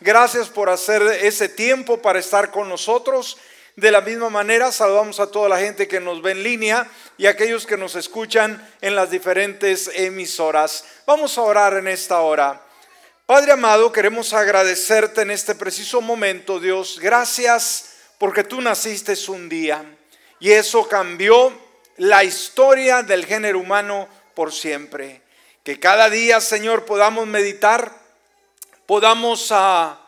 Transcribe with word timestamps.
Gracias 0.00 0.48
por 0.48 0.68
hacer 0.68 1.02
ese 1.22 1.48
tiempo 1.48 2.02
para 2.02 2.18
estar 2.18 2.50
con 2.50 2.68
nosotros. 2.68 3.38
De 3.76 3.90
la 3.90 4.00
misma 4.00 4.28
manera, 4.28 4.72
saludamos 4.72 5.20
a 5.20 5.30
toda 5.30 5.48
la 5.48 5.58
gente 5.58 5.88
que 5.88 6.00
nos 6.00 6.20
ve 6.20 6.32
en 6.32 6.42
línea 6.42 6.86
y 7.16 7.26
a 7.26 7.30
aquellos 7.30 7.64
que 7.64 7.76
nos 7.76 7.94
escuchan 7.94 8.60
en 8.80 8.94
las 8.94 9.10
diferentes 9.10 9.90
emisoras. 9.94 10.84
Vamos 11.06 11.38
a 11.38 11.42
orar 11.42 11.74
en 11.74 11.88
esta 11.88 12.20
hora. 12.20 12.60
Padre 13.24 13.52
amado, 13.52 13.92
queremos 13.92 14.32
agradecerte 14.32 15.22
en 15.22 15.30
este 15.30 15.54
preciso 15.54 16.00
momento, 16.00 16.60
Dios. 16.60 16.98
Gracias 17.00 17.94
porque 18.18 18.44
tú 18.44 18.60
naciste 18.60 19.14
un 19.28 19.48
día 19.48 19.84
y 20.40 20.50
eso 20.50 20.88
cambió 20.88 21.52
la 21.96 22.24
historia 22.24 23.02
del 23.02 23.24
género 23.24 23.60
humano 23.60 24.08
por 24.34 24.52
siempre. 24.52 25.22
Que 25.62 25.78
cada 25.78 26.10
día, 26.10 26.40
Señor, 26.40 26.84
podamos 26.84 27.26
meditar 27.26 27.97
podamos 28.88 29.48
a, 29.50 30.00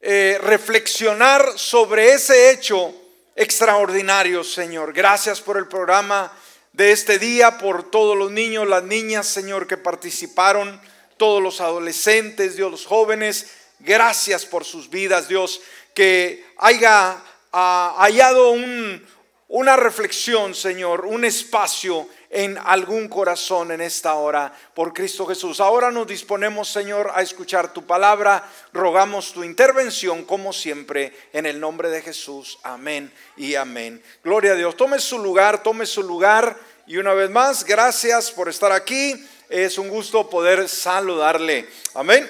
eh, 0.00 0.38
reflexionar 0.40 1.58
sobre 1.58 2.14
ese 2.14 2.50
hecho 2.50 2.94
extraordinario, 3.36 4.42
Señor. 4.42 4.94
Gracias 4.94 5.42
por 5.42 5.58
el 5.58 5.68
programa 5.68 6.32
de 6.72 6.92
este 6.92 7.18
día, 7.18 7.58
por 7.58 7.90
todos 7.90 8.16
los 8.16 8.30
niños, 8.30 8.66
las 8.66 8.82
niñas, 8.82 9.26
Señor, 9.26 9.66
que 9.66 9.76
participaron, 9.76 10.80
todos 11.18 11.42
los 11.42 11.60
adolescentes, 11.60 12.56
Dios, 12.56 12.70
los 12.70 12.86
jóvenes. 12.86 13.48
Gracias 13.80 14.46
por 14.46 14.64
sus 14.64 14.88
vidas, 14.88 15.28
Dios, 15.28 15.60
que 15.94 16.46
haya 16.56 17.22
ah, 17.52 17.94
hallado 17.98 18.52
un, 18.52 19.06
una 19.48 19.76
reflexión, 19.76 20.54
Señor, 20.54 21.04
un 21.04 21.26
espacio 21.26 22.08
en 22.34 22.58
algún 22.58 23.06
corazón 23.08 23.70
en 23.70 23.80
esta 23.80 24.14
hora 24.14 24.52
por 24.74 24.92
Cristo 24.92 25.24
Jesús. 25.24 25.60
Ahora 25.60 25.92
nos 25.92 26.08
disponemos, 26.08 26.68
Señor, 26.68 27.12
a 27.14 27.22
escuchar 27.22 27.72
tu 27.72 27.86
palabra. 27.86 28.44
Rogamos 28.72 29.32
tu 29.32 29.44
intervención, 29.44 30.24
como 30.24 30.52
siempre, 30.52 31.12
en 31.32 31.46
el 31.46 31.60
nombre 31.60 31.90
de 31.90 32.02
Jesús. 32.02 32.58
Amén 32.64 33.12
y 33.36 33.54
amén. 33.54 34.02
Gloria 34.24 34.52
a 34.52 34.56
Dios. 34.56 34.76
Tome 34.76 34.98
su 34.98 35.20
lugar, 35.20 35.62
tome 35.62 35.86
su 35.86 36.02
lugar. 36.02 36.56
Y 36.88 36.96
una 36.96 37.14
vez 37.14 37.30
más, 37.30 37.64
gracias 37.64 38.32
por 38.32 38.48
estar 38.48 38.72
aquí. 38.72 39.14
Es 39.48 39.78
un 39.78 39.88
gusto 39.88 40.28
poder 40.28 40.68
saludarle. 40.68 41.68
Amén. 41.94 42.28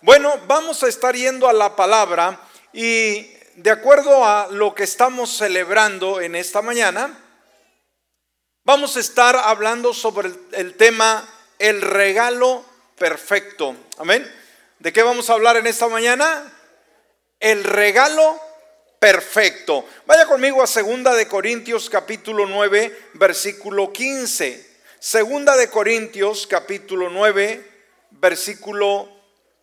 Bueno, 0.00 0.32
vamos 0.46 0.82
a 0.82 0.88
estar 0.88 1.14
yendo 1.14 1.46
a 1.46 1.52
la 1.52 1.76
palabra 1.76 2.40
y 2.72 3.30
de 3.56 3.70
acuerdo 3.70 4.24
a 4.24 4.48
lo 4.50 4.74
que 4.74 4.84
estamos 4.84 5.36
celebrando 5.36 6.22
en 6.22 6.36
esta 6.36 6.62
mañana, 6.62 7.18
Vamos 8.66 8.96
a 8.96 9.00
estar 9.00 9.36
hablando 9.36 9.94
sobre 9.94 10.28
el, 10.50 10.74
tema 10.74 11.24
el 11.60 11.80
regalo 11.80 12.64
perfecto. 12.98 13.76
Amén. 13.96 14.28
¿De 14.80 14.92
qué 14.92 15.04
vamos 15.04 15.30
a 15.30 15.34
hablar 15.34 15.56
en 15.56 15.68
esta 15.68 15.86
mañana? 15.86 16.52
El 17.38 17.62
regalo 17.62 18.40
perfecto. 18.98 19.84
Vaya 20.04 20.26
conmigo 20.26 20.64
a 20.64 20.66
Segunda 20.66 21.14
de 21.14 21.28
Corintios 21.28 21.88
capítulo 21.88 22.44
9, 22.44 23.10
versículo 23.12 23.92
15. 23.92 24.78
Segunda 24.98 25.56
de 25.56 25.70
Corintios 25.70 26.48
capítulo 26.48 27.08
9, 27.08 27.70
versículo 28.10 29.08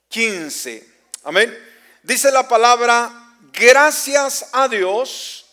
15. 0.08 0.88
Amén. 1.26 1.54
Dice 2.04 2.32
la 2.32 2.48
palabra, 2.48 3.36
gracias 3.52 4.48
a 4.54 4.70
Dios 4.70 5.46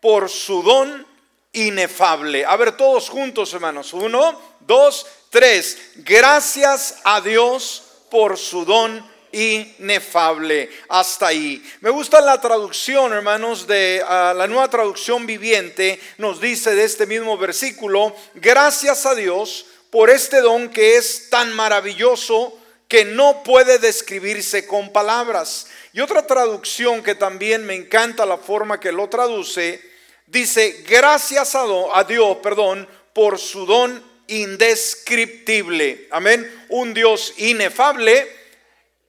por 0.00 0.28
su 0.28 0.60
don 0.64 1.15
inefable. 1.56 2.44
A 2.44 2.54
ver, 2.56 2.76
todos 2.76 3.08
juntos, 3.08 3.52
hermanos. 3.54 3.92
Uno, 3.94 4.40
dos, 4.60 5.06
tres. 5.30 5.78
Gracias 5.96 6.96
a 7.02 7.20
Dios 7.20 7.82
por 8.10 8.36
su 8.36 8.64
don 8.64 9.04
inefable. 9.32 10.70
Hasta 10.88 11.28
ahí. 11.28 11.64
Me 11.80 11.90
gusta 11.90 12.20
la 12.20 12.40
traducción, 12.40 13.12
hermanos, 13.12 13.66
de 13.66 14.04
ah, 14.06 14.34
la 14.36 14.46
nueva 14.46 14.68
traducción 14.68 15.24
viviente. 15.24 15.98
Nos 16.18 16.40
dice 16.40 16.74
de 16.74 16.84
este 16.84 17.06
mismo 17.06 17.38
versículo, 17.38 18.14
gracias 18.34 19.06
a 19.06 19.14
Dios 19.14 19.66
por 19.90 20.10
este 20.10 20.42
don 20.42 20.68
que 20.68 20.96
es 20.96 21.30
tan 21.30 21.54
maravilloso 21.54 22.58
que 22.86 23.06
no 23.06 23.42
puede 23.42 23.78
describirse 23.78 24.66
con 24.66 24.92
palabras. 24.92 25.68
Y 25.94 26.00
otra 26.00 26.26
traducción 26.26 27.02
que 27.02 27.14
también 27.14 27.64
me 27.64 27.74
encanta 27.74 28.26
la 28.26 28.36
forma 28.36 28.78
que 28.78 28.92
lo 28.92 29.08
traduce, 29.08 29.80
dice, 30.26 30.84
gracias 30.88 31.54
a, 31.54 32.04
Dios, 32.04 32.38
perdón, 32.42 32.88
por 33.12 33.38
su 33.38 33.66
don 33.66 34.02
indescriptible. 34.28 36.08
Amén. 36.10 36.66
Un 36.68 36.94
Dios 36.94 37.34
inefable 37.38 38.26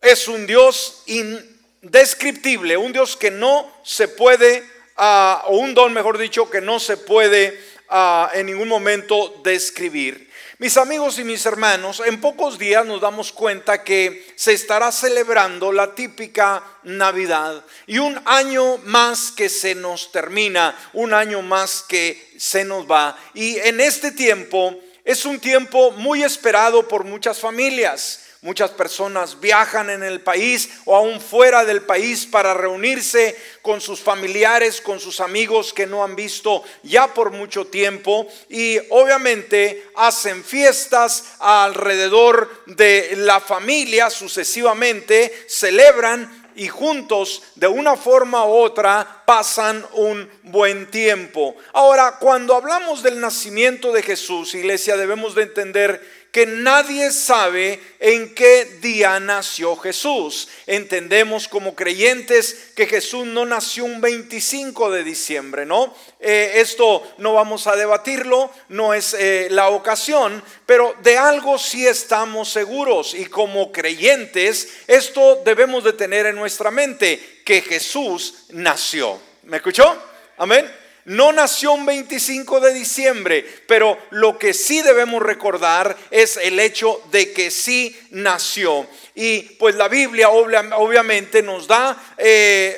es 0.01 0.27
un 0.27 0.45
Dios 0.45 1.03
indescriptible, 1.07 2.77
un 2.77 2.93
Dios 2.93 3.17
que 3.17 3.31
no 3.31 3.71
se 3.83 4.07
puede, 4.07 4.63
ah, 4.95 5.43
o 5.47 5.57
un 5.57 5.73
don, 5.73 5.93
mejor 5.93 6.17
dicho, 6.17 6.49
que 6.49 6.61
no 6.61 6.79
se 6.79 6.97
puede 6.97 7.59
ah, 7.89 8.31
en 8.33 8.45
ningún 8.45 8.67
momento 8.67 9.41
describir. 9.43 10.26
Mis 10.59 10.75
amigos 10.77 11.19
y 11.19 11.23
mis 11.23 11.45
hermanos, 11.45 12.01
en 12.03 12.19
pocos 12.19 12.57
días 12.57 12.83
nos 12.83 12.99
damos 12.99 13.31
cuenta 13.31 13.83
que 13.83 14.25
se 14.35 14.53
estará 14.53 14.91
celebrando 14.91 15.71
la 15.71 15.93
típica 15.93 16.63
Navidad 16.81 17.63
y 17.85 17.99
un 17.99 18.19
año 18.25 18.79
más 18.79 19.31
que 19.31 19.49
se 19.49 19.75
nos 19.75 20.11
termina, 20.11 20.75
un 20.93 21.13
año 21.13 21.43
más 21.43 21.85
que 21.87 22.33
se 22.39 22.65
nos 22.65 22.89
va. 22.89 23.15
Y 23.35 23.59
en 23.59 23.79
este 23.79 24.11
tiempo 24.11 24.75
es 25.05 25.25
un 25.25 25.39
tiempo 25.39 25.91
muy 25.91 26.23
esperado 26.23 26.87
por 26.87 27.03
muchas 27.03 27.39
familias. 27.39 28.26
Muchas 28.41 28.69
personas 28.71 29.39
viajan 29.39 29.89
en 29.89 30.03
el 30.03 30.21
país 30.21 30.69
o 30.85 30.95
aún 30.95 31.19
fuera 31.19 31.65
del 31.65 31.81
país 31.81 32.25
para 32.25 32.53
reunirse 32.53 33.35
con 33.63 33.81
sus 33.81 33.99
familiares, 33.99 34.79
con 34.79 34.99
sus 34.99 35.19
amigos 35.19 35.73
que 35.73 35.87
no 35.87 36.03
han 36.03 36.15
visto 36.15 36.63
ya 36.83 37.13
por 37.13 37.31
mucho 37.31 37.65
tiempo 37.65 38.27
y 38.47 38.77
obviamente 38.91 39.89
hacen 39.95 40.43
fiestas 40.43 41.23
alrededor 41.39 42.63
de 42.67 43.15
la 43.17 43.39
familia 43.39 44.09
sucesivamente, 44.11 45.45
celebran 45.47 46.47
y 46.57 46.67
juntos 46.67 47.43
de 47.55 47.67
una 47.67 47.95
forma 47.95 48.45
u 48.45 48.49
otra 48.49 49.23
pasan 49.25 49.85
un 49.93 50.29
buen 50.43 50.89
tiempo. 50.89 51.55
Ahora, 51.71 52.17
cuando 52.19 52.55
hablamos 52.55 53.03
del 53.03 53.19
nacimiento 53.21 53.93
de 53.93 54.01
Jesús, 54.01 54.55
iglesia, 54.55 54.97
debemos 54.97 55.35
de 55.35 55.43
entender 55.43 56.16
que 56.37 56.45
nadie 56.45 57.09
sabe 57.11 57.79
en 57.99 58.35
qué 58.35 58.65
día 58.79 59.19
nació 59.19 59.75
Jesús. 59.75 60.47
Entendemos 60.67 61.47
como 61.47 61.73
creyentes 61.73 62.73
que 62.75 62.85
Jesús 62.85 63.25
no 63.25 63.43
nació 63.43 63.85
un 63.85 63.99
25 63.99 64.91
de 64.91 65.03
diciembre, 65.03 65.65
¿no? 65.65 65.95
Eh, 66.19 66.51
esto 66.57 67.01
no 67.17 67.33
vamos 67.33 67.65
a 67.65 67.75
debatirlo, 67.75 68.51
no 68.69 68.93
es 68.93 69.15
eh, 69.15 69.47
la 69.49 69.69
ocasión, 69.69 70.43
pero 70.67 70.93
de 71.01 71.17
algo 71.17 71.57
sí 71.57 71.87
estamos 71.87 72.49
seguros 72.49 73.15
y 73.15 73.25
como 73.25 73.71
creyentes 73.71 74.69
esto 74.85 75.41
debemos 75.43 75.83
de 75.85 75.93
tener 75.93 76.27
en 76.27 76.35
nuestra 76.35 76.69
mente, 76.69 77.41
que 77.43 77.63
Jesús 77.63 78.45
nació. 78.49 79.19
¿Me 79.41 79.57
escuchó? 79.57 79.91
Amén. 80.37 80.71
No 81.07 81.31
nació 81.31 81.71
un 81.71 81.85
25 81.85 82.59
de 82.59 82.73
diciembre, 82.73 83.45
pero 83.65 83.97
lo 84.09 84.37
que 84.37 84.53
sí 84.53 84.81
debemos 84.81 85.23
recordar 85.23 85.95
es 86.11 86.35
el 86.35 86.59
hecho 86.59 87.01
de 87.11 87.31
que 87.31 87.49
sí 87.49 87.97
nació. 88.11 88.85
Y 89.15 89.39
pues 89.57 89.75
la 89.75 89.87
Biblia 89.87 90.27
obviamente 90.29 91.41
nos 91.41 91.65
da 91.65 91.97
eh, 92.17 92.77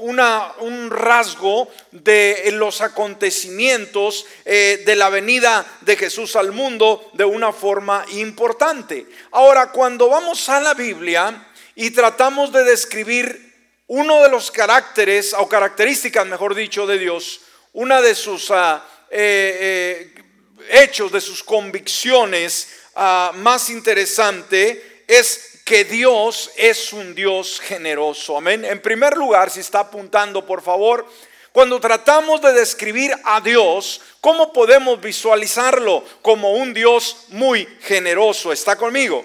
un 0.00 0.90
rasgo 0.90 1.68
de 1.90 2.50
los 2.52 2.82
acontecimientos 2.82 4.26
eh, 4.44 4.84
de 4.86 4.94
la 4.94 5.08
venida 5.08 5.66
de 5.80 5.96
Jesús 5.96 6.36
al 6.36 6.52
mundo 6.52 7.10
de 7.14 7.24
una 7.24 7.52
forma 7.52 8.06
importante. 8.12 9.06
Ahora, 9.32 9.72
cuando 9.72 10.08
vamos 10.08 10.48
a 10.48 10.60
la 10.60 10.74
Biblia 10.74 11.48
y 11.74 11.90
tratamos 11.90 12.52
de 12.52 12.62
describir 12.62 13.50
uno 13.92 14.22
de 14.22 14.28
los 14.28 14.52
caracteres, 14.52 15.34
o 15.34 15.48
características, 15.48 16.24
mejor 16.24 16.54
dicho, 16.54 16.86
de 16.86 16.96
Dios, 16.96 17.40
una 17.72 18.00
de 18.00 18.14
sus 18.14 18.50
ah, 18.50 18.84
eh, 19.10 20.12
eh, 20.16 20.82
hechos, 20.82 21.12
de 21.12 21.20
sus 21.20 21.42
convicciones 21.42 22.68
ah, 22.94 23.32
más 23.36 23.70
interesante 23.70 25.04
es 25.06 25.60
que 25.64 25.84
Dios 25.84 26.50
es 26.56 26.92
un 26.92 27.14
Dios 27.14 27.60
generoso. 27.60 28.36
Amén. 28.36 28.64
En 28.64 28.82
primer 28.82 29.16
lugar, 29.16 29.50
si 29.50 29.60
está 29.60 29.80
apuntando, 29.80 30.44
por 30.44 30.62
favor, 30.62 31.06
cuando 31.52 31.80
tratamos 31.80 32.40
de 32.42 32.52
describir 32.52 33.12
a 33.24 33.40
Dios, 33.40 34.00
¿cómo 34.20 34.52
podemos 34.52 35.00
visualizarlo? 35.00 36.04
Como 36.22 36.54
un 36.54 36.74
Dios 36.74 37.26
muy 37.28 37.66
generoso. 37.82 38.52
¿Está 38.52 38.76
conmigo? 38.76 39.24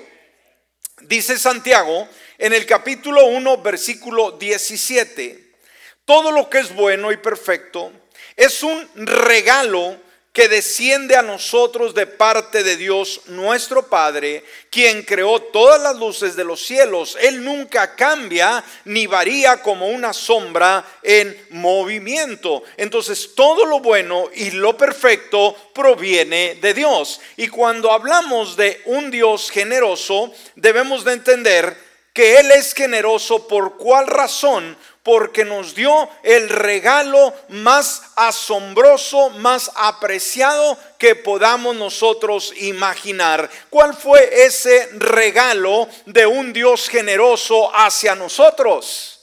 Dice 1.02 1.38
Santiago 1.38 2.08
en 2.38 2.54
el 2.54 2.66
capítulo 2.66 3.26
1, 3.26 3.58
versículo 3.58 4.32
17, 4.32 5.54
todo 6.06 6.32
lo 6.32 6.50
que 6.50 6.60
es 6.60 6.74
bueno 6.74 7.12
y 7.12 7.18
perfecto 7.18 7.92
es 8.36 8.64
un 8.64 8.88
regalo 8.96 9.98
que 10.36 10.50
desciende 10.50 11.16
a 11.16 11.22
nosotros 11.22 11.96
de 11.96 12.08
parte 12.08 12.62
de 12.62 12.76
Dios 12.76 13.22
nuestro 13.28 13.88
Padre, 13.88 14.44
quien 14.70 15.04
creó 15.04 15.42
todas 15.42 15.82
las 15.82 15.96
luces 15.96 16.36
de 16.36 16.44
los 16.44 16.60
cielos. 16.60 17.18
Él 17.22 17.42
nunca 17.42 17.96
cambia 17.96 18.62
ni 18.84 19.08
varía 19.08 19.62
como 19.62 19.88
una 19.88 20.12
sombra 20.12 20.86
en 21.02 21.38
movimiento. 21.52 22.64
Entonces 22.76 23.34
todo 23.34 23.66
lo 23.66 23.80
bueno 23.80 24.30
y 24.36 24.52
lo 24.52 24.76
perfecto 24.76 25.56
proviene 25.74 26.56
de 26.56 26.74
Dios. 26.74 27.22
Y 27.38 27.48
cuando 27.48 27.94
hablamos 27.94 28.58
de 28.58 28.82
un 28.84 29.12
Dios 29.12 29.50
generoso, 29.50 30.34
debemos 30.58 31.06
de 31.06 31.14
entender 31.14 31.78
que 32.12 32.40
Él 32.40 32.52
es 32.52 32.74
generoso 32.74 33.48
por 33.48 33.78
cuál 33.78 34.08
razón 34.08 34.78
porque 35.06 35.46
nos 35.46 35.76
dio 35.76 36.10
el 36.24 36.50
regalo 36.50 37.32
más 37.50 38.02
asombroso, 38.16 39.30
más 39.30 39.70
apreciado 39.76 40.76
que 40.98 41.14
podamos 41.14 41.76
nosotros 41.76 42.52
imaginar. 42.58 43.48
¿Cuál 43.70 43.94
fue 43.96 44.28
ese 44.48 44.90
regalo 44.94 45.88
de 46.08 46.26
un 46.26 46.52
Dios 46.52 46.90
generoso 46.90 47.72
hacia 47.76 48.16
nosotros? 48.16 49.20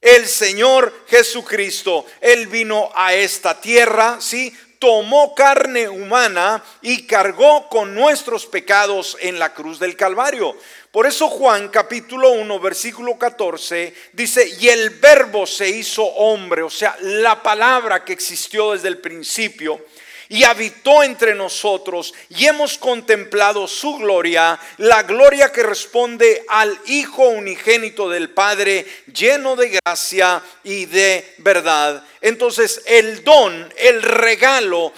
El 0.00 0.26
Señor 0.26 1.04
Jesucristo, 1.06 2.06
Él 2.22 2.46
vino 2.46 2.90
a 2.94 3.12
esta 3.12 3.60
tierra, 3.60 4.16
¿sí? 4.20 4.56
tomó 4.78 5.34
carne 5.34 5.88
humana 5.88 6.62
y 6.82 7.06
cargó 7.06 7.68
con 7.70 7.94
nuestros 7.94 8.44
pecados 8.44 9.16
en 9.20 9.38
la 9.38 9.54
cruz 9.54 9.78
del 9.78 9.96
Calvario. 9.96 10.54
Por 10.94 11.08
eso 11.08 11.28
Juan 11.28 11.70
capítulo 11.70 12.30
1 12.30 12.60
versículo 12.60 13.18
14 13.18 13.92
dice, 14.12 14.48
y 14.60 14.68
el 14.68 14.90
verbo 14.90 15.44
se 15.44 15.68
hizo 15.68 16.04
hombre, 16.04 16.62
o 16.62 16.70
sea, 16.70 16.96
la 17.00 17.42
palabra 17.42 18.04
que 18.04 18.12
existió 18.12 18.70
desde 18.70 18.86
el 18.86 18.98
principio 18.98 19.86
y 20.28 20.44
habitó 20.44 21.02
entre 21.02 21.34
nosotros 21.34 22.14
y 22.30 22.46
hemos 22.46 22.78
contemplado 22.78 23.66
su 23.66 23.96
gloria, 23.96 24.58
la 24.78 25.02
gloria 25.02 25.52
que 25.52 25.62
responde 25.62 26.44
al 26.48 26.78
Hijo 26.86 27.28
unigénito 27.28 28.08
del 28.08 28.30
Padre, 28.30 28.86
lleno 29.12 29.56
de 29.56 29.78
gracia 29.84 30.42
y 30.62 30.86
de 30.86 31.34
verdad. 31.38 32.04
Entonces 32.20 32.82
el 32.86 33.22
don, 33.22 33.72
el 33.76 34.02
regalo, 34.02 34.92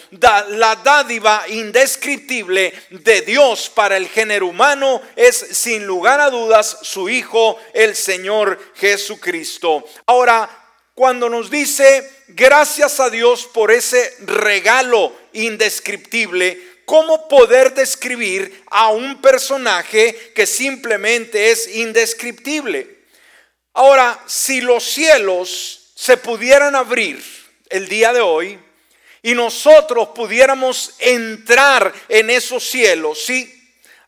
la 0.51 0.77
dádiva 0.77 1.45
indescriptible 1.49 2.73
de 2.91 3.23
Dios 3.23 3.71
para 3.75 3.97
el 3.97 4.09
género 4.09 4.47
humano 4.47 5.03
es 5.17 5.37
sin 5.37 5.87
lugar 5.87 6.21
a 6.21 6.31
dudas 6.31 6.79
su 6.83 7.09
Hijo, 7.09 7.59
el 7.75 7.97
Señor 7.97 8.59
Jesucristo. 8.77 9.85
Ahora, 10.07 10.66
cuando 10.97 11.29
nos 11.29 11.51
dice 11.51 12.11
gracias 12.29 13.01
a 13.01 13.11
Dios 13.11 13.47
por 13.53 13.71
ese 13.71 14.17
regalo 14.21 15.15
indescriptible, 15.35 16.59
¿cómo 16.87 17.29
poder 17.29 17.75
describir 17.75 18.65
a 18.71 18.89
un 18.89 19.21
personaje 19.21 20.33
que 20.35 20.47
simplemente 20.47 21.51
es 21.51 21.69
indescriptible? 21.69 22.97
Ahora, 23.75 24.19
si 24.27 24.63
los 24.63 24.85
cielos 24.85 25.93
se 25.95 26.17
pudieran 26.17 26.75
abrir 26.75 27.23
el 27.69 27.89
día 27.89 28.15
de 28.15 28.23
hoy 28.23 28.59
y 29.21 29.35
nosotros 29.35 30.09
pudiéramos 30.15 30.95
entrar 30.99 31.93
en 32.09 32.31
esos 32.31 32.65
cielos, 32.65 33.23
¿sí? 33.23 33.53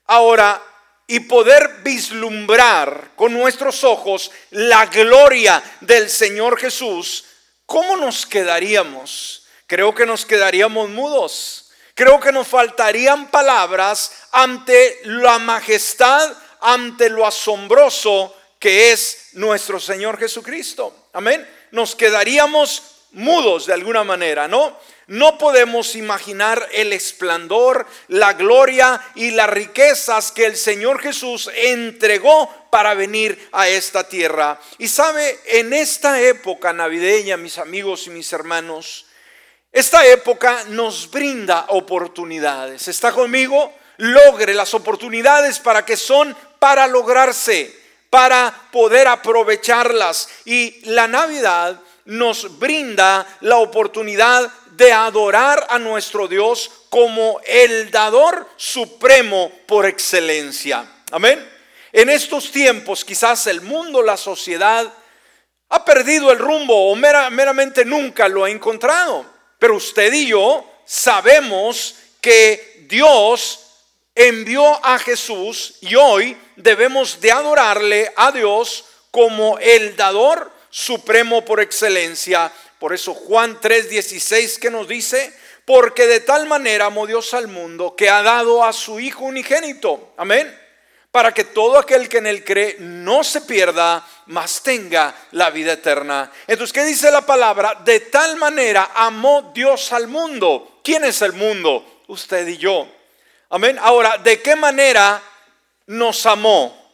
Ahora, 0.07 0.63
y 1.11 1.21
poder 1.21 1.81
vislumbrar 1.83 3.13
con 3.17 3.33
nuestros 3.33 3.83
ojos 3.83 4.31
la 4.51 4.87
gloria 4.87 5.61
del 5.81 6.11
Señor 6.11 6.61
Jesús, 6.61 7.25
¿cómo 7.65 7.97
nos 7.97 8.27
quedaríamos? 8.27 9.47
Creo 9.67 9.95
que 9.95 10.07
nos 10.07 10.27
quedaríamos 10.27 10.91
mudos. 10.91 11.71
Creo 11.95 12.21
que 12.21 12.31
nos 12.31 12.47
faltarían 12.47 13.29
palabras 13.31 14.13
ante 14.31 15.01
la 15.05 15.39
majestad, 15.39 16.31
ante 16.61 17.09
lo 17.09 17.27
asombroso 17.27 18.37
que 18.61 18.93
es 18.93 19.31
nuestro 19.33 19.81
Señor 19.81 20.19
Jesucristo. 20.19 21.09
Amén. 21.15 21.49
Nos 21.71 21.97
quedaríamos 21.97 22.83
mudos 23.13 23.67
de 23.67 23.73
alguna 23.73 24.05
manera, 24.05 24.47
¿no? 24.47 24.79
No 25.09 25.39
podemos 25.39 25.97
imaginar 25.97 26.69
el 26.71 26.93
esplendor, 26.93 27.87
la 28.09 28.35
gloria 28.35 29.01
y 29.15 29.31
las 29.31 29.49
riquezas 29.49 30.33
que 30.33 30.45
el 30.45 30.55
Señor 30.55 31.01
Jesús 31.01 31.51
entregó 31.55 32.69
para 32.71 32.93
venir 32.93 33.49
a 33.53 33.69
esta 33.69 34.07
tierra. 34.07 34.61
Y 34.77 34.89
sabe, 34.89 35.41
en 35.47 35.73
esta 35.73 36.21
época 36.21 36.75
navideña, 36.75 37.39
mis 37.39 37.57
amigos 37.57 38.07
y 38.07 38.11
mis 38.11 38.31
hermanos, 38.35 39.07
esta 39.73 40.07
época 40.07 40.65
nos 40.69 41.11
brinda 41.11 41.65
oportunidades. 41.69 42.87
¿Está 42.89 43.11
conmigo? 43.13 43.73
Logre 43.97 44.53
las 44.53 44.75
oportunidades 44.75 45.59
para 45.59 45.87
que 45.87 45.97
son 45.97 46.37
para 46.59 46.87
lograrse, 46.87 47.75
para 48.11 48.55
poder 48.71 49.09
aprovecharlas. 49.09 50.29
Y 50.45 50.83
la 50.91 51.09
Navidad 51.09 51.81
nos 52.05 52.59
brinda 52.59 53.27
la 53.41 53.57
oportunidad 53.57 54.51
de 54.79 54.93
adorar 54.93 55.67
a 55.69 55.79
nuestro 55.79 56.29
Dios 56.29 56.71
como 56.89 57.41
el 57.45 57.91
dador 57.91 58.49
supremo 58.57 59.51
por 59.67 59.85
excelencia. 59.85 60.89
Amén. 61.11 61.47
En 61.93 62.09
estos 62.09 62.53
tiempos 62.53 63.05
quizás 63.05 63.49
el 63.49 63.61
mundo, 63.61 64.03
la 64.03 64.17
sociedad, 64.17 64.91
ha 65.71 65.85
perdido 65.85 66.31
el 66.31 66.39
rumbo 66.39 66.91
o 66.91 66.95
meramente 66.95 67.85
nunca 67.85 68.29
lo 68.29 68.45
ha 68.45 68.51
encontrado. 68.51 69.27
Pero 69.59 69.75
usted 69.75 70.13
y 70.13 70.29
yo 70.29 70.65
sabemos 70.87 71.97
que 72.21 72.87
Dios 72.89 73.61
envió 74.15 74.65
a 74.87 74.99
Jesús 75.01 75.75
y 75.81 75.97
hoy 75.97 76.37
debemos 76.55 77.21
de 77.21 77.33
adorarle 77.33 78.13
a 78.17 78.31
Dios 78.31 78.85
como 79.11 79.59
el 79.59 79.97
dador 79.97 80.53
supremo 80.71 81.45
por 81.45 81.61
excelencia 81.61 82.53
por 82.79 82.95
eso 82.95 83.15
Juan 83.15 83.61
3:16 83.61 84.59
que 84.59 84.71
nos 84.71 84.87
dice, 84.89 85.33
porque 85.65 86.07
de 86.07 86.21
tal 86.21 86.47
manera 86.47 86.87
amó 86.87 87.07
Dios 87.07 87.35
al 87.35 87.49
mundo 87.49 87.95
que 87.97 88.09
ha 88.09 88.23
dado 88.23 88.65
a 88.65 88.73
su 88.73 89.01
Hijo 89.01 89.25
unigénito. 89.25 90.15
Amén. 90.17 90.57
Para 91.11 91.33
que 91.33 91.45
todo 91.45 91.79
aquel 91.79 92.09
que 92.09 92.19
en 92.19 92.27
él 92.27 92.45
cree 92.45 92.77
no 92.79 93.25
se 93.25 93.41
pierda, 93.41 94.07
mas 94.27 94.63
tenga 94.63 95.15
la 95.33 95.51
vida 95.51 95.73
eterna. 95.73 96.31
Entonces, 96.47 96.73
¿qué 96.73 96.85
dice 96.85 97.11
la 97.11 97.23
palabra? 97.23 97.81
De 97.85 98.01
tal 98.01 98.37
manera 98.37 98.93
amó 98.95 99.53
Dios 99.55 99.93
al 99.93 100.07
mundo. 100.07 100.81
¿Quién 100.85 101.05
es 101.05 101.23
el 101.23 101.33
mundo? 101.33 102.03
Usted 102.07 102.47
y 102.47 102.59
yo. 102.59 102.87
Amén. 103.51 103.79
Ahora, 103.81 104.19
¿de 104.19 104.41
qué 104.41 104.55
manera 104.55 105.23
nos 105.87 106.25
amó? 106.27 106.93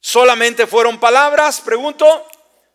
¿Solamente 0.00 0.66
fueron 0.66 0.98
palabras? 0.98 1.60
Pregunto. 1.60 2.26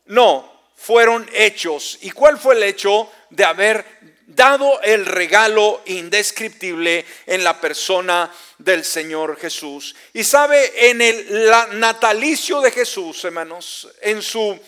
No, 0.05 0.54
fueron 0.75 1.29
hechos. 1.33 1.97
¿Y 2.01 2.11
cuál 2.11 2.37
fue 2.37 2.55
el 2.55 2.63
hecho 2.63 3.11
de 3.29 3.45
haber 3.45 3.85
dado 4.27 4.81
el 4.81 5.05
regalo 5.05 5.81
indescriptible 5.85 7.05
en 7.25 7.43
la 7.43 7.59
persona 7.59 8.31
del 8.57 8.83
Señor 8.83 9.39
Jesús? 9.39 9.95
Y 10.13 10.23
sabe, 10.23 10.89
en 10.89 11.01
el 11.01 11.49
natalicio 11.73 12.61
de 12.61 12.71
Jesús, 12.71 13.23
hermanos, 13.23 13.87
en 14.01 14.21
su 14.21 14.59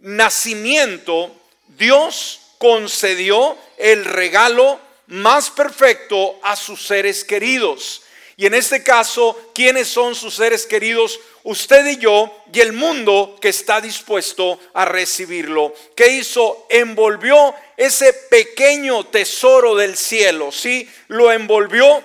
nacimiento, 0.00 1.34
Dios 1.68 2.40
concedió 2.58 3.56
el 3.76 4.04
regalo 4.04 4.78
más 5.08 5.50
perfecto 5.50 6.38
a 6.42 6.56
sus 6.56 6.86
seres 6.86 7.24
queridos. 7.24 8.01
Y 8.42 8.46
en 8.46 8.54
este 8.54 8.82
caso, 8.82 9.52
¿quiénes 9.54 9.86
son 9.86 10.16
sus 10.16 10.34
seres 10.34 10.66
queridos? 10.66 11.20
usted 11.44 11.86
y 11.86 11.98
yo 11.98 12.44
y 12.52 12.58
el 12.58 12.72
mundo 12.72 13.38
que 13.40 13.50
está 13.50 13.80
dispuesto 13.80 14.58
a 14.74 14.84
recibirlo. 14.84 15.72
¿Qué 15.94 16.08
hizo? 16.08 16.66
Envolvió 16.68 17.54
ese 17.76 18.12
pequeño 18.12 19.04
tesoro 19.04 19.76
del 19.76 19.96
cielo, 19.96 20.50
¿sí? 20.50 20.90
Lo 21.06 21.30
envolvió 21.30 22.02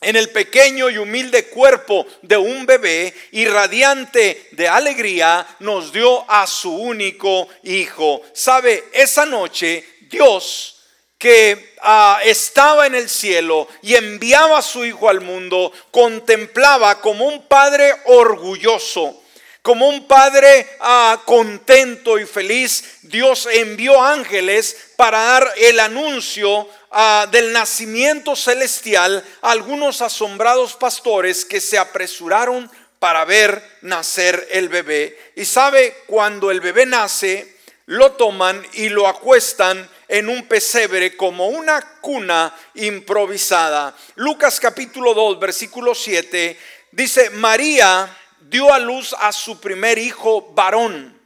en 0.00 0.14
el 0.14 0.30
pequeño 0.30 0.90
y 0.90 0.98
humilde 0.98 1.46
cuerpo 1.46 2.06
de 2.22 2.36
un 2.36 2.64
bebé 2.64 3.12
y 3.32 3.44
radiante 3.46 4.50
de 4.52 4.68
alegría 4.68 5.44
nos 5.58 5.92
dio 5.92 6.24
a 6.30 6.46
su 6.46 6.72
único 6.72 7.48
hijo. 7.64 8.22
¿Sabe? 8.32 8.84
Esa 8.92 9.26
noche 9.26 9.84
Dios 10.02 10.77
que 11.18 11.74
ah, 11.82 12.20
estaba 12.24 12.86
en 12.86 12.94
el 12.94 13.08
cielo 13.08 13.68
y 13.82 13.96
enviaba 13.96 14.58
a 14.58 14.62
su 14.62 14.84
Hijo 14.84 15.08
al 15.08 15.20
mundo, 15.20 15.72
contemplaba 15.90 17.00
como 17.00 17.26
un 17.26 17.42
padre 17.46 17.92
orgulloso, 18.06 19.20
como 19.62 19.88
un 19.88 20.06
padre 20.06 20.66
ah, 20.80 21.20
contento 21.24 22.18
y 22.18 22.24
feliz. 22.24 23.00
Dios 23.02 23.48
envió 23.50 24.02
ángeles 24.02 24.92
para 24.96 25.18
dar 25.18 25.52
el 25.56 25.80
anuncio 25.80 26.68
ah, 26.92 27.26
del 27.30 27.52
nacimiento 27.52 28.36
celestial 28.36 29.24
algunos 29.42 30.00
asombrados 30.00 30.74
pastores 30.74 31.44
que 31.44 31.60
se 31.60 31.78
apresuraron 31.78 32.70
para 33.00 33.24
ver 33.24 33.62
nacer 33.82 34.46
el 34.52 34.68
bebé. 34.68 35.32
Y 35.34 35.44
sabe, 35.44 35.96
cuando 36.06 36.50
el 36.52 36.60
bebé 36.60 36.86
nace, 36.86 37.56
lo 37.86 38.12
toman 38.12 38.64
y 38.74 38.88
lo 38.88 39.08
acuestan 39.08 39.88
en 40.08 40.28
un 40.28 40.48
pesebre 40.48 41.16
como 41.16 41.48
una 41.48 41.80
cuna 42.00 42.54
improvisada. 42.74 43.94
Lucas 44.16 44.58
capítulo 44.58 45.14
2, 45.14 45.38
versículo 45.38 45.94
7 45.94 46.58
dice, 46.90 47.30
María 47.30 48.16
dio 48.40 48.72
a 48.72 48.78
luz 48.78 49.14
a 49.18 49.30
su 49.32 49.60
primer 49.60 49.98
hijo 49.98 50.52
varón 50.54 51.18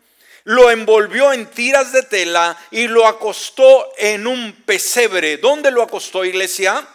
lo 0.45 0.71
envolvió 0.71 1.33
en 1.33 1.47
tiras 1.47 1.93
de 1.93 2.03
tela 2.03 2.59
y 2.71 2.89
lo 2.89 3.07
acostó 3.07 3.93
en 3.97 4.27
un 4.27 4.53
pesebre. 4.65 5.37
¿Dónde 5.37 5.71
lo 5.71 5.83
acostó, 5.83 6.25
iglesia? 6.25 6.87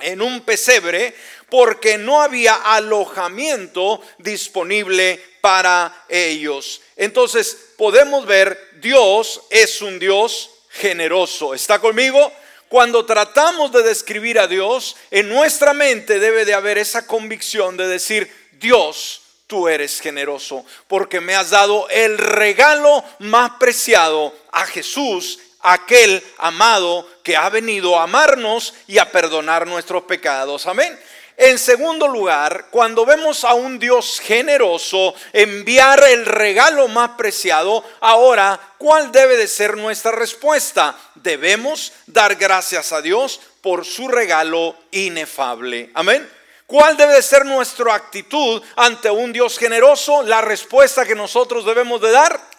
En 0.00 0.22
un 0.22 0.40
pesebre, 0.40 1.14
porque 1.50 1.98
no 1.98 2.20
había 2.22 2.54
alojamiento 2.54 4.00
disponible 4.18 5.22
para 5.40 6.04
ellos. 6.08 6.80
Entonces 6.96 7.56
podemos 7.76 8.26
ver, 8.26 8.58
Dios 8.80 9.42
es 9.50 9.82
un 9.82 9.98
Dios 9.98 10.50
generoso. 10.74 11.54
¿Está 11.54 11.78
conmigo? 11.78 12.32
Cuando 12.68 13.06
tratamos 13.06 13.72
de 13.72 13.82
describir 13.82 14.38
a 14.38 14.46
Dios, 14.46 14.96
en 15.10 15.28
nuestra 15.28 15.72
mente 15.72 16.18
debe 16.18 16.44
de 16.44 16.54
haber 16.54 16.78
esa 16.78 17.06
convicción 17.06 17.76
de 17.76 17.86
decir, 17.86 18.30
Dios 18.52 19.22
tú 19.46 19.68
eres 19.68 20.00
generoso, 20.00 20.64
porque 20.88 21.20
me 21.20 21.34
has 21.34 21.50
dado 21.50 21.88
el 21.90 22.18
regalo 22.18 23.04
más 23.20 23.52
preciado 23.60 24.34
a 24.50 24.66
Jesús, 24.66 25.38
aquel 25.64 26.22
amado 26.38 27.08
que 27.22 27.36
ha 27.36 27.48
venido 27.48 27.98
a 27.98 28.04
amarnos 28.04 28.74
y 28.86 28.98
a 28.98 29.10
perdonar 29.10 29.66
nuestros 29.66 30.04
pecados. 30.04 30.66
Amén. 30.66 30.96
En 31.36 31.58
segundo 31.58 32.06
lugar, 32.06 32.66
cuando 32.70 33.04
vemos 33.04 33.42
a 33.42 33.54
un 33.54 33.80
Dios 33.80 34.20
generoso 34.20 35.14
enviar 35.32 36.04
el 36.04 36.26
regalo 36.26 36.86
más 36.86 37.10
preciado, 37.16 37.82
ahora, 38.00 38.60
¿cuál 38.78 39.10
debe 39.10 39.36
de 39.36 39.48
ser 39.48 39.76
nuestra 39.76 40.12
respuesta? 40.12 40.96
Debemos 41.16 41.92
dar 42.06 42.36
gracias 42.36 42.92
a 42.92 43.00
Dios 43.00 43.40
por 43.62 43.84
su 43.84 44.06
regalo 44.06 44.76
inefable. 44.92 45.90
Amén. 45.94 46.30
¿Cuál 46.66 46.96
debe 46.96 47.20
ser 47.20 47.44
nuestra 47.44 47.94
actitud 47.94 48.62
ante 48.76 49.10
un 49.10 49.32
Dios 49.32 49.58
generoso? 49.58 50.22
La 50.22 50.40
respuesta 50.40 51.04
que 51.04 51.14
nosotros 51.14 51.64
debemos 51.64 52.00
de 52.00 52.12
dar. 52.12 52.53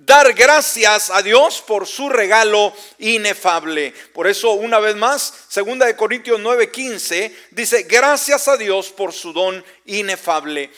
Dar 0.00 0.32
gracias 0.32 1.10
a 1.10 1.22
Dios 1.22 1.60
por 1.60 1.84
su 1.84 2.08
regalo 2.08 2.72
inefable. 2.98 3.92
Por 4.14 4.28
eso, 4.28 4.52
una 4.52 4.78
vez 4.78 4.94
más, 4.94 5.34
segunda 5.48 5.86
de 5.86 5.96
Corintios 5.96 6.40
9:15 6.40 7.34
dice, 7.50 7.82
gracias 7.82 8.46
a 8.46 8.56
Dios 8.56 8.90
por 8.90 9.12
su 9.12 9.32
don 9.32 9.64
inefable. 9.86 10.70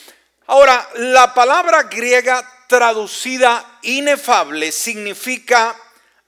Ahora, 0.47 0.89
la 0.95 1.35
palabra 1.35 1.83
griega 1.83 2.43
traducida 2.67 3.79
inefable 3.83 4.73
significa 4.73 5.79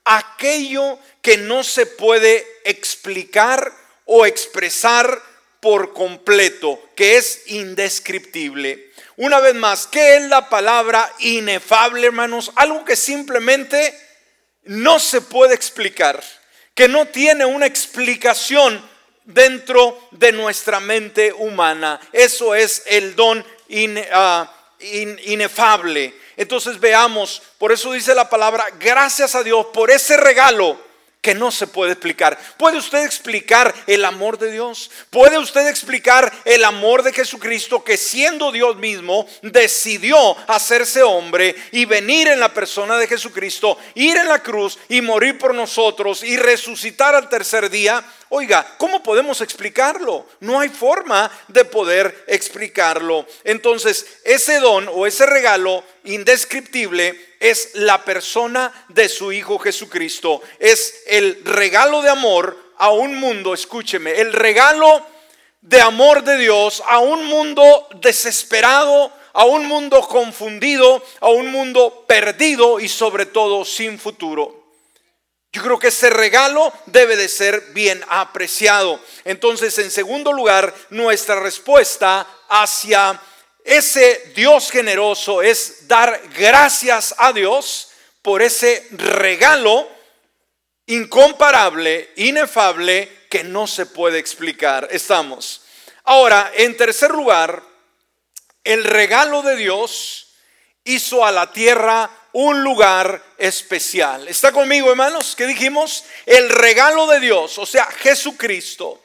aquello 0.05 0.99
que 1.23 1.39
no 1.39 1.65
se 1.65 1.87
puede 1.87 2.47
explicar 2.65 3.73
o 4.05 4.27
expresar 4.27 5.19
por 5.61 5.95
completo, 5.95 6.79
que 6.95 7.17
es 7.17 7.45
indescriptible. 7.47 8.92
Una 9.23 9.39
vez 9.39 9.55
más, 9.55 9.87
¿qué 9.87 10.17
es 10.17 10.23
la 10.23 10.49
palabra 10.49 11.09
inefable, 11.21 12.09
hermanos? 12.09 12.51
Algo 12.57 12.85
que 12.85 12.97
simplemente 12.97 13.97
no 14.65 14.99
se 14.99 15.21
puede 15.21 15.55
explicar, 15.55 16.21
que 16.75 16.89
no 16.89 17.07
tiene 17.07 17.45
una 17.45 17.67
explicación 17.67 18.85
dentro 19.23 20.09
de 20.11 20.33
nuestra 20.33 20.81
mente 20.81 21.33
humana. 21.33 22.01
Eso 22.13 22.57
es 22.57 22.83
el 22.87 23.15
don 23.15 23.47
ah, 24.13 24.53
inefable. 24.81 26.13
Entonces 26.37 26.81
veamos, 26.81 27.43
por 27.59 27.71
eso 27.71 27.93
dice 27.93 28.17
la 28.17 28.29
palabra, 28.29 28.67
gracias 28.81 29.37
a 29.37 29.45
Dios 29.45 29.67
por 29.73 29.93
ese 29.93 30.17
regalo 30.17 30.77
que 31.23 31.35
no 31.35 31.53
se 31.53 31.69
puede 31.69 31.93
explicar. 31.93 32.37
¿Puede 32.57 32.79
usted 32.79 33.05
explicar 33.05 33.73
el 33.87 34.05
amor 34.05 34.39
de 34.39 34.51
Dios? 34.51 34.91
¿Puede 35.09 35.39
usted 35.39 35.69
explicar 35.69 36.33
el 36.45 36.65
amor 36.65 37.05
de 37.05 37.13
Jesucristo 37.13 37.85
que 37.85 37.97
siendo 37.97 38.51
Dios 38.51 38.77
mismo 38.77 39.25
decidió 39.41 40.37
hacerse 40.49 41.01
hombre 41.05 41.55
y 41.71 41.85
venir 41.85 42.27
en 42.27 42.41
la 42.41 42.53
persona 42.53 42.99
de 42.99 43.07
Jesucristo, 43.07 43.79
ir 43.95 44.17
en 44.17 44.27
la 44.27 44.43
cruz 44.43 44.81
y 44.89 45.01
morir 45.01 45.39
por 45.39 45.55
nosotros 45.55 46.25
y 46.25 46.37
resucitar 46.37 47.15
al 47.15 47.29
tercer 47.29 47.71
día? 47.71 48.05
Oiga, 48.31 48.67
¿cómo 48.79 49.01
podemos 49.01 49.41
explicarlo? 49.43 50.27
No 50.41 50.59
hay 50.59 50.71
forma 50.71 51.31
de 51.47 51.65
poder 51.65 52.25
explicarlo. 52.27 53.27
Entonces, 53.45 54.07
ese 54.25 54.59
don 54.59 54.89
o 54.93 55.07
ese 55.07 55.27
regalo 55.27 55.85
indescriptible 56.03 57.32
es 57.43 57.71
la 57.75 58.05
persona 58.05 58.73
de 58.89 59.09
su 59.09 59.33
Hijo 59.33 59.59
Jesucristo. 59.59 60.41
Es 60.61 61.03
el 61.07 61.45
regalo 61.45 62.01
de 62.01 62.09
amor 62.09 62.57
a 62.79 62.91
un 62.91 63.17
mundo, 63.17 63.53
escúcheme, 63.53 64.21
el 64.21 64.33
regalo 64.33 65.05
de 65.61 65.81
amor 65.81 66.23
de 66.23 66.39
Dios 66.39 66.83
a 66.87 67.01
un 67.01 67.25
mundo 67.25 67.89
desesperado, 67.97 69.13
a 69.33 69.45
un 69.45 69.67
mundo 69.67 70.01
confundido, 70.03 71.05
a 71.21 71.31
un 71.31 71.51
mundo 71.51 72.05
perdido 72.07 72.79
y 72.79 72.89
sobre 72.89 73.27
todo 73.27 73.65
sin 73.65 73.99
futuro. 73.99 74.63
Yo 75.53 75.63
creo 75.63 75.79
que 75.81 75.89
ese 75.89 76.11
regalo 76.11 76.73
debe 76.87 77.17
de 77.17 77.29
ser 77.29 77.61
bien 77.73 78.03
apreciado. 78.09 79.01
Entonces, 79.25 79.77
en 79.79 79.91
segundo 79.91 80.33
lugar, 80.33 80.73
nuestra 80.91 81.41
respuesta 81.41 82.27
hacia 82.49 83.21
ese 83.65 84.33
Dios 84.35 84.71
generoso 84.71 85.43
es 85.43 85.89
dar 85.89 86.21
gracias 86.37 87.15
a 87.19 87.33
Dios 87.33 87.89
por 88.23 88.43
ese 88.43 88.87
regalo 88.93 89.89
incomparable, 90.87 92.11
inefable, 92.17 93.23
que 93.31 93.45
no 93.45 93.67
se 93.67 93.87
puede 93.87 94.19
explicar. 94.19 94.89
Estamos. 94.91 95.63
Ahora, 96.05 96.53
en 96.55 96.77
tercer 96.77 97.11
lugar, 97.13 97.63
el 98.65 98.85
regalo 98.85 99.43
de 99.43 99.57
Dios 99.57 100.35
hizo 100.85 101.25
a 101.25 101.33
la 101.33 101.53
tierra 101.53 102.11
un 102.33 102.63
lugar 102.63 103.23
especial. 103.39 104.29
¿Está 104.29 104.53
conmigo, 104.53 104.91
hermanos? 104.91 105.35
¿Qué 105.37 105.47
dijimos? 105.47 106.05
El 106.27 106.49
regalo 106.51 107.07
de 107.07 107.21
Dios, 107.21 107.59
o 107.59 107.67
sea, 107.67 107.87
Jesucristo, 107.87 109.01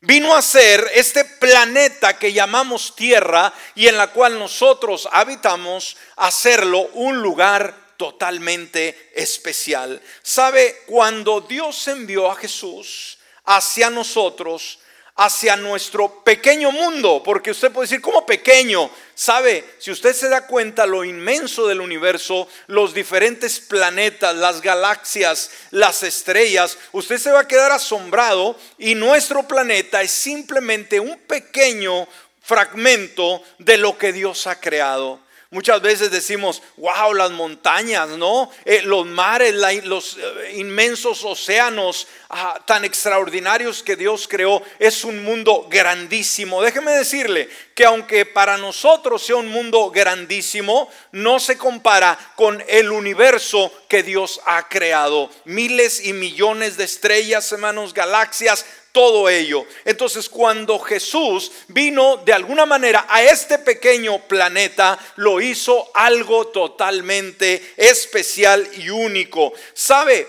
vino 0.00 0.34
a 0.34 0.42
ser 0.42 0.90
este 0.94 1.24
planeta 1.24 2.18
que 2.18 2.32
llamamos 2.32 2.94
Tierra 2.94 3.52
y 3.74 3.88
en 3.88 3.96
la 3.96 4.08
cual 4.08 4.38
nosotros 4.38 5.08
habitamos, 5.10 5.96
hacerlo 6.16 6.88
un 6.94 7.20
lugar 7.22 7.74
totalmente 7.96 9.10
especial. 9.14 10.00
¿Sabe? 10.22 10.82
Cuando 10.86 11.40
Dios 11.40 11.88
envió 11.88 12.30
a 12.30 12.36
Jesús 12.36 13.18
hacia 13.44 13.90
nosotros, 13.90 14.78
hacia 15.16 15.56
nuestro 15.56 16.22
pequeño 16.22 16.70
mundo, 16.70 17.22
porque 17.24 17.50
usted 17.50 17.72
puede 17.72 17.88
decir, 17.88 18.02
¿cómo 18.02 18.26
pequeño? 18.26 18.90
Sabe, 19.14 19.64
si 19.78 19.90
usted 19.90 20.12
se 20.12 20.28
da 20.28 20.46
cuenta 20.46 20.84
lo 20.84 21.04
inmenso 21.04 21.66
del 21.66 21.80
universo, 21.80 22.46
los 22.66 22.92
diferentes 22.92 23.58
planetas, 23.58 24.36
las 24.36 24.60
galaxias, 24.60 25.50
las 25.70 26.02
estrellas, 26.02 26.76
usted 26.92 27.16
se 27.16 27.32
va 27.32 27.40
a 27.40 27.48
quedar 27.48 27.72
asombrado 27.72 28.58
y 28.76 28.94
nuestro 28.94 29.42
planeta 29.48 30.02
es 30.02 30.10
simplemente 30.10 31.00
un 31.00 31.18
pequeño 31.20 32.06
fragmento 32.42 33.42
de 33.58 33.78
lo 33.78 33.96
que 33.96 34.12
Dios 34.12 34.46
ha 34.46 34.60
creado. 34.60 35.25
Muchas 35.56 35.80
veces 35.80 36.10
decimos, 36.10 36.60
wow, 36.76 37.14
las 37.14 37.30
montañas, 37.30 38.10
¿no? 38.10 38.50
Eh, 38.66 38.82
los 38.82 39.06
mares, 39.06 39.54
los 39.84 40.18
eh, 40.18 40.56
inmensos 40.56 41.24
océanos 41.24 42.06
ah, 42.28 42.60
tan 42.66 42.84
extraordinarios 42.84 43.82
que 43.82 43.96
Dios 43.96 44.28
creó. 44.28 44.62
Es 44.78 45.02
un 45.02 45.24
mundo 45.24 45.66
grandísimo. 45.70 46.60
Déjeme 46.60 46.92
decirle 46.92 47.48
que 47.74 47.86
aunque 47.86 48.26
para 48.26 48.58
nosotros 48.58 49.24
sea 49.24 49.36
un 49.36 49.48
mundo 49.48 49.90
grandísimo, 49.90 50.90
no 51.12 51.40
se 51.40 51.56
compara 51.56 52.18
con 52.36 52.62
el 52.68 52.90
universo 52.90 53.72
que 53.88 54.02
Dios 54.02 54.42
ha 54.44 54.68
creado. 54.68 55.30
Miles 55.46 56.04
y 56.04 56.12
millones 56.12 56.76
de 56.76 56.84
estrellas, 56.84 57.50
hermanos, 57.50 57.94
galaxias, 57.94 58.66
todo 58.96 59.28
ello. 59.28 59.66
Entonces 59.84 60.26
cuando 60.26 60.78
Jesús 60.78 61.52
vino 61.68 62.16
de 62.24 62.32
alguna 62.32 62.64
manera 62.64 63.04
a 63.10 63.22
este 63.22 63.58
pequeño 63.58 64.20
planeta, 64.26 64.98
lo 65.16 65.38
hizo 65.38 65.90
algo 65.92 66.46
totalmente 66.46 67.74
especial 67.76 68.66
y 68.78 68.88
único. 68.88 69.52
¿Sabe? 69.74 70.26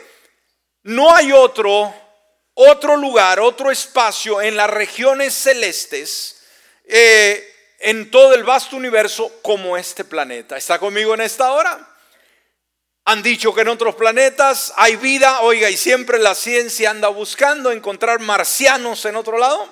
No 0.83 1.15
hay 1.15 1.31
otro, 1.31 1.93
otro 2.55 2.97
lugar, 2.97 3.39
otro 3.39 3.71
espacio 3.71 4.41
en 4.41 4.57
las 4.57 4.69
regiones 4.69 5.33
celestes, 5.33 6.41
eh, 6.83 7.49
en 7.79 8.11
todo 8.11 8.33
el 8.33 8.43
vasto 8.43 8.75
universo 8.75 9.39
como 9.41 9.77
este 9.77 10.03
planeta. 10.03 10.57
¿Está 10.57 10.77
conmigo 10.77 11.13
en 11.13 11.21
esta 11.21 11.53
hora? 11.53 11.96
Han 13.09 13.23
dicho 13.23 13.55
que 13.55 13.61
en 13.61 13.69
otros 13.69 13.95
planetas 13.95 14.73
hay 14.75 14.97
vida, 14.97 15.39
oiga, 15.39 15.69
y 15.69 15.77
siempre 15.77 16.19
la 16.19 16.35
ciencia 16.35 16.89
anda 16.89 17.07
buscando 17.07 17.71
encontrar 17.71 18.19
marcianos 18.19 19.05
en 19.05 19.15
otro 19.15 19.37
lado. 19.37 19.65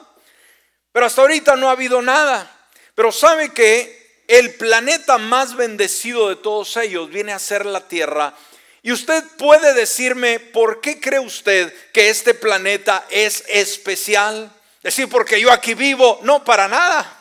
Pero 0.93 1.05
hasta 1.05 1.19
ahorita 1.19 1.57
no 1.57 1.67
ha 1.67 1.73
habido 1.73 2.01
nada. 2.01 2.49
Pero 2.95 3.11
sabe 3.11 3.49
que 3.49 4.23
el 4.29 4.55
planeta 4.55 5.17
más 5.17 5.57
bendecido 5.57 6.29
de 6.29 6.37
todos 6.37 6.77
ellos 6.77 7.09
viene 7.09 7.33
a 7.33 7.39
ser 7.39 7.65
la 7.65 7.85
Tierra. 7.89 8.33
Y 8.81 8.93
usted 8.93 9.21
puede 9.37 9.73
decirme, 9.73 10.39
¿por 10.39 10.79
qué 10.79 11.01
cree 11.01 11.19
usted 11.19 11.73
que 11.91 12.07
este 12.07 12.35
planeta 12.35 13.05
es 13.09 13.43
especial? 13.49 14.49
Decir, 14.81 15.09
porque 15.09 15.41
yo 15.41 15.51
aquí 15.51 15.73
vivo, 15.73 16.21
no, 16.23 16.45
para 16.45 16.69
nada. 16.69 17.11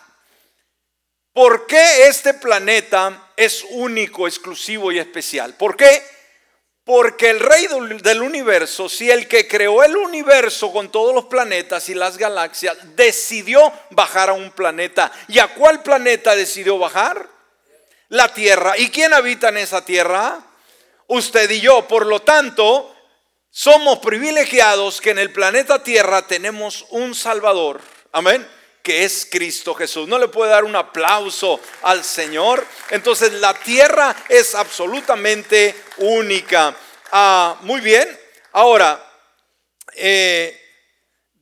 ¿Por 1.33 1.67
qué 1.67 2.07
este 2.07 2.35
planeta 2.35 3.24
es 3.37 3.65
único, 3.71 4.27
exclusivo 4.27 4.93
y 4.93 4.99
especial? 4.99 5.55
¿Por 5.55 5.77
qué? 5.77 6.03
Porque 6.85 7.31
el 7.31 7.41
rey 7.41 7.67
del 8.03 8.23
universo, 8.23 8.89
si 8.89 9.11
el 9.11 9.27
que 9.27 9.49
creó 9.49 9.83
el 9.83 9.97
universo 9.97 10.71
con 10.73 10.91
todos 10.93 11.15
los 11.15 11.25
planetas 11.27 11.89
y 11.89 11.95
las 11.95 12.19
galaxias, 12.19 12.77
decidió 12.95 13.73
bajar 13.91 14.29
a 14.29 14.35
un 14.35 14.51
planeta. 14.51 15.11
¿Y 15.29 15.39
a 15.39 15.49
cuál 15.55 15.83
planeta 15.83 16.37
decidió 16.37 16.79
bajar? 16.79 17.29
La 18.09 18.33
Tierra. 18.35 18.77
¿Y 18.77 18.91
quién 18.91 19.15
habita 19.15 19.49
en 19.49 19.57
esa 19.57 19.85
Tierra? 19.85 20.39
Usted 21.07 21.51
y 21.51 21.61
yo. 21.61 21.89
Por 21.89 22.05
lo 22.05 22.21
tanto, 22.21 22.95
somos 23.51 24.01
privilegiados 24.01 25.01
que 25.01 25.11
en 25.11 25.19
el 25.19 25.33
planeta 25.33 25.83
Tierra 25.83 26.27
tenemos 26.27 26.85
un 26.91 27.15
Salvador. 27.15 27.81
Amén 28.13 28.47
que 28.85 29.03
es 29.03 29.27
Cristo 29.31 29.75
Jesús. 29.75 30.07
¿No 30.07 30.19
le 30.19 30.29
puede 30.29 30.51
dar 30.51 30.63
un 30.63 30.77
aplauso 30.77 31.59
al 31.83 32.05
Señor? 32.05 32.65
Entonces 32.91 33.33
la 33.33 33.55
tierra 33.55 34.15
es 34.29 34.55
absolutamente 34.55 35.75
única. 35.97 36.77
Ah, 37.11 37.57
muy 37.63 37.81
bien. 37.81 38.07
Ahora, 38.53 39.03
eh, 39.95 40.61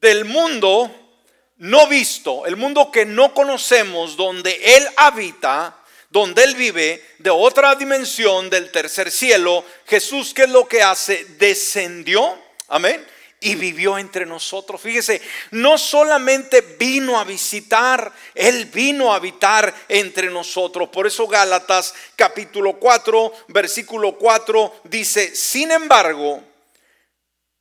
del 0.00 0.24
mundo 0.24 1.18
no 1.56 1.88
visto, 1.88 2.46
el 2.46 2.54
mundo 2.54 2.92
que 2.92 3.04
no 3.04 3.34
conocemos, 3.34 4.16
donde 4.16 4.76
Él 4.76 4.88
habita, 4.96 5.76
donde 6.10 6.44
Él 6.44 6.54
vive, 6.54 7.04
de 7.18 7.30
otra 7.30 7.74
dimensión, 7.74 8.50
del 8.50 8.70
tercer 8.70 9.10
cielo, 9.10 9.64
Jesús, 9.86 10.32
¿qué 10.32 10.44
es 10.44 10.50
lo 10.50 10.68
que 10.68 10.80
hace? 10.82 11.24
Descendió, 11.38 12.38
amén, 12.68 13.04
y 13.42 13.56
vivió 13.56 13.98
entre 13.98 14.24
nosotros. 14.24 14.80
Fíjese, 14.80 15.20
no 15.50 15.76
solamente 15.76 16.60
vino 16.78 17.18
a 17.18 17.24
visitar, 17.24 18.12
Él 18.34 18.66
vino 18.66 19.12
a 19.12 19.16
habitar 19.16 19.74
entre 19.88 20.30
nosotros. 20.30 20.88
Por 20.88 21.06
eso 21.06 21.26
Gálatas 21.26 21.94
capítulo 22.16 22.78
4, 22.78 23.32
versículo 23.48 24.16
4 24.16 24.82
dice, 24.84 25.34
sin 25.34 25.72
embargo, 25.72 26.42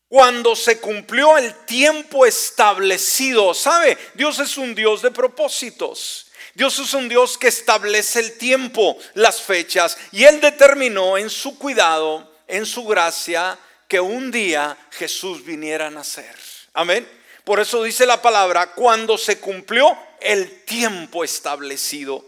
cuando 0.07 0.55
se 0.55 0.79
cumplió 0.79 1.37
el 1.37 1.53
tiempo 1.65 2.25
establecido, 2.25 3.53
¿sabe? 3.53 3.97
Dios 4.13 4.39
es 4.39 4.57
un 4.57 4.75
Dios 4.75 5.01
de 5.01 5.09
propósitos. 5.09 6.27
Dios 6.53 6.77
es 6.79 6.93
un 6.93 7.07
Dios 7.07 7.37
que 7.37 7.47
establece 7.47 8.19
el 8.19 8.37
tiempo, 8.37 8.97
las 9.13 9.41
fechas, 9.41 9.97
y 10.11 10.25
Él 10.25 10.41
determinó 10.41 11.17
en 11.17 11.29
su 11.29 11.57
cuidado, 11.57 12.29
en 12.47 12.65
su 12.65 12.85
gracia, 12.85 13.57
que 13.91 13.99
un 13.99 14.31
día 14.31 14.77
Jesús 14.91 15.43
viniera 15.43 15.87
a 15.87 15.91
nacer. 15.91 16.33
Amén. 16.71 17.05
Por 17.43 17.59
eso 17.59 17.83
dice 17.83 18.05
la 18.05 18.21
palabra, 18.21 18.71
cuando 18.71 19.17
se 19.17 19.41
cumplió 19.41 19.97
el 20.21 20.63
tiempo 20.63 21.25
establecido, 21.25 22.23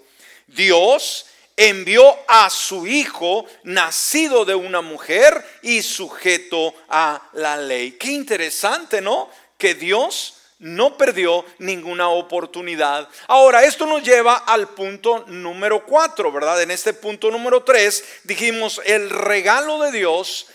Dios 0.46 1.26
envió 1.56 2.18
a 2.28 2.50
su 2.50 2.86
hijo 2.86 3.46
nacido 3.64 4.44
de 4.44 4.56
una 4.56 4.82
mujer 4.82 5.42
y 5.62 5.82
sujeto 5.84 6.76
a 6.90 7.30
la 7.32 7.56
ley. 7.56 7.94
Qué 7.94 8.12
interesante, 8.12 9.00
¿no? 9.00 9.30
Que 9.58 9.74
Dios 9.74 10.40
no 10.60 10.98
perdió 10.98 11.46
ninguna 11.60 12.10
oportunidad. 12.10 13.08
Ahora, 13.28 13.64
esto 13.64 13.86
nos 13.86 14.04
lleva 14.04 14.36
al 14.36 14.68
punto 14.68 15.24
número 15.28 15.86
cuatro, 15.86 16.30
¿verdad? 16.30 16.62
En 16.62 16.72
este 16.72 16.92
punto 16.92 17.32
número 17.32 17.64
tres 17.64 18.04
dijimos, 18.26 18.82
el 18.84 19.10
regalo 19.10 19.80
de 19.80 19.94
Dios 19.94 20.48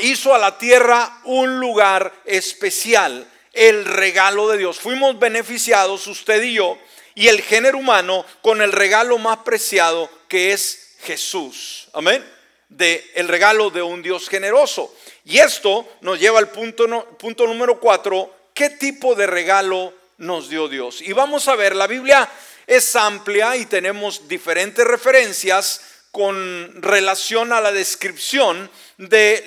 hizo 0.00 0.34
a 0.34 0.38
la 0.38 0.58
tierra 0.58 1.20
un 1.24 1.60
lugar 1.60 2.12
especial, 2.24 3.26
el 3.52 3.84
regalo 3.84 4.48
de 4.48 4.58
Dios. 4.58 4.78
Fuimos 4.78 5.18
beneficiados, 5.18 6.06
usted 6.06 6.42
y 6.42 6.54
yo, 6.54 6.78
y 7.14 7.28
el 7.28 7.42
género 7.42 7.78
humano, 7.78 8.24
con 8.42 8.62
el 8.62 8.72
regalo 8.72 9.18
más 9.18 9.38
preciado 9.38 10.10
que 10.28 10.52
es 10.52 10.96
Jesús. 11.02 11.88
Amén. 11.92 12.24
De 12.68 13.10
el 13.14 13.28
regalo 13.28 13.70
de 13.70 13.82
un 13.82 14.02
Dios 14.02 14.28
generoso. 14.28 14.94
Y 15.24 15.38
esto 15.38 15.86
nos 16.00 16.20
lleva 16.20 16.38
al 16.38 16.50
punto, 16.50 16.86
punto 17.18 17.46
número 17.46 17.80
cuatro. 17.80 18.34
¿Qué 18.54 18.70
tipo 18.70 19.14
de 19.14 19.26
regalo 19.26 19.92
nos 20.18 20.48
dio 20.48 20.68
Dios? 20.68 21.00
Y 21.00 21.12
vamos 21.12 21.48
a 21.48 21.56
ver, 21.56 21.74
la 21.74 21.86
Biblia 21.86 22.28
es 22.66 22.94
amplia 22.94 23.56
y 23.56 23.66
tenemos 23.66 24.28
diferentes 24.28 24.86
referencias 24.86 25.80
con 26.10 26.82
relación 26.82 27.52
a 27.52 27.60
la 27.60 27.72
descripción 27.72 28.70
de 28.98 29.44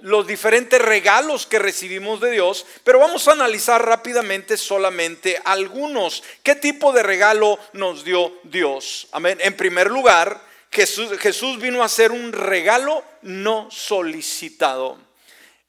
los 0.00 0.26
diferentes 0.26 0.80
regalos 0.80 1.46
que 1.46 1.58
recibimos 1.58 2.20
de 2.20 2.32
Dios, 2.32 2.66
pero 2.84 2.98
vamos 2.98 3.26
a 3.26 3.32
analizar 3.32 3.84
rápidamente 3.84 4.56
solamente 4.56 5.40
algunos. 5.44 6.22
¿Qué 6.42 6.54
tipo 6.54 6.92
de 6.92 7.02
regalo 7.02 7.58
nos 7.72 8.04
dio 8.04 8.32
Dios? 8.44 9.08
Amén. 9.12 9.38
En 9.40 9.56
primer 9.56 9.90
lugar, 9.90 10.40
Jesús, 10.70 11.58
vino 11.58 11.82
a 11.82 11.88
ser 11.88 12.12
un 12.12 12.32
regalo 12.32 13.02
no 13.22 13.70
solicitado. 13.70 14.98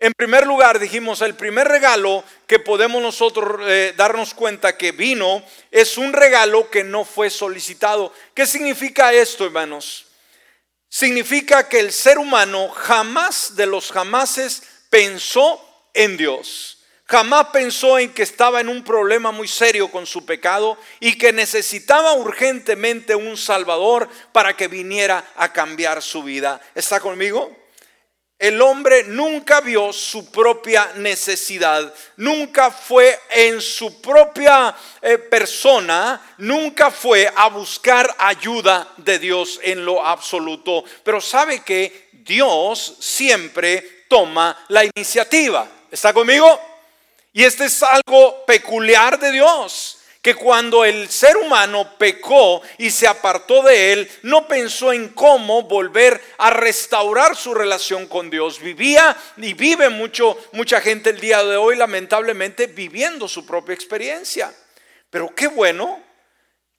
En 0.02 0.14
primer 0.14 0.48
lugar, 0.48 0.80
dijimos, 0.80 1.22
el 1.22 1.36
primer 1.36 1.68
regalo 1.68 2.24
que 2.48 2.60
podemos 2.60 3.02
nosotros 3.02 3.62
eh, 3.68 3.94
darnos 3.98 4.34
cuenta 4.34 4.78
que 4.78 4.92
vino 4.92 5.44
es 5.72 5.98
un 5.98 6.14
regalo 6.14 6.70
que 6.70 6.84
no 6.84 7.04
fue 7.04 7.30
solicitado. 7.30 8.14
¿Qué 8.34 8.46
significa 8.46 9.12
esto, 9.12 9.46
hermanos? 9.46 10.09
Significa 10.90 11.70
que 11.70 11.80
el 11.80 11.92
ser 11.92 12.18
humano 12.18 12.70
jamás 12.70 13.56
de 13.56 13.68
los 13.68 13.92
jamases 13.92 14.64
pensó 14.90 15.64
en 15.94 16.18
Dios. 16.18 16.80
Jamás 17.06 17.48
pensó 17.52 17.98
en 17.98 18.14
que 18.14 18.22
estaba 18.22 18.62
en 18.62 18.70
un 18.70 18.84
problema 18.84 19.32
muy 19.32 19.48
serio 19.48 19.90
con 19.90 20.06
su 20.06 20.26
pecado 20.26 20.78
y 21.00 21.18
que 21.18 21.34
necesitaba 21.34 22.14
urgentemente 22.14 23.16
un 23.16 23.36
Salvador 23.36 24.08
para 24.32 24.56
que 24.56 24.68
viniera 24.68 25.26
a 25.36 25.52
cambiar 25.52 26.04
su 26.04 26.22
vida. 26.22 26.62
¿Está 26.76 27.00
conmigo? 27.00 27.59
El 28.40 28.62
hombre 28.62 29.04
nunca 29.04 29.60
vio 29.60 29.92
su 29.92 30.32
propia 30.32 30.94
necesidad, 30.96 31.94
nunca 32.16 32.72
fue 32.72 33.20
en 33.32 33.60
su 33.60 34.00
propia 34.00 34.74
eh, 35.02 35.18
persona, 35.18 36.36
nunca 36.38 36.90
fue 36.90 37.30
a 37.36 37.50
buscar 37.50 38.16
ayuda 38.18 38.88
de 38.96 39.20
Dios 39.20 39.60
en 39.62 39.84
lo 39.84 40.06
absoluto. 40.06 40.86
Pero 41.04 41.20
sabe 41.20 41.60
que 41.64 42.08
Dios 42.14 42.96
siempre 43.02 44.06
toma 44.08 44.58
la 44.70 44.86
iniciativa. 44.86 45.68
¿Está 45.92 46.14
conmigo? 46.14 46.62
Y 47.34 47.44
este 47.44 47.66
es 47.66 47.84
algo 47.84 48.46
peculiar 48.46 49.20
de 49.20 49.34
Dios 49.34 49.99
que 50.22 50.36
cuando 50.36 50.84
el 50.84 51.10
ser 51.10 51.38
humano 51.38 51.98
pecó 51.98 52.62
y 52.78 52.92
se 52.92 53.08
apartó 53.08 53.64
de 53.64 53.94
él, 53.94 54.12
no 54.24 54.48
pensó 54.48 54.92
en 54.92 55.10
cómo 55.10 55.64
volver 55.64 56.22
a 56.38 56.50
restaurar 56.50 57.38
su 57.38 57.54
relación 57.54 58.06
con 58.08 58.30
Dios. 58.30 58.60
Vivía 58.60 59.16
y 59.38 59.54
vive 59.54 59.90
mucho 59.90 60.38
mucha 60.52 60.82
gente 60.82 61.12
el 61.12 61.22
día 61.22 61.44
de 61.44 61.56
hoy 61.56 61.78
lamentablemente 61.78 62.68
viviendo 62.68 63.30
su 63.30 63.46
propia 63.46 63.74
experiencia. 63.74 64.54
Pero 65.10 65.34
qué 65.34 65.48
bueno, 65.48 66.04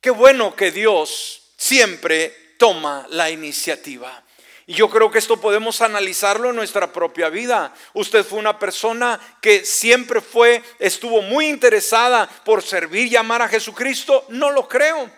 qué 0.00 0.11
bueno 0.11 0.55
que 0.55 0.70
Dios 0.70 1.55
siempre 1.57 2.55
toma 2.59 3.07
la 3.09 3.31
iniciativa. 3.31 4.22
Y 4.71 4.75
yo 4.75 4.89
creo 4.89 5.11
que 5.11 5.19
esto 5.19 5.37
podemos 5.37 5.81
analizarlo 5.81 6.51
en 6.51 6.55
nuestra 6.55 6.93
propia 6.93 7.29
vida. 7.29 7.75
Usted 7.93 8.25
fue 8.25 8.39
una 8.39 8.57
persona 8.57 9.19
que 9.43 9.65
siempre 9.65 10.21
fue, 10.21 10.63
estuvo 10.79 11.23
muy 11.23 11.49
interesada 11.49 12.29
por 12.45 12.63
servir 12.63 13.09
y 13.09 13.17
amar 13.17 13.43
a 13.43 13.49
Jesucristo. 13.49 14.27
No 14.29 14.49
lo 14.53 14.69
creo. 14.69 15.11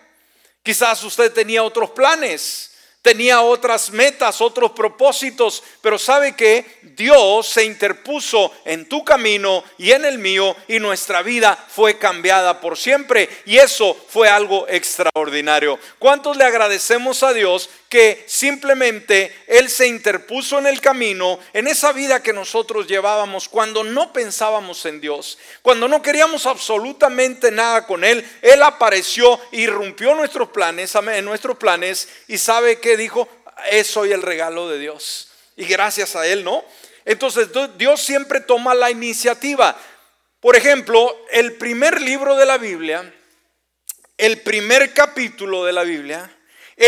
Quizás 0.63 1.03
usted 1.03 1.31
tenía 1.31 1.61
otros 1.61 1.91
planes 1.91 2.73
tenía 3.03 3.41
otras 3.41 3.91
metas, 3.91 4.39
otros 4.39 4.71
propósitos, 4.71 5.61
pero 5.81 5.99
sabe 5.99 6.37
que 6.37 6.65
Dios 6.81 7.47
se 7.49 7.65
interpuso 7.65 8.51
en 8.63 8.87
tu 8.87 9.03
camino 9.03 9.61
y 9.77 9.91
en 9.91 10.05
el 10.05 10.17
mío 10.17 10.55
y 10.69 10.79
nuestra 10.79 11.21
vida 11.21 11.61
fue 11.67 11.97
cambiada 11.97 12.61
por 12.61 12.77
siempre 12.77 13.29
y 13.45 13.57
eso 13.57 13.95
fue 14.07 14.29
algo 14.29 14.65
extraordinario. 14.69 15.77
¿Cuántos 15.99 16.37
le 16.37 16.45
agradecemos 16.45 17.23
a 17.23 17.33
Dios 17.33 17.69
que 17.93 18.23
simplemente 18.25 19.31
Él 19.45 19.69
se 19.69 19.85
interpuso 19.85 20.57
en 20.57 20.65
el 20.65 20.81
camino, 20.81 21.37
en 21.53 21.67
esa 21.67 21.91
vida 21.91 22.23
que 22.23 22.33
nosotros 22.33 22.87
llevábamos 22.87 23.47
cuando 23.47 23.83
no 23.83 24.11
pensábamos 24.11 24.87
en 24.87 24.99
Dios, 24.99 25.37
cuando 25.61 25.87
no 25.87 26.01
queríamos 26.01 26.47
absolutamente 26.47 27.51
nada 27.51 27.85
con 27.85 28.03
Él, 28.03 28.27
Él 28.41 28.63
apareció, 28.63 29.39
irrumpió 29.51 30.15
nuestros 30.15 30.49
planes, 30.49 30.95
en 30.95 31.23
nuestros 31.23 31.55
planes 31.55 32.09
y 32.27 32.39
sabe 32.39 32.79
que 32.79 32.97
dijo, 32.97 33.29
es 33.69 33.95
el 33.95 34.23
regalo 34.23 34.67
de 34.69 34.79
Dios. 34.79 35.29
Y 35.55 35.65
gracias 35.65 36.15
a 36.15 36.25
Él, 36.25 36.43
¿no? 36.43 36.65
Entonces 37.05 37.49
Dios 37.77 38.01
siempre 38.01 38.39
toma 38.39 38.73
la 38.73 38.89
iniciativa. 38.89 39.77
Por 40.39 40.55
ejemplo, 40.55 41.15
el 41.29 41.57
primer 41.57 42.01
libro 42.01 42.37
de 42.37 42.47
la 42.47 42.57
Biblia, 42.57 43.13
el 44.17 44.41
primer 44.41 44.95
capítulo 44.95 45.63
de 45.63 45.73
la 45.73 45.83
Biblia, 45.83 46.35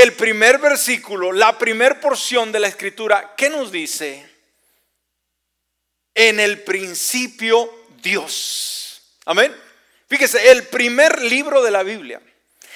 el 0.02 0.14
primer 0.14 0.58
versículo, 0.58 1.32
la 1.32 1.58
primer 1.58 2.00
porción 2.00 2.52
de 2.52 2.60
la 2.60 2.68
escritura, 2.68 3.34
¿qué 3.38 3.50
nos 3.50 3.72
dice? 3.72 4.26
En 6.14 6.40
el 6.40 6.64
principio 6.64 7.88
Dios. 8.02 9.02
Amén. 9.26 9.56
Fíjese, 10.08 10.52
el 10.52 10.68
primer 10.68 11.22
libro 11.22 11.64
de 11.64 11.72
la 11.72 11.84
Biblia, 11.84 12.22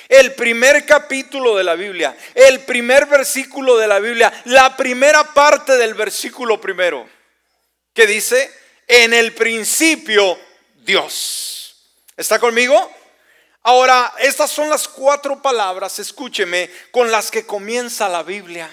el 0.08 0.34
primer 0.34 0.86
capítulo 0.86 1.56
de 1.56 1.64
la 1.64 1.76
Biblia, 1.76 2.18
el 2.34 2.62
primer 2.62 3.06
versículo 3.06 3.78
de 3.78 3.88
la 3.88 4.00
Biblia, 4.00 4.34
la 4.46 4.76
primera 4.76 5.24
parte 5.34 5.78
del 5.78 5.94
versículo 5.94 6.60
primero, 6.60 7.08
que 7.94 8.08
dice, 8.08 8.52
en 8.88 9.14
el 9.14 9.34
principio 9.34 10.40
Dios. 10.78 11.76
¿Está 12.18 12.40
conmigo? 12.40 12.92
Ahora, 13.70 14.12
estas 14.18 14.50
son 14.50 14.68
las 14.68 14.88
cuatro 14.88 15.44
palabras, 15.44 16.00
escúcheme, 16.00 16.72
con 16.90 17.12
las 17.12 17.30
que 17.30 17.46
comienza 17.46 18.10
la 18.10 18.24
Biblia. 18.24 18.68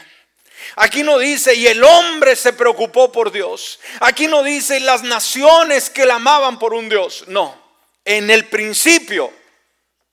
Aquí 0.77 1.03
no 1.03 1.19
dice, 1.19 1.55
y 1.55 1.67
el 1.67 1.85
hombre 1.85 2.35
se 2.35 2.55
preocupó 2.55 3.13
por 3.13 3.31
Dios. 3.31 3.79
Aquí 4.01 4.27
no 4.27 4.43
dice, 4.43 4.81
las 4.81 5.03
naciones 5.03 5.91
que 5.91 6.07
la 6.07 6.15
amaban 6.15 6.59
por 6.59 6.73
un 6.73 6.89
Dios. 6.89 7.25
No, 7.27 7.63
en 8.07 8.31
el 8.31 8.47
principio, 8.47 9.31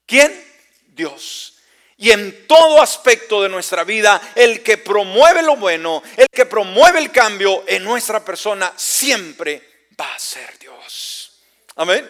¿quién? 0.05 0.45
Dios. 0.87 1.53
Y 1.95 2.11
en 2.11 2.45
todo 2.45 2.81
aspecto 2.81 3.41
de 3.41 3.47
nuestra 3.47 3.85
vida, 3.85 4.33
el 4.35 4.63
que 4.63 4.77
promueve 4.77 5.43
lo 5.43 5.55
bueno, 5.55 6.03
el 6.17 6.27
que 6.29 6.45
promueve 6.45 6.99
el 6.99 7.09
cambio 7.09 7.63
en 7.67 7.85
nuestra 7.85 8.25
persona, 8.25 8.73
siempre 8.75 9.87
va 9.97 10.13
a 10.13 10.19
ser 10.19 10.59
Dios. 10.59 11.39
Amén. 11.77 12.05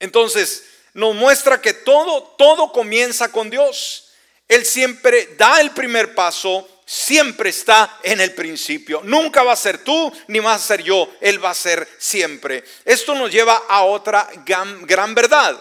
Entonces, 0.00 0.64
nos 0.96 1.14
muestra 1.14 1.60
que 1.60 1.74
todo, 1.74 2.22
todo 2.38 2.72
comienza 2.72 3.30
con 3.30 3.50
Dios. 3.50 4.08
Él 4.48 4.64
siempre 4.64 5.34
da 5.36 5.60
el 5.60 5.72
primer 5.72 6.14
paso, 6.14 6.66
siempre 6.86 7.50
está 7.50 7.98
en 8.02 8.18
el 8.18 8.32
principio. 8.34 9.02
Nunca 9.04 9.42
va 9.42 9.52
a 9.52 9.56
ser 9.56 9.84
tú, 9.84 10.10
ni 10.28 10.38
va 10.38 10.54
a 10.54 10.58
ser 10.58 10.82
yo, 10.82 11.10
Él 11.20 11.44
va 11.44 11.50
a 11.50 11.54
ser 11.54 11.86
siempre. 11.98 12.64
Esto 12.84 13.14
nos 13.14 13.30
lleva 13.30 13.64
a 13.68 13.82
otra 13.82 14.26
gran, 14.46 14.86
gran 14.86 15.14
verdad. 15.14 15.60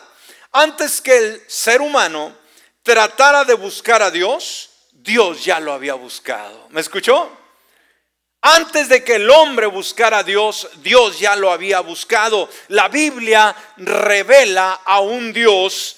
Antes 0.53 1.01
que 1.01 1.17
el 1.17 1.43
ser 1.47 1.81
humano 1.81 2.33
tratara 2.81 3.43
de 3.43 3.55
buscar 3.55 4.01
a 4.01 4.11
Dios, 4.11 4.69
Dios 4.93 5.43
ya 5.43 5.59
lo 5.59 5.73
había 5.73 5.95
buscado. 5.95 6.67
¿Me 6.69 6.79
escuchó? 6.79 7.29
Antes 8.47 8.89
de 8.89 9.03
que 9.03 9.15
el 9.15 9.27
hombre 9.31 9.65
buscara 9.65 10.19
a 10.19 10.23
Dios, 10.23 10.69
Dios 10.75 11.17
ya 11.17 11.35
lo 11.35 11.51
había 11.51 11.79
buscado. 11.79 12.47
La 12.67 12.89
Biblia 12.89 13.55
revela 13.77 14.81
a 14.85 14.99
un 14.99 15.33
Dios 15.33 15.95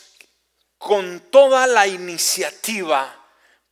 con 0.77 1.29
toda 1.29 1.67
la 1.67 1.85
iniciativa 1.87 3.13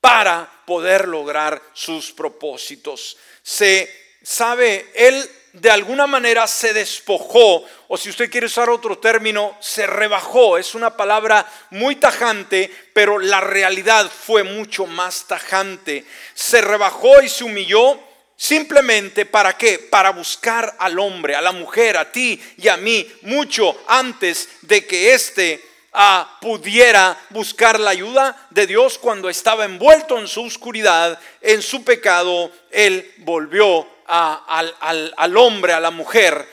para 0.01 0.51
poder 0.65 1.07
lograr 1.07 1.61
sus 1.71 2.11
propósitos. 2.11 3.15
Se 3.41 4.17
sabe, 4.21 4.91
él 4.93 5.25
de 5.53 5.69
alguna 5.69 6.05
manera 6.05 6.45
se 6.45 6.73
despojó, 6.73 7.63
o 7.87 7.95
si 7.95 8.09
usted 8.09 8.29
quiere 8.29 8.47
usar 8.47 8.69
otro 8.69 8.97
término, 8.97 9.55
se 9.61 9.87
rebajó. 9.87 10.57
Es 10.57 10.75
una 10.75 10.97
palabra 10.97 11.49
muy 11.69 11.95
tajante, 11.95 12.69
pero 12.93 13.19
la 13.19 13.39
realidad 13.39 14.11
fue 14.11 14.43
mucho 14.43 14.85
más 14.85 15.27
tajante. 15.27 16.03
Se 16.33 16.59
rebajó 16.59 17.21
y 17.21 17.29
se 17.29 17.45
humilló 17.45 18.04
Simplemente 18.37 19.25
para 19.25 19.57
qué? 19.57 19.79
Para 19.79 20.11
buscar 20.11 20.75
al 20.79 20.99
hombre, 20.99 21.35
a 21.35 21.41
la 21.41 21.53
mujer, 21.53 21.97
a 21.97 22.11
ti 22.11 22.41
y 22.57 22.67
a 22.67 22.75
mí, 22.75 23.09
mucho 23.21 23.83
antes 23.87 24.49
de 24.61 24.85
que 24.85 25.13
éste 25.13 25.63
ah, 25.93 26.37
pudiera 26.41 27.17
buscar 27.29 27.79
la 27.79 27.91
ayuda 27.91 28.47
de 28.49 28.67
Dios 28.67 28.97
cuando 28.97 29.29
estaba 29.29 29.63
envuelto 29.63 30.19
en 30.19 30.27
su 30.27 30.43
oscuridad, 30.43 31.17
en 31.39 31.61
su 31.61 31.85
pecado, 31.85 32.51
Él 32.71 33.13
volvió 33.19 33.87
al, 34.05 34.75
al 35.15 35.37
hombre, 35.37 35.71
a 35.71 35.79
la 35.79 35.91
mujer, 35.91 36.45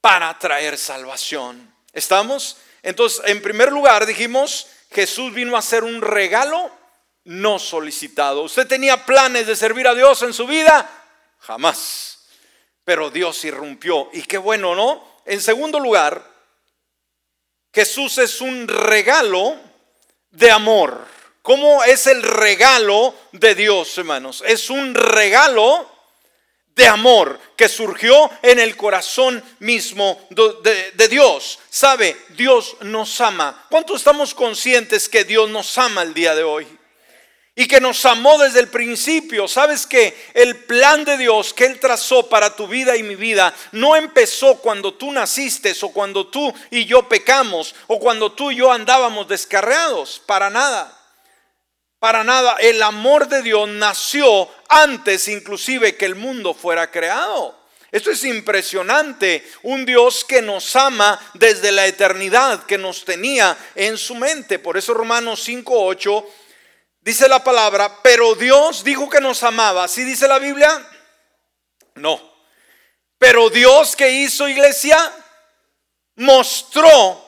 para 0.00 0.38
traer 0.38 0.78
salvación. 0.78 1.74
¿Estamos? 1.92 2.58
Entonces, 2.84 3.20
en 3.24 3.42
primer 3.42 3.72
lugar 3.72 4.06
dijimos, 4.06 4.68
Jesús 4.92 5.34
vino 5.34 5.56
a 5.56 5.62
ser 5.62 5.82
un 5.82 6.00
regalo 6.00 6.70
no 7.24 7.58
solicitado. 7.58 8.42
¿Usted 8.42 8.68
tenía 8.68 9.04
planes 9.04 9.48
de 9.48 9.56
servir 9.56 9.88
a 9.88 9.94
Dios 9.94 10.22
en 10.22 10.32
su 10.32 10.46
vida? 10.46 10.88
Jamás. 11.40 12.26
Pero 12.84 13.10
Dios 13.10 13.44
irrumpió. 13.44 14.08
Y 14.12 14.22
qué 14.22 14.38
bueno, 14.38 14.74
¿no? 14.74 15.16
En 15.24 15.40
segundo 15.40 15.80
lugar, 15.80 16.24
Jesús 17.72 18.18
es 18.18 18.40
un 18.40 18.68
regalo 18.68 19.56
de 20.30 20.50
amor. 20.50 21.06
¿Cómo 21.42 21.84
es 21.84 22.06
el 22.06 22.22
regalo 22.22 23.14
de 23.32 23.54
Dios, 23.54 23.98
hermanos? 23.98 24.42
Es 24.46 24.70
un 24.70 24.94
regalo 24.94 25.88
de 26.74 26.86
amor 26.86 27.40
que 27.56 27.68
surgió 27.68 28.30
en 28.42 28.58
el 28.58 28.76
corazón 28.76 29.42
mismo 29.60 30.20
de, 30.30 30.92
de, 30.92 31.08
Dios. 31.08 31.58
¿Sabe? 31.70 32.16
Dios 32.30 32.76
nos 32.80 33.20
ama. 33.20 33.66
¿Cuánto 33.70 33.96
estamos 33.96 34.34
conscientes 34.34 35.08
que 35.08 35.24
Dios 35.24 35.48
nos 35.48 35.76
ama 35.78 36.02
el 36.02 36.12
día 36.12 36.34
de 36.34 36.44
hoy? 36.44 36.75
Y 37.58 37.66
que 37.66 37.80
nos 37.80 38.04
amó 38.04 38.38
desde 38.38 38.60
el 38.60 38.68
principio. 38.68 39.48
Sabes 39.48 39.86
que 39.86 40.14
el 40.34 40.56
plan 40.56 41.06
de 41.06 41.16
Dios 41.16 41.54
que 41.54 41.64
Él 41.64 41.80
trazó 41.80 42.28
para 42.28 42.54
tu 42.54 42.68
vida 42.68 42.96
y 42.96 43.02
mi 43.02 43.16
vida 43.16 43.52
no 43.72 43.96
empezó 43.96 44.58
cuando 44.58 44.92
tú 44.92 45.10
naciste 45.10 45.74
o 45.80 45.88
cuando 45.88 46.26
tú 46.26 46.52
y 46.70 46.84
yo 46.84 47.08
pecamos 47.08 47.74
o 47.86 47.98
cuando 47.98 48.30
tú 48.32 48.50
y 48.50 48.56
yo 48.56 48.70
andábamos 48.70 49.26
descarreados. 49.26 50.22
Para 50.26 50.50
nada. 50.50 50.94
Para 51.98 52.22
nada. 52.22 52.56
El 52.60 52.82
amor 52.82 53.26
de 53.26 53.42
Dios 53.42 53.66
nació 53.70 54.50
antes 54.68 55.26
inclusive 55.26 55.96
que 55.96 56.04
el 56.04 56.14
mundo 56.14 56.52
fuera 56.52 56.90
creado. 56.90 57.58
Esto 57.90 58.10
es 58.10 58.22
impresionante. 58.24 59.50
Un 59.62 59.86
Dios 59.86 60.26
que 60.26 60.42
nos 60.42 60.76
ama 60.76 61.18
desde 61.32 61.72
la 61.72 61.86
eternidad, 61.86 62.66
que 62.66 62.76
nos 62.76 63.06
tenía 63.06 63.56
en 63.74 63.96
su 63.96 64.14
mente. 64.14 64.58
Por 64.58 64.76
eso 64.76 64.92
Romanos 64.92 65.48
5.8 65.48 66.22
Dice 67.06 67.28
la 67.28 67.44
palabra, 67.44 68.02
pero 68.02 68.34
Dios 68.34 68.82
dijo 68.82 69.08
que 69.08 69.20
nos 69.20 69.44
amaba. 69.44 69.84
¿Así 69.84 70.02
dice 70.02 70.26
la 70.26 70.40
Biblia? 70.40 70.84
No. 71.94 72.20
Pero 73.16 73.48
Dios 73.48 73.94
que 73.94 74.10
hizo 74.10 74.48
iglesia 74.48 74.98
mostró 76.16 77.24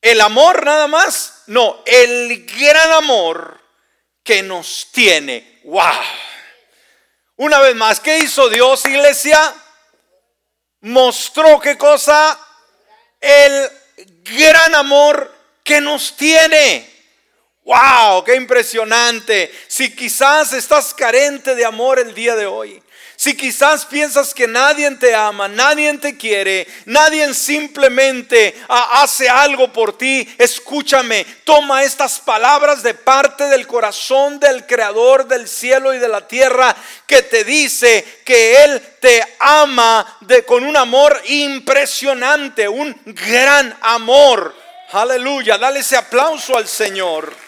el 0.00 0.20
amor 0.20 0.64
nada 0.64 0.86
más. 0.86 1.42
No, 1.48 1.82
el 1.84 2.46
gran 2.46 2.92
amor 2.92 3.60
que 4.22 4.44
nos 4.44 4.86
tiene. 4.92 5.62
¡Wow! 5.64 5.82
Una 7.38 7.58
vez 7.58 7.74
más, 7.74 7.98
¿qué 7.98 8.18
hizo 8.18 8.48
Dios, 8.48 8.86
iglesia? 8.86 9.52
Mostró 10.82 11.58
qué 11.58 11.76
cosa? 11.76 12.38
El 13.20 13.68
gran 14.22 14.76
amor 14.76 15.34
que 15.64 15.80
nos 15.80 16.16
tiene. 16.16 16.95
¡Wow! 17.66 18.22
¡Qué 18.22 18.36
impresionante! 18.36 19.52
Si 19.66 19.90
quizás 19.90 20.52
estás 20.52 20.94
carente 20.94 21.56
de 21.56 21.64
amor 21.64 21.98
el 21.98 22.14
día 22.14 22.36
de 22.36 22.46
hoy, 22.46 22.80
si 23.16 23.36
quizás 23.36 23.84
piensas 23.86 24.32
que 24.32 24.46
nadie 24.46 24.88
te 24.92 25.16
ama, 25.16 25.48
nadie 25.48 25.92
te 25.98 26.16
quiere, 26.16 26.64
nadie 26.84 27.34
simplemente 27.34 28.54
ah, 28.68 29.02
hace 29.02 29.28
algo 29.28 29.72
por 29.72 29.98
ti, 29.98 30.32
escúchame, 30.38 31.26
toma 31.42 31.82
estas 31.82 32.20
palabras 32.20 32.84
de 32.84 32.94
parte 32.94 33.42
del 33.48 33.66
corazón 33.66 34.38
del 34.38 34.64
Creador 34.64 35.26
del 35.26 35.48
cielo 35.48 35.92
y 35.92 35.98
de 35.98 36.06
la 36.06 36.28
tierra 36.28 36.76
que 37.04 37.22
te 37.22 37.42
dice 37.42 38.20
que 38.24 38.62
Él 38.62 38.80
te 39.00 39.26
ama 39.40 40.18
de, 40.20 40.44
con 40.44 40.62
un 40.62 40.76
amor 40.76 41.20
impresionante, 41.26 42.68
un 42.68 42.94
gran 43.06 43.76
amor. 43.80 44.54
Aleluya, 44.92 45.58
dale 45.58 45.80
ese 45.80 45.96
aplauso 45.96 46.56
al 46.56 46.68
Señor. 46.68 47.45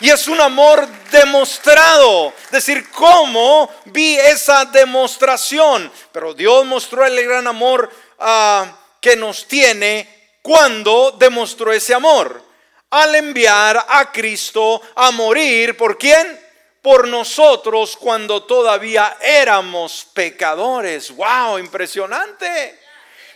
Y 0.00 0.10
es 0.10 0.28
un 0.28 0.40
amor 0.40 0.86
demostrado. 1.10 2.32
Decir, 2.50 2.90
¿cómo 2.90 3.70
vi 3.86 4.16
esa 4.16 4.66
demostración? 4.66 5.90
Pero 6.12 6.34
Dios 6.34 6.66
mostró 6.66 7.04
el 7.06 7.22
gran 7.24 7.46
amor 7.46 7.90
ah, 8.18 8.66
que 9.00 9.16
nos 9.16 9.46
tiene 9.46 10.38
cuando 10.42 11.12
demostró 11.12 11.72
ese 11.72 11.94
amor. 11.94 12.42
Al 12.90 13.14
enviar 13.14 13.84
a 13.88 14.12
Cristo 14.12 14.82
a 14.94 15.10
morir, 15.10 15.76
¿por 15.76 15.96
quién? 15.96 16.40
Por 16.82 17.08
nosotros 17.08 17.96
cuando 17.96 18.44
todavía 18.44 19.16
éramos 19.20 20.06
pecadores. 20.12 21.10
¡Wow! 21.10 21.58
Impresionante. 21.58 22.78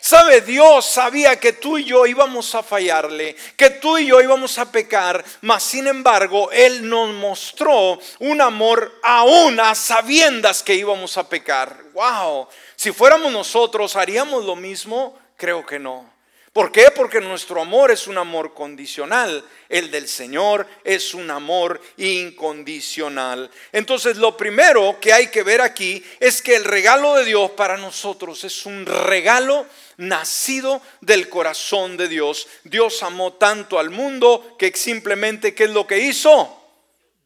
Sabe, 0.00 0.40
Dios 0.40 0.86
sabía 0.86 1.38
que 1.38 1.52
tú 1.52 1.76
y 1.76 1.84
yo 1.84 2.06
íbamos 2.06 2.54
a 2.54 2.62
fallarle, 2.62 3.36
que 3.56 3.68
tú 3.68 3.98
y 3.98 4.06
yo 4.06 4.20
íbamos 4.20 4.58
a 4.58 4.72
pecar, 4.72 5.22
mas 5.42 5.62
sin 5.62 5.86
embargo 5.86 6.50
Él 6.52 6.88
nos 6.88 7.12
mostró 7.14 7.98
un 8.18 8.40
amor 8.40 8.98
aún 9.02 9.60
a 9.60 9.74
sabiendas 9.74 10.62
que 10.62 10.74
íbamos 10.74 11.18
a 11.18 11.28
pecar. 11.28 11.82
Wow, 11.92 12.48
si 12.76 12.92
fuéramos 12.92 13.30
nosotros, 13.30 13.94
¿haríamos 13.94 14.44
lo 14.44 14.56
mismo? 14.56 15.18
Creo 15.36 15.66
que 15.66 15.78
no. 15.78 16.19
¿Por 16.52 16.72
qué? 16.72 16.90
Porque 16.90 17.20
nuestro 17.20 17.60
amor 17.60 17.92
es 17.92 18.08
un 18.08 18.18
amor 18.18 18.54
condicional. 18.54 19.44
El 19.68 19.92
del 19.92 20.08
Señor 20.08 20.66
es 20.82 21.14
un 21.14 21.30
amor 21.30 21.80
incondicional. 21.96 23.48
Entonces 23.70 24.16
lo 24.16 24.36
primero 24.36 24.98
que 25.00 25.12
hay 25.12 25.28
que 25.28 25.44
ver 25.44 25.60
aquí 25.60 26.04
es 26.18 26.42
que 26.42 26.56
el 26.56 26.64
regalo 26.64 27.14
de 27.14 27.24
Dios 27.24 27.52
para 27.52 27.76
nosotros 27.76 28.42
es 28.42 28.66
un 28.66 28.84
regalo 28.84 29.64
nacido 29.96 30.82
del 31.00 31.28
corazón 31.28 31.96
de 31.96 32.08
Dios. 32.08 32.48
Dios 32.64 33.00
amó 33.04 33.34
tanto 33.34 33.78
al 33.78 33.90
mundo 33.90 34.56
que 34.58 34.72
simplemente, 34.74 35.54
¿qué 35.54 35.64
es 35.64 35.70
lo 35.70 35.86
que 35.86 35.98
hizo? 35.98 36.60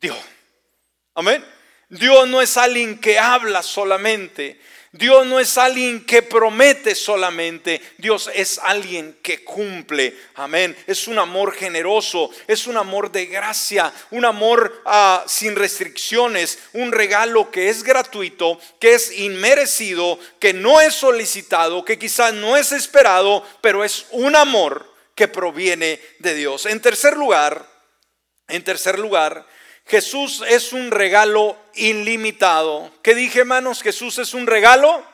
Dios. 0.02 0.18
Amén. 1.14 1.42
Dios 1.88 2.28
no 2.28 2.42
es 2.42 2.58
alguien 2.58 3.00
que 3.00 3.18
habla 3.18 3.62
solamente. 3.62 4.60
Dios 4.96 5.26
no 5.26 5.40
es 5.40 5.58
alguien 5.58 6.04
que 6.04 6.22
promete 6.22 6.94
solamente, 6.94 7.80
Dios 7.98 8.30
es 8.32 8.60
alguien 8.60 9.18
que 9.22 9.42
cumple. 9.42 10.16
Amén. 10.36 10.76
Es 10.86 11.08
un 11.08 11.18
amor 11.18 11.52
generoso, 11.52 12.30
es 12.46 12.68
un 12.68 12.76
amor 12.76 13.10
de 13.10 13.26
gracia, 13.26 13.92
un 14.12 14.24
amor 14.24 14.82
ah, 14.86 15.24
sin 15.26 15.56
restricciones, 15.56 16.60
un 16.74 16.92
regalo 16.92 17.50
que 17.50 17.70
es 17.70 17.82
gratuito, 17.82 18.60
que 18.78 18.94
es 18.94 19.18
inmerecido, 19.18 20.16
que 20.38 20.52
no 20.52 20.80
es 20.80 20.94
solicitado, 20.94 21.84
que 21.84 21.98
quizás 21.98 22.32
no 22.32 22.56
es 22.56 22.70
esperado, 22.70 23.44
pero 23.60 23.82
es 23.82 24.06
un 24.12 24.36
amor 24.36 24.94
que 25.16 25.26
proviene 25.26 26.00
de 26.20 26.34
Dios. 26.36 26.66
En 26.66 26.80
tercer 26.80 27.16
lugar, 27.16 27.68
en 28.46 28.62
tercer 28.62 29.00
lugar, 29.00 29.44
Jesús 29.86 30.42
es 30.48 30.72
un 30.72 30.90
regalo 30.90 31.56
ilimitado. 31.74 32.90
¿Qué 33.02 33.14
dije, 33.14 33.40
hermanos? 33.40 33.82
Jesús 33.82 34.18
es 34.18 34.32
un 34.34 34.46
regalo 34.46 35.04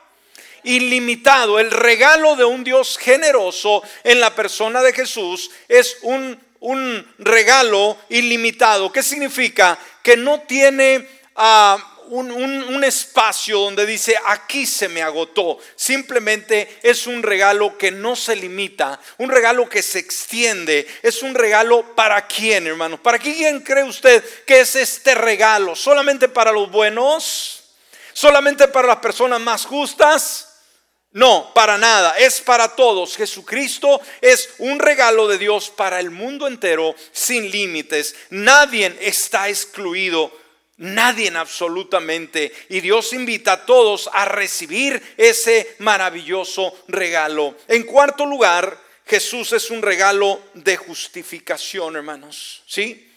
ilimitado. 0.62 1.58
El 1.58 1.70
regalo 1.70 2.36
de 2.36 2.44
un 2.44 2.62
Dios 2.62 2.96
generoso 2.98 3.82
en 4.04 4.20
la 4.20 4.34
persona 4.34 4.82
de 4.82 4.92
Jesús 4.92 5.50
es 5.68 5.98
un, 6.02 6.38
un 6.60 7.14
regalo 7.18 7.96
ilimitado. 8.08 8.92
¿Qué 8.92 9.02
significa? 9.02 9.78
Que 10.02 10.16
no 10.16 10.40
tiene... 10.40 11.08
Uh, 11.36 11.89
un, 12.10 12.84
espacio 12.84 13.58
donde 13.60 13.86
dice, 13.86 14.16
aquí 14.26 14.66
se 14.66 14.88
me 14.88 15.02
agotó. 15.02 15.58
Simplemente 15.76 16.78
es 16.82 17.06
un 17.06 17.22
regalo 17.22 17.76
que 17.78 17.90
no 17.90 18.16
se 18.16 18.36
limita, 18.36 19.00
un 19.18 19.30
regalo 19.30 19.68
que 19.68 19.82
se 19.82 19.98
extiende. 19.98 20.86
Es 21.02 21.22
un 21.22 21.34
regalo 21.34 21.94
para 21.94 22.26
quién, 22.26 22.66
hermano. 22.66 23.00
¿Para 23.02 23.18
quién 23.18 23.60
cree 23.60 23.84
usted 23.84 24.24
que 24.44 24.60
es 24.60 24.76
este 24.76 25.14
regalo? 25.14 25.76
¿Solamente 25.76 26.28
para 26.28 26.52
los 26.52 26.70
buenos? 26.70 27.64
¿Solamente 28.12 28.68
para 28.68 28.88
las 28.88 28.98
personas 28.98 29.40
más 29.40 29.64
justas? 29.64 30.46
No, 31.12 31.52
para 31.54 31.76
nada, 31.76 32.14
es 32.18 32.40
para 32.40 32.68
todos. 32.76 33.16
Jesucristo 33.16 34.00
es 34.20 34.50
un 34.58 34.78
regalo 34.78 35.26
de 35.26 35.38
Dios 35.38 35.68
para 35.68 35.98
el 35.98 36.10
mundo 36.10 36.46
entero 36.46 36.94
sin 37.10 37.50
límites. 37.50 38.14
Nadie 38.30 38.96
está 39.00 39.48
excluido 39.48 40.39
Nadie 40.80 41.28
absolutamente. 41.36 42.52
Y 42.70 42.80
Dios 42.80 43.12
invita 43.12 43.52
a 43.52 43.66
todos 43.66 44.08
a 44.12 44.24
recibir 44.24 45.14
ese 45.18 45.76
maravilloso 45.78 46.74
regalo. 46.88 47.54
En 47.68 47.82
cuarto 47.82 48.24
lugar, 48.24 48.80
Jesús 49.06 49.52
es 49.52 49.70
un 49.70 49.82
regalo 49.82 50.42
de 50.54 50.78
justificación, 50.78 51.96
hermanos. 51.96 52.62
¿Sí? 52.66 53.10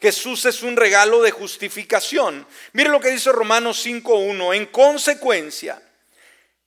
Jesús 0.00 0.44
es 0.44 0.62
un 0.62 0.76
regalo 0.76 1.20
de 1.20 1.32
justificación. 1.32 2.46
Mire 2.74 2.90
lo 2.90 3.00
que 3.00 3.10
dice 3.10 3.32
Romanos 3.32 3.84
5.1. 3.84 4.54
En 4.54 4.66
consecuencia, 4.66 5.82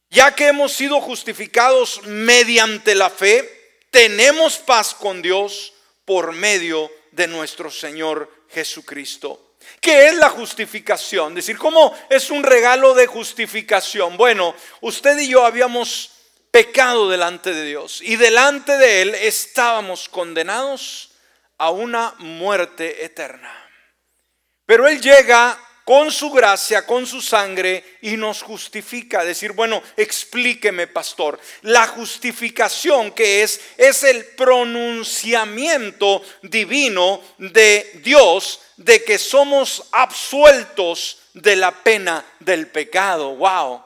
ya 0.09 0.35
que 0.35 0.47
hemos 0.47 0.73
sido 0.73 0.99
justificados 0.99 2.01
mediante 2.03 2.95
la 2.95 3.09
fe, 3.09 3.77
tenemos 3.91 4.57
paz 4.57 4.93
con 4.93 5.21
Dios 5.21 5.73
por 6.03 6.33
medio 6.33 6.91
de 7.11 7.27
nuestro 7.27 7.71
Señor 7.71 8.29
Jesucristo. 8.49 9.42
¿Qué 9.79 10.07
es 10.07 10.15
la 10.15 10.29
justificación? 10.29 11.35
Decir, 11.35 11.57
¿cómo 11.57 11.93
es 12.09 12.29
un 12.29 12.43
regalo 12.43 12.93
de 12.93 13.07
justificación? 13.07 14.17
Bueno, 14.17 14.55
usted 14.81 15.17
y 15.19 15.29
yo 15.29 15.45
habíamos 15.45 16.11
pecado 16.51 17.09
delante 17.09 17.53
de 17.53 17.65
Dios 17.65 17.99
y 18.01 18.15
delante 18.15 18.77
de 18.77 19.01
Él 19.01 19.15
estábamos 19.15 20.07
condenados 20.07 21.11
a 21.57 21.71
una 21.71 22.13
muerte 22.19 23.03
eterna. 23.03 23.51
Pero 24.65 24.87
Él 24.87 25.01
llega 25.01 25.59
con 25.83 26.11
su 26.11 26.31
gracia, 26.31 26.85
con 26.85 27.05
su 27.05 27.21
sangre 27.21 27.97
y 28.01 28.17
nos 28.17 28.41
justifica. 28.41 29.23
Decir, 29.23 29.51
bueno, 29.51 29.81
explíqueme, 29.97 30.87
pastor. 30.87 31.39
La 31.61 31.87
justificación 31.87 33.11
que 33.11 33.43
es 33.43 33.59
es 33.77 34.03
el 34.03 34.25
pronunciamiento 34.25 36.21
divino 36.41 37.21
de 37.37 37.99
Dios 38.03 38.61
de 38.77 39.03
que 39.03 39.17
somos 39.17 39.83
absueltos 39.91 41.19
de 41.33 41.55
la 41.55 41.71
pena 41.71 42.25
del 42.39 42.67
pecado. 42.67 43.35
Wow. 43.35 43.82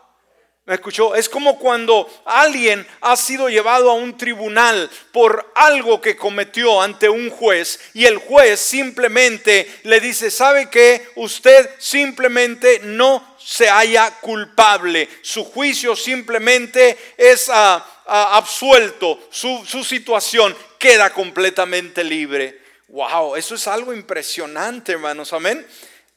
¿Me 0.67 0.75
escuchó? 0.75 1.15
Es 1.15 1.29
como 1.29 1.57
cuando 1.57 2.09
alguien 2.25 2.85
ha 2.99 3.15
sido 3.15 3.47
llevado 3.47 3.89
a 3.89 3.93
un 3.93 4.17
tribunal 4.17 4.89
por 5.13 5.49
algo 5.55 6.01
que 6.01 6.17
cometió 6.17 6.81
ante 6.81 7.07
un 7.07 7.29
juez 7.29 7.79
y 7.93 8.03
el 8.03 8.17
juez 8.17 8.59
simplemente 8.59 9.79
le 9.83 10.01
dice, 10.01 10.29
¿sabe 10.29 10.69
que 10.69 11.07
Usted 11.15 11.69
simplemente 11.79 12.81
no 12.83 13.37
se 13.39 13.69
halla 13.69 14.11
culpable. 14.19 15.07
Su 15.21 15.45
juicio 15.45 15.95
simplemente 15.95 16.97
es 17.15 17.49
ah, 17.49 18.03
ah, 18.05 18.35
absuelto. 18.35 19.29
Su, 19.31 19.65
su 19.65 19.85
situación 19.85 20.53
queda 20.77 21.11
completamente 21.11 22.03
libre. 22.03 22.61
Wow, 22.89 23.37
eso 23.37 23.55
es 23.55 23.69
algo 23.69 23.93
impresionante, 23.93 24.91
hermanos. 24.91 25.31
Amén. 25.31 25.65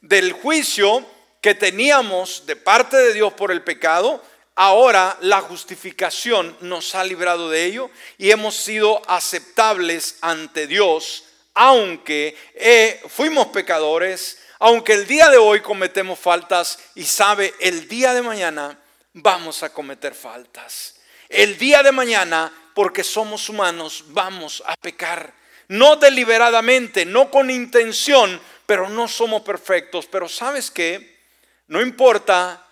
Del 0.01 0.33
juicio 0.33 1.05
que 1.39 1.55
teníamos 1.55 2.45
de 2.45 2.55
parte 2.55 2.97
de 2.97 3.13
Dios 3.13 3.33
por 3.33 3.51
el 3.51 3.63
pecado, 3.63 4.21
ahora 4.55 5.17
la 5.21 5.41
justificación 5.41 6.55
nos 6.61 6.95
ha 6.95 7.03
librado 7.03 7.49
de 7.49 7.65
ello 7.65 7.89
y 8.17 8.31
hemos 8.31 8.55
sido 8.55 9.01
aceptables 9.07 10.17
ante 10.21 10.67
Dios, 10.67 11.25
aunque 11.53 12.37
eh, 12.55 13.01
fuimos 13.07 13.47
pecadores, 13.47 14.39
aunque 14.59 14.93
el 14.93 15.07
día 15.07 15.29
de 15.29 15.37
hoy 15.37 15.61
cometemos 15.61 16.19
faltas 16.19 16.79
y 16.95 17.03
sabe, 17.03 17.53
el 17.59 17.87
día 17.87 18.13
de 18.13 18.21
mañana 18.21 18.77
vamos 19.13 19.63
a 19.63 19.73
cometer 19.73 20.13
faltas. 20.13 20.95
El 21.29 21.57
día 21.57 21.81
de 21.81 21.91
mañana, 21.91 22.51
porque 22.73 23.03
somos 23.03 23.47
humanos, 23.49 24.05
vamos 24.07 24.61
a 24.65 24.75
pecar. 24.75 25.33
No 25.67 25.95
deliberadamente, 25.95 27.05
no 27.05 27.31
con 27.31 27.49
intención, 27.49 28.39
pero 28.65 28.89
no 28.89 29.07
somos 29.07 29.41
perfectos. 29.41 30.05
Pero 30.07 30.27
sabes 30.27 30.69
qué? 30.69 31.19
No 31.67 31.81
importa 31.81 32.67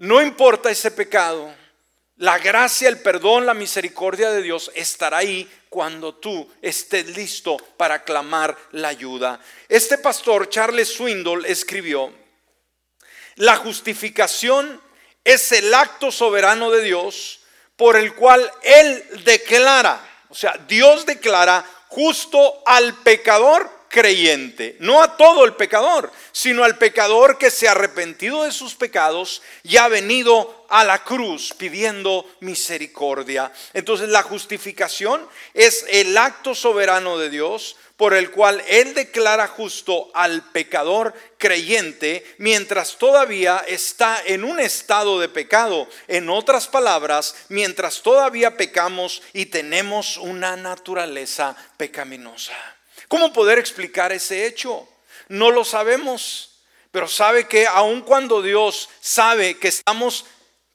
no 0.00 0.22
importa 0.22 0.70
ese 0.70 0.90
pecado, 0.90 1.54
la 2.16 2.38
gracia, 2.38 2.88
el 2.88 3.00
perdón, 3.00 3.44
la 3.44 3.52
misericordia 3.52 4.30
de 4.30 4.40
Dios 4.40 4.70
estará 4.74 5.18
ahí 5.18 5.46
cuando 5.68 6.14
tú 6.14 6.50
estés 6.62 7.14
listo 7.14 7.58
para 7.76 8.02
clamar 8.02 8.56
la 8.72 8.88
ayuda. 8.88 9.38
Este 9.68 9.98
pastor 9.98 10.48
Charles 10.48 10.94
Swindle 10.94 11.46
escribió, 11.46 12.14
la 13.36 13.56
justificación 13.56 14.80
es 15.22 15.52
el 15.52 15.72
acto 15.74 16.10
soberano 16.10 16.70
de 16.70 16.82
Dios 16.82 17.40
por 17.76 17.96
el 17.96 18.14
cual 18.14 18.50
Él 18.62 19.04
declara, 19.24 20.00
o 20.30 20.34
sea, 20.34 20.58
Dios 20.66 21.04
declara 21.04 21.62
justo 21.88 22.62
al 22.64 22.94
pecador 23.02 23.70
creyente, 23.90 24.76
no 24.78 25.02
a 25.02 25.16
todo 25.16 25.44
el 25.44 25.54
pecador, 25.54 26.10
sino 26.32 26.62
al 26.64 26.78
pecador 26.78 27.36
que 27.36 27.50
se 27.50 27.68
ha 27.68 27.72
arrepentido 27.72 28.44
de 28.44 28.52
sus 28.52 28.74
pecados 28.76 29.42
y 29.64 29.76
ha 29.76 29.88
venido 29.88 30.64
a 30.70 30.84
la 30.84 31.02
cruz 31.02 31.52
pidiendo 31.58 32.24
misericordia. 32.38 33.52
Entonces 33.74 34.08
la 34.08 34.22
justificación 34.22 35.28
es 35.52 35.84
el 35.90 36.16
acto 36.16 36.54
soberano 36.54 37.18
de 37.18 37.30
Dios 37.30 37.76
por 37.96 38.14
el 38.14 38.30
cual 38.30 38.62
Él 38.68 38.94
declara 38.94 39.48
justo 39.48 40.10
al 40.14 40.50
pecador 40.52 41.12
creyente 41.36 42.24
mientras 42.38 42.96
todavía 42.96 43.62
está 43.66 44.22
en 44.24 44.44
un 44.44 44.60
estado 44.60 45.18
de 45.18 45.28
pecado. 45.28 45.88
En 46.06 46.30
otras 46.30 46.68
palabras, 46.68 47.34
mientras 47.48 48.00
todavía 48.02 48.56
pecamos 48.56 49.20
y 49.32 49.46
tenemos 49.46 50.16
una 50.16 50.56
naturaleza 50.56 51.56
pecaminosa. 51.76 52.54
¿Cómo 53.10 53.32
poder 53.32 53.58
explicar 53.58 54.12
ese 54.12 54.46
hecho? 54.46 54.88
No 55.26 55.50
lo 55.50 55.64
sabemos, 55.64 56.60
pero 56.92 57.08
sabe 57.08 57.48
que 57.48 57.66
aun 57.66 58.02
cuando 58.02 58.40
Dios 58.40 58.88
sabe 59.00 59.58
que 59.58 59.66
estamos 59.66 60.26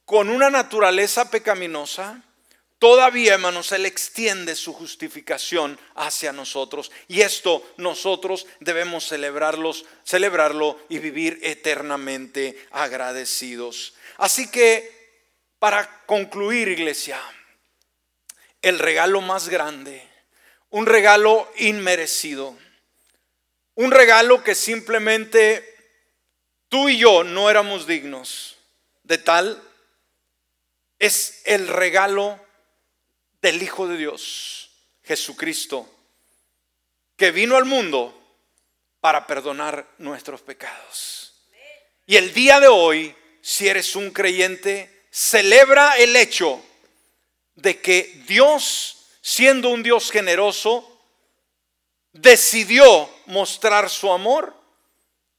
con 0.04 0.28
una 0.28 0.50
naturaleza 0.50 1.30
pecaminosa, 1.30 2.22
todavía, 2.78 3.32
hermanos, 3.32 3.72
Él 3.72 3.86
extiende 3.86 4.54
su 4.54 4.74
justificación 4.74 5.80
hacia 5.94 6.30
nosotros. 6.34 6.92
Y 7.08 7.22
esto 7.22 7.66
nosotros 7.78 8.46
debemos 8.60 9.08
celebrarlos, 9.08 9.86
celebrarlo 10.04 10.78
y 10.90 10.98
vivir 10.98 11.40
eternamente 11.42 12.66
agradecidos. 12.70 13.94
Así 14.18 14.50
que, 14.50 15.24
para 15.58 16.04
concluir, 16.04 16.68
iglesia, 16.68 17.18
el 18.60 18.78
regalo 18.78 19.22
más 19.22 19.48
grande, 19.48 20.05
un 20.70 20.86
regalo 20.86 21.50
inmerecido, 21.56 22.56
un 23.74 23.90
regalo 23.90 24.42
que 24.42 24.54
simplemente 24.54 25.64
tú 26.68 26.88
y 26.88 26.98
yo 26.98 27.24
no 27.24 27.50
éramos 27.50 27.86
dignos 27.86 28.56
de 29.04 29.18
tal, 29.18 29.62
es 30.98 31.42
el 31.44 31.68
regalo 31.68 32.40
del 33.42 33.62
Hijo 33.62 33.86
de 33.86 33.96
Dios, 33.96 34.70
Jesucristo, 35.04 35.88
que 37.16 37.30
vino 37.30 37.56
al 37.56 37.64
mundo 37.64 38.12
para 39.00 39.26
perdonar 39.26 39.86
nuestros 39.98 40.40
pecados. 40.40 41.34
Y 42.06 42.16
el 42.16 42.32
día 42.32 42.60
de 42.60 42.68
hoy, 42.68 43.14
si 43.40 43.68
eres 43.68 43.94
un 43.94 44.10
creyente, 44.10 45.06
celebra 45.10 45.96
el 45.96 46.16
hecho 46.16 46.62
de 47.54 47.80
que 47.80 48.22
Dios, 48.26 48.95
siendo 49.26 49.70
un 49.70 49.82
Dios 49.82 50.12
generoso, 50.12 51.02
decidió 52.12 53.10
mostrar 53.26 53.90
su 53.90 54.12
amor 54.12 54.54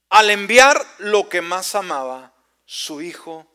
al 0.09 0.29
enviar 0.29 0.85
lo 0.97 1.29
que 1.29 1.39
más 1.39 1.73
amaba, 1.73 2.33
su 2.65 3.01
Hijo, 3.01 3.47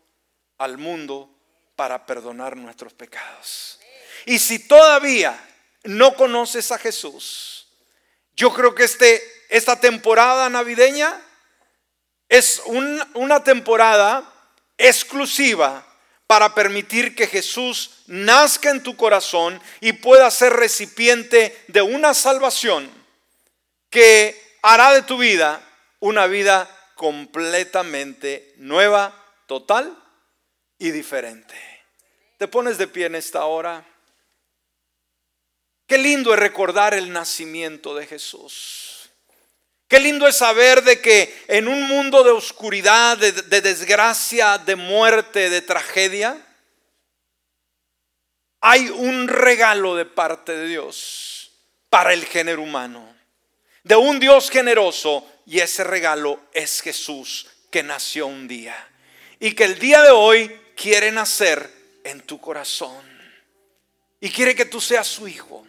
al 0.57 0.79
mundo 0.79 1.29
para 1.77 2.07
perdonar 2.07 2.57
nuestros 2.57 2.95
pecados. 2.95 3.79
Y 4.25 4.39
si 4.39 4.59
todavía 4.67 5.39
no 5.85 6.15
conoces 6.15 6.73
a 6.73 6.79
Jesús, 6.79 7.69
yo 8.35 8.55
creo 8.55 8.75
que 8.75 8.85
este, 8.85 9.23
esta 9.51 9.79
temporada 9.81 10.49
navideña 10.49 11.21
es 12.31 12.63
una 12.65 13.45
temporada 13.45 14.33
exclusiva 14.79 15.87
para 16.33 16.55
permitir 16.55 17.15
que 17.15 17.27
Jesús 17.27 18.05
nazca 18.07 18.71
en 18.71 18.83
tu 18.83 18.97
corazón 18.97 19.61
y 19.83 19.93
pueda 19.93 20.31
ser 20.31 20.55
recipiente 20.55 21.63
de 21.69 21.83
una 21.83 22.15
salvación 22.15 22.91
que 23.91 24.57
hará 24.63 24.95
de 24.95 25.03
tu 25.03 25.19
vida 25.19 25.63
una 26.01 26.27
vida 26.27 26.71
completamente 26.95 28.55
nueva, 28.57 29.15
total 29.47 29.95
y 30.79 30.91
diferente. 30.91 31.55
Te 32.39 32.49
pones 32.49 32.79
de 32.79 32.87
pie 32.87 33.05
en 33.05 33.17
esta 33.17 33.45
hora. 33.45 33.85
Qué 35.87 35.99
lindo 35.99 36.33
es 36.33 36.41
recordar 36.41 36.95
el 36.95 37.13
nacimiento 37.13 37.95
de 37.95 38.07
Jesús. 38.07 38.92
Qué 39.93 40.01
lindo 40.01 40.27
es 40.27 40.37
saber 40.37 40.83
de 40.83 41.03
que 41.03 41.45
en 41.49 41.69
un 41.69 41.83
mundo 41.83 42.25
de 42.25 42.31
oscuridad, 42.31 43.19
de, 43.19 43.31
de, 43.31 43.61
desgracia, 43.61 44.57
de 44.57 44.75
muerte, 44.75 45.51
de 45.51 45.61
tragedia, 45.61 46.35
hay 48.63 48.89
un 48.89 49.29
regalo 49.29 49.95
de 49.95 50.07
parte 50.07 50.57
de 50.57 50.67
Dios 50.67 51.53
para 51.91 52.15
el 52.15 52.25
género 52.25 52.63
humano. 52.63 53.15
De 53.83 53.95
un 53.95 54.19
Dios 54.19 54.49
generoso 54.49 55.31
y 55.45 55.59
ese 55.59 55.85
regalo 55.85 56.41
es 56.55 56.81
Jesús 56.81 57.47
que 57.71 57.83
nació 57.83 58.29
un 58.29 58.49
día 58.49 58.75
y 59.41 59.53
que 59.53 59.65
el 59.65 59.79
día 59.79 60.01
de 60.01 60.11
hoy 60.11 60.59
quiere 60.75 61.13
nacer 61.13 61.71
en 62.03 62.23
tu 62.23 62.41
corazón 62.41 63.05
y 64.21 64.31
quiere 64.31 64.55
que 64.55 64.65
tú 64.65 64.81
seas 64.81 65.07
su 65.07 65.29
hijo, 65.29 65.67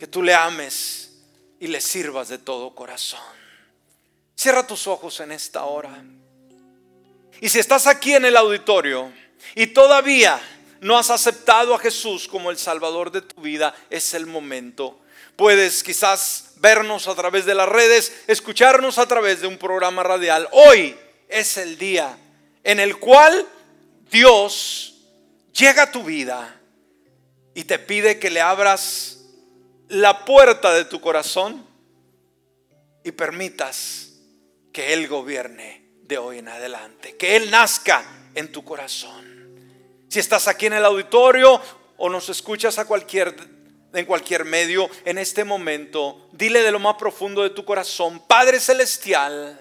que 0.00 0.08
tú 0.08 0.20
le 0.20 0.34
ames 0.34 1.13
y 1.64 1.66
le 1.66 1.80
sirvas 1.80 2.28
de 2.28 2.36
todo 2.36 2.74
corazón. 2.74 3.22
Cierra 4.36 4.66
tus 4.66 4.86
ojos 4.86 5.18
en 5.20 5.32
esta 5.32 5.64
hora. 5.64 6.04
Y 7.40 7.48
si 7.48 7.58
estás 7.58 7.86
aquí 7.86 8.12
en 8.12 8.26
el 8.26 8.36
auditorio 8.36 9.10
y 9.54 9.68
todavía 9.68 10.38
no 10.82 10.98
has 10.98 11.08
aceptado 11.08 11.74
a 11.74 11.78
Jesús 11.78 12.28
como 12.28 12.50
el 12.50 12.58
Salvador 12.58 13.10
de 13.10 13.22
tu 13.22 13.40
vida, 13.40 13.74
es 13.88 14.12
el 14.12 14.26
momento. 14.26 15.00
Puedes 15.36 15.82
quizás 15.82 16.50
vernos 16.56 17.08
a 17.08 17.14
través 17.14 17.46
de 17.46 17.54
las 17.54 17.70
redes, 17.70 18.12
escucharnos 18.26 18.98
a 18.98 19.08
través 19.08 19.40
de 19.40 19.46
un 19.46 19.56
programa 19.56 20.02
radial. 20.02 20.46
Hoy 20.52 20.94
es 21.30 21.56
el 21.56 21.78
día 21.78 22.14
en 22.62 22.78
el 22.78 22.98
cual 22.98 23.48
Dios 24.10 24.96
llega 25.54 25.84
a 25.84 25.90
tu 25.90 26.04
vida 26.04 26.60
y 27.54 27.64
te 27.64 27.78
pide 27.78 28.18
que 28.18 28.28
le 28.28 28.42
abras 28.42 29.13
la 29.94 30.24
puerta 30.24 30.74
de 30.74 30.84
tu 30.84 31.00
corazón 31.00 31.64
y 33.04 33.12
permitas 33.12 34.08
que 34.72 34.92
Él 34.92 35.06
gobierne 35.06 35.88
de 36.02 36.18
hoy 36.18 36.38
en 36.38 36.48
adelante, 36.48 37.16
que 37.16 37.36
Él 37.36 37.50
nazca 37.50 38.04
en 38.34 38.50
tu 38.50 38.64
corazón. 38.64 39.24
Si 40.08 40.18
estás 40.18 40.48
aquí 40.48 40.66
en 40.66 40.72
el 40.72 40.84
auditorio 40.84 41.60
o 41.96 42.10
nos 42.10 42.28
escuchas 42.28 42.78
a 42.78 42.86
cualquier 42.86 43.34
en 43.92 44.06
cualquier 44.06 44.44
medio 44.44 44.90
en 45.04 45.18
este 45.18 45.44
momento, 45.44 46.28
dile 46.32 46.62
de 46.62 46.72
lo 46.72 46.80
más 46.80 46.96
profundo 46.96 47.44
de 47.44 47.50
tu 47.50 47.64
corazón, 47.64 48.18
Padre 48.26 48.58
Celestial, 48.58 49.60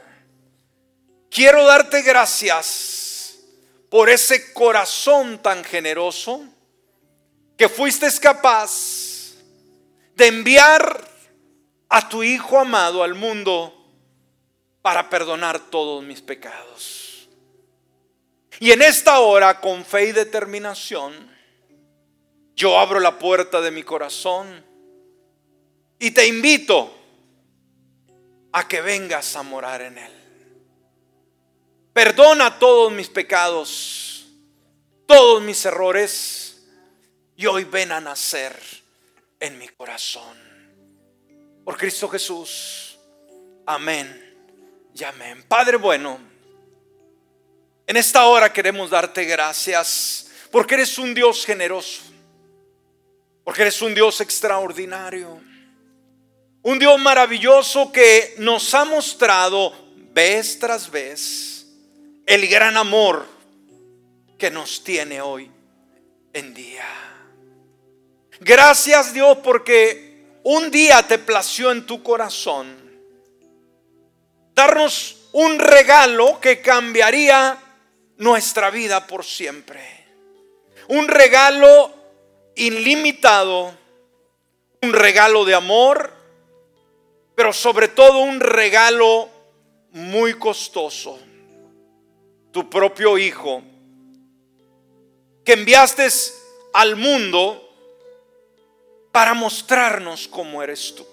quiero 1.30 1.64
darte 1.64 2.02
gracias 2.02 3.36
por 3.92 4.10
ese 4.10 4.52
corazón 4.54 5.40
tan 5.44 5.64
generoso 5.64 6.44
que 7.56 7.70
fuiste 7.70 8.08
capaz 8.20 9.13
de 10.16 10.28
enviar 10.28 11.10
a 11.90 12.10
tu 12.10 12.24
Hijo 12.24 12.60
amado 12.60 13.04
al 13.04 13.14
mundo 13.14 13.74
para 14.82 15.10
perdonar 15.10 15.60
todos 15.70 16.04
mis 16.04 16.22
pecados. 16.22 17.30
Y 18.60 18.72
en 18.72 18.82
esta 18.82 19.20
hora, 19.20 19.60
con 19.60 19.84
fe 19.86 20.06
y 20.06 20.12
determinación, 20.12 21.32
yo 22.56 22.78
abro 22.80 23.00
la 23.00 23.18
puerta 23.18 23.62
de 23.62 23.72
mi 23.72 23.84
corazón 23.84 24.64
y 26.00 26.12
te 26.12 26.28
invito 26.28 26.94
a 28.52 28.68
que 28.68 28.82
vengas 28.82 29.36
a 29.36 29.44
morar 29.44 29.82
en 29.82 29.98
él. 29.98 30.12
Perdona 31.94 32.60
todos 32.60 32.92
mis 32.92 33.10
pecados, 33.10 34.26
todos 35.06 35.42
mis 35.42 35.66
errores 35.66 36.68
y 37.36 37.46
hoy 37.46 37.64
ven 37.64 37.92
a 37.92 38.00
nacer 38.00 38.83
en 39.44 39.58
mi 39.58 39.68
corazón. 39.68 40.38
Por 41.66 41.78
Cristo 41.78 42.08
Jesús. 42.08 42.98
Amén 43.66 44.38
y 44.96 45.04
amén. 45.04 45.44
Padre 45.44 45.76
bueno, 45.76 46.18
en 47.86 47.98
esta 47.98 48.26
hora 48.26 48.54
queremos 48.54 48.90
darte 48.90 49.26
gracias 49.26 50.32
porque 50.50 50.76
eres 50.76 50.98
un 50.98 51.14
Dios 51.14 51.46
generoso. 51.46 52.04
Porque 53.44 53.64
eres 53.64 53.82
un 53.82 53.94
Dios 53.94 54.22
extraordinario. 54.22 55.42
Un 56.62 56.80
Dios 56.80 56.98
maravilloso 57.02 57.92
que 57.92 58.36
nos 58.38 58.74
ha 58.74 58.86
mostrado 58.86 59.74
vez 60.14 60.58
tras 60.58 60.90
vez 60.90 61.68
el 62.26 62.48
gran 62.48 62.78
amor 62.78 63.28
que 64.38 64.50
nos 64.50 64.82
tiene 64.86 65.20
hoy 65.20 65.52
en 66.32 66.54
día. 66.54 67.13
Gracias 68.44 69.14
Dios 69.14 69.38
porque 69.42 70.40
un 70.44 70.70
día 70.70 71.02
te 71.08 71.18
plació 71.18 71.72
en 71.72 71.86
tu 71.86 72.04
corazón 72.04 72.76
darnos 74.54 75.30
un 75.32 75.60
regalo 75.60 76.42
que 76.42 76.62
cambiaría 76.62 77.58
nuestra 78.18 78.70
vida 78.70 79.08
por 79.08 79.24
siempre. 79.24 79.82
Un 80.90 81.08
regalo 81.08 81.94
ilimitado, 82.56 83.74
un 84.82 84.92
regalo 84.92 85.46
de 85.46 85.56
amor, 85.56 86.12
pero 87.36 87.54
sobre 87.54 87.88
todo 87.88 88.20
un 88.20 88.42
regalo 88.42 89.30
muy 89.92 90.34
costoso. 90.34 91.18
Tu 92.52 92.70
propio 92.70 93.18
Hijo, 93.18 93.64
que 95.46 95.54
enviaste 95.54 96.10
al 96.74 96.98
mundo 96.98 97.73
para 99.14 99.36
mostrarnos 99.36 100.28
cómo 100.28 100.64
eres 100.64 100.96
tú, 100.96 101.06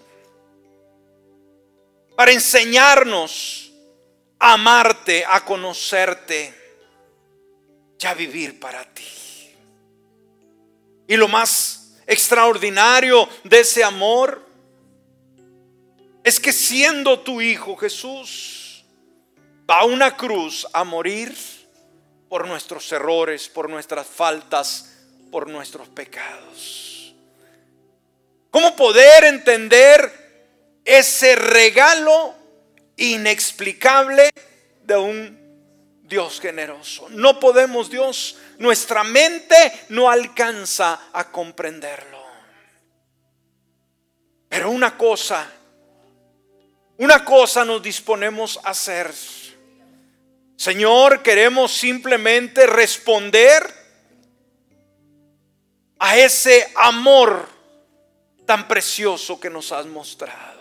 para 2.16 2.32
enseñarnos 2.32 3.70
a 4.38 4.54
amarte, 4.54 5.22
a 5.28 5.44
conocerte 5.44 6.54
y 8.00 8.06
a 8.06 8.14
vivir 8.14 8.58
para 8.58 8.82
ti. 8.94 9.04
Y 11.06 11.14
lo 11.18 11.28
más 11.28 11.98
extraordinario 12.06 13.28
de 13.44 13.60
ese 13.60 13.84
amor 13.84 14.48
es 16.24 16.40
que 16.40 16.54
siendo 16.54 17.20
tu 17.20 17.42
Hijo 17.42 17.76
Jesús, 17.76 18.82
va 19.70 19.80
a 19.80 19.84
una 19.84 20.16
cruz 20.16 20.66
a 20.72 20.84
morir 20.84 21.36
por 22.30 22.48
nuestros 22.48 22.90
errores, 22.92 23.46
por 23.46 23.68
nuestras 23.68 24.06
faltas, 24.06 24.96
por 25.30 25.50
nuestros 25.50 25.86
pecados. 25.88 26.99
¿Cómo 28.50 28.74
poder 28.76 29.24
entender 29.24 30.20
ese 30.84 31.36
regalo 31.36 32.34
inexplicable 32.96 34.30
de 34.82 34.96
un 34.96 35.40
Dios 36.02 36.40
generoso. 36.40 37.08
No 37.10 37.38
podemos, 37.38 37.88
Dios, 37.88 38.36
nuestra 38.58 39.04
mente 39.04 39.54
no 39.90 40.10
alcanza 40.10 41.08
a 41.12 41.30
comprenderlo. 41.30 42.20
Pero 44.48 44.72
una 44.72 44.98
cosa, 44.98 45.48
una 46.98 47.24
cosa 47.24 47.64
nos 47.64 47.80
disponemos 47.80 48.58
a 48.64 48.70
hacer. 48.70 49.14
Señor, 50.56 51.22
queremos 51.22 51.72
simplemente 51.72 52.66
responder 52.66 53.72
a 56.00 56.16
ese 56.16 56.72
amor 56.74 57.48
tan 58.50 58.66
precioso 58.66 59.38
que 59.38 59.48
nos 59.48 59.70
has 59.70 59.86
mostrado. 59.86 60.60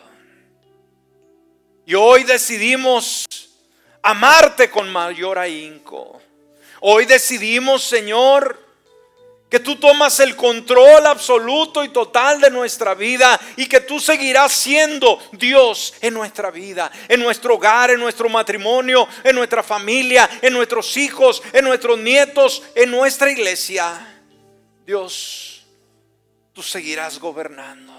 Y 1.87 1.95
hoy 1.95 2.23
decidimos 2.23 3.25
amarte 4.03 4.69
con 4.69 4.87
mayor 4.91 5.39
ahínco. 5.39 6.21
Hoy 6.81 7.05
decidimos, 7.05 7.83
Señor, 7.83 8.63
que 9.49 9.59
tú 9.59 9.77
tomas 9.77 10.19
el 10.19 10.35
control 10.35 11.07
absoluto 11.07 11.83
y 11.83 11.89
total 11.89 12.39
de 12.39 12.51
nuestra 12.51 12.93
vida 12.93 13.39
y 13.55 13.65
que 13.65 13.79
tú 13.79 13.99
seguirás 13.99 14.51
siendo 14.51 15.19
Dios 15.31 15.95
en 15.99 16.13
nuestra 16.13 16.51
vida, 16.51 16.91
en 17.07 17.19
nuestro 17.19 17.55
hogar, 17.55 17.89
en 17.89 17.99
nuestro 17.99 18.29
matrimonio, 18.29 19.07
en 19.23 19.35
nuestra 19.35 19.63
familia, 19.63 20.29
en 20.43 20.53
nuestros 20.53 20.95
hijos, 20.95 21.41
en 21.53 21.65
nuestros 21.65 21.97
nietos, 21.97 22.61
en 22.75 22.91
nuestra 22.91 23.31
iglesia. 23.31 24.21
Dios, 24.85 25.48
tú 26.59 26.63
seguirás 26.63 27.21
gobernando. 27.21 27.93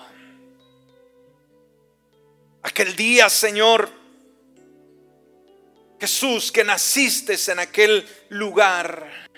Aquel 2.63 2.95
día, 2.95 3.31
Señor, 3.31 3.91
Jesús, 5.99 6.53
que 6.53 6.63
naciste 6.63 7.39
en 7.51 7.59
aquel 7.59 8.07
lugar, 8.29 9.29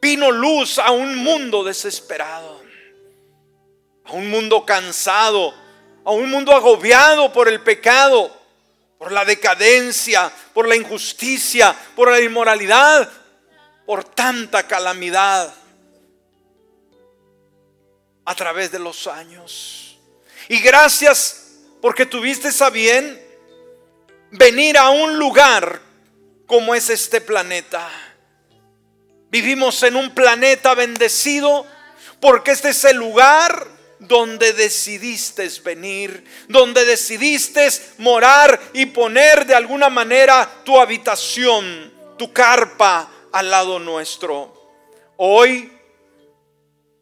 vino 0.00 0.30
luz 0.30 0.78
a 0.78 0.92
un 0.92 1.16
mundo 1.16 1.64
desesperado, 1.64 2.62
a 4.04 4.12
un 4.12 4.30
mundo 4.30 4.64
cansado, 4.64 5.52
a 6.04 6.12
un 6.12 6.30
mundo 6.30 6.52
agobiado 6.52 7.32
por 7.32 7.48
el 7.48 7.60
pecado, 7.62 8.30
por 8.96 9.10
la 9.10 9.24
decadencia, 9.24 10.30
por 10.54 10.68
la 10.68 10.76
injusticia, 10.76 11.74
por 11.96 12.12
la 12.12 12.20
inmoralidad, 12.20 13.10
por 13.84 14.04
tanta 14.04 14.68
calamidad 14.68 15.65
a 18.26 18.34
través 18.34 18.70
de 18.70 18.78
los 18.78 19.06
años. 19.06 19.98
Y 20.48 20.58
gracias 20.60 21.54
porque 21.80 22.04
tuviste 22.04 22.50
a 22.62 22.70
bien 22.70 23.20
venir 24.30 24.76
a 24.76 24.90
un 24.90 25.18
lugar 25.18 25.80
como 26.46 26.74
es 26.74 26.90
este 26.90 27.20
planeta. 27.20 27.88
Vivimos 29.30 29.82
en 29.82 29.96
un 29.96 30.14
planeta 30.14 30.74
bendecido 30.74 31.66
porque 32.20 32.52
este 32.52 32.70
es 32.70 32.84
el 32.84 32.96
lugar 32.96 33.68
donde 33.98 34.52
decidiste 34.52 35.48
venir, 35.64 36.24
donde 36.48 36.84
decidiste 36.84 37.68
morar 37.98 38.60
y 38.72 38.86
poner 38.86 39.46
de 39.46 39.54
alguna 39.54 39.88
manera 39.88 40.48
tu 40.64 40.78
habitación, 40.78 41.92
tu 42.18 42.32
carpa 42.32 43.10
al 43.32 43.50
lado 43.50 43.78
nuestro. 43.78 44.52
Hoy, 45.16 45.75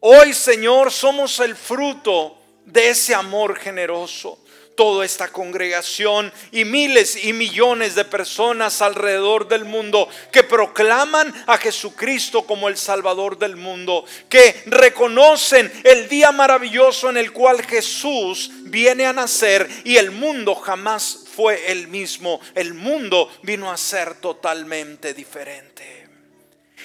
hoy 0.07 0.33
Señor, 0.33 0.91
somos 0.91 1.39
el 1.39 1.55
fruto 1.55 2.37
de 2.63 2.89
ese 2.89 3.15
amor 3.15 3.57
generoso 3.57 4.37
toda 4.75 5.05
esta 5.05 5.29
congregación 5.29 6.31
y 6.51 6.65
miles 6.65 7.23
y 7.23 7.33
millones 7.33 7.95
de 7.95 8.05
personas 8.05 8.81
alrededor 8.81 9.47
del 9.47 9.65
mundo 9.65 10.07
que 10.31 10.43
proclaman 10.43 11.33
a 11.47 11.57
Jesucristo 11.57 12.45
como 12.45 12.67
el 12.67 12.77
Salvador 12.77 13.39
del 13.39 13.55
mundo, 13.55 14.05
que 14.29 14.63
reconocen 14.65 15.71
el 15.83 16.07
día 16.09 16.31
maravilloso 16.31 17.09
en 17.09 17.17
el 17.17 17.31
cual 17.31 17.63
Jesús 17.63 18.51
viene 18.63 19.05
a 19.05 19.13
nacer 19.13 19.67
y 19.85 19.95
el 19.95 20.11
mundo 20.11 20.55
jamás 20.55 21.25
fue 21.33 21.71
el 21.71 21.87
mismo, 21.87 22.41
el 22.53 22.73
mundo 22.73 23.31
vino 23.43 23.71
a 23.71 23.77
ser 23.77 24.15
totalmente 24.15 25.13
diferente. 25.13 26.04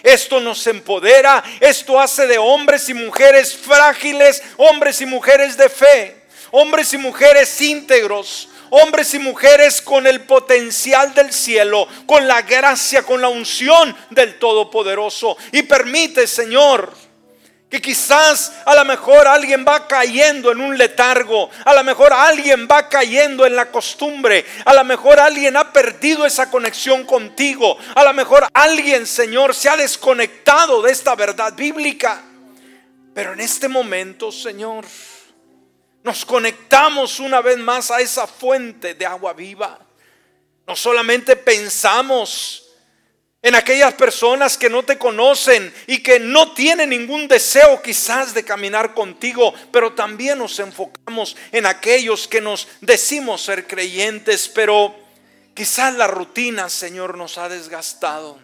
Esto 0.03 0.41
nos 0.41 0.67
empodera, 0.67 1.43
esto 1.61 2.01
hace 2.01 2.27
de 2.27 2.39
hombres 2.39 2.89
y 2.89 2.95
mujeres 2.95 3.57
frágiles, 3.57 4.43
hombres 4.57 5.01
y 5.01 5.07
mujeres 5.07 5.57
de 5.57 5.69
fe 5.69 6.21
hombres 6.53 6.93
y 6.93 6.99
mujeres 6.99 7.61
íntegros, 7.61 8.49
hombres 8.71 9.15
y 9.15 9.19
mujeres 9.19 9.81
con 9.81 10.07
el 10.07 10.23
potencial 10.23 11.15
del 11.15 11.33
cielo, 11.33 11.87
con 12.07 12.27
la 12.27 12.43
gracia, 12.43 13.03
con 13.03 13.21
la 13.21 13.29
unción 13.29 13.97
del 14.11 14.39
Todopoderoso. 14.39 15.37
Y 15.53 15.63
permite, 15.63 16.27
Señor, 16.27 16.93
que 17.71 17.81
quizás 17.81 18.53
a 18.67 18.75
lo 18.75 18.85
mejor 18.85 19.29
alguien 19.29 19.65
va 19.67 19.87
cayendo 19.87 20.51
en 20.51 20.61
un 20.61 20.77
letargo, 20.77 21.49
a 21.65 21.73
lo 21.73 21.85
mejor 21.85 22.13
alguien 22.13 22.67
va 22.69 22.89
cayendo 22.89 23.47
en 23.47 23.55
la 23.55 23.71
costumbre, 23.71 24.45
a 24.65 24.75
lo 24.75 24.83
mejor 24.83 25.21
alguien 25.21 25.57
ha 25.57 25.73
perdido 25.73 26.27
esa 26.27 26.51
conexión 26.51 27.05
contigo, 27.05 27.79
a 27.95 28.03
lo 28.03 28.13
mejor 28.13 28.49
alguien, 28.53 29.07
Señor, 29.07 29.55
se 29.55 29.69
ha 29.69 29.77
desconectado 29.77 30.83
de 30.83 30.91
esta 30.91 31.15
verdad 31.15 31.55
bíblica. 31.55 32.23
Pero 33.15 33.35
en 33.35 33.41
este 33.41 33.69
momento, 33.69 34.33
Señor, 34.33 34.85
nos 36.03 36.25
conectamos 36.25 37.21
una 37.21 37.41
vez 37.41 37.59
más 37.59 37.93
a 37.93 38.01
esa 38.01 38.27
fuente 38.27 38.95
de 38.95 39.07
agua 39.07 39.33
viva. 39.33 39.79
No 40.67 40.75
solamente 40.75 41.37
pensamos 41.37 42.70
en 43.43 43.55
aquellas 43.55 43.95
personas 43.95 44.59
que 44.59 44.69
no 44.69 44.83
te 44.83 44.99
conocen 44.99 45.73
y 45.87 46.03
que 46.03 46.19
no 46.19 46.53
tienen 46.53 46.91
ningún 46.91 47.27
deseo 47.27 47.81
quizás 47.83 48.35
de 48.35 48.45
caminar 48.45 48.95
contigo, 48.95 49.55
pero 49.73 49.95
también 49.95 50.39
nos 50.39 50.59
enfocamos 50.59 51.37
en 51.53 51.67
aquellos 51.67 52.29
que 52.29 52.41
nos 52.41 52.69
decimos 52.81 53.43
ser 53.43 53.67
creyentes, 53.67 54.49
pero 54.49 54.95
quizás 55.55 55.95
la 55.95 56.07
rutina, 56.07 56.69
Señor, 56.69 57.17
nos 57.17 57.39
ha 57.39 57.49
desgastado. 57.49 58.39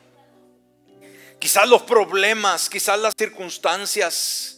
Quizás 1.39 1.69
los 1.69 1.83
problemas, 1.83 2.71
quizás 2.71 2.99
las 2.99 3.15
circunstancias 3.17 4.57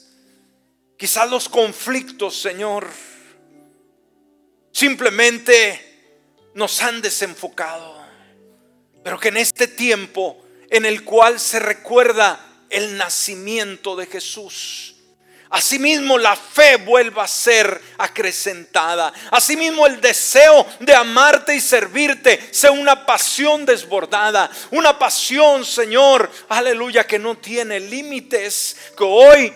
Quizás 0.98 1.30
los 1.30 1.48
conflictos, 1.48 2.40
Señor, 2.40 2.88
simplemente 4.72 6.50
nos 6.54 6.82
han 6.82 7.00
desenfocado. 7.00 7.97
Pero 9.08 9.18
que 9.18 9.28
en 9.28 9.38
este 9.38 9.68
tiempo 9.68 10.36
en 10.68 10.84
el 10.84 11.02
cual 11.02 11.40
se 11.40 11.58
recuerda 11.58 12.38
el 12.68 12.98
nacimiento 12.98 13.96
de 13.96 14.04
Jesús, 14.04 14.96
Asimismo 15.48 16.18
la 16.18 16.36
fe 16.36 16.76
vuelva 16.76 17.24
a 17.24 17.26
ser 17.26 17.80
acrecentada. 17.96 19.10
Asimismo 19.30 19.86
el 19.86 19.98
deseo 19.98 20.66
de 20.80 20.94
amarte 20.94 21.54
y 21.54 21.60
servirte 21.62 22.50
sea 22.50 22.70
una 22.70 23.06
pasión 23.06 23.64
desbordada. 23.64 24.50
Una 24.72 24.98
pasión, 24.98 25.64
Señor, 25.64 26.30
aleluya, 26.50 27.06
que 27.06 27.18
no 27.18 27.38
tiene 27.38 27.80
límites. 27.80 28.76
Que 28.94 29.04
hoy 29.04 29.54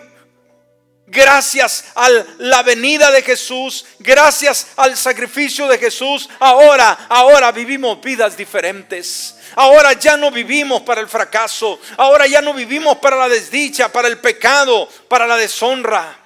Gracias 1.13 1.85
a 1.95 2.09
la 2.39 2.63
venida 2.63 3.11
de 3.11 3.21
Jesús, 3.21 3.85
gracias 3.99 4.69
al 4.77 4.97
sacrificio 4.97 5.69
de 5.69 5.77
Jesús, 5.77 6.27
ahora, 6.41 7.05
ahora 7.11 7.53
vivimos 7.53 8.01
vidas 8.01 8.35
diferentes. 8.35 9.37
Ahora 9.55 9.93
ya 9.93 10.17
no 10.17 10.31
vivimos 10.31 10.81
para 10.81 11.03
el 11.03 11.09
fracaso, 11.09 11.79
ahora 11.99 12.27
ya 12.27 12.41
no 12.41 12.55
vivimos 12.55 12.97
para 12.97 13.17
la 13.17 13.29
desdicha, 13.29 13.93
para 13.93 14.09
el 14.09 14.21
pecado, 14.21 14.89
para 15.07 15.27
la 15.27 15.37
deshonra. 15.37 16.19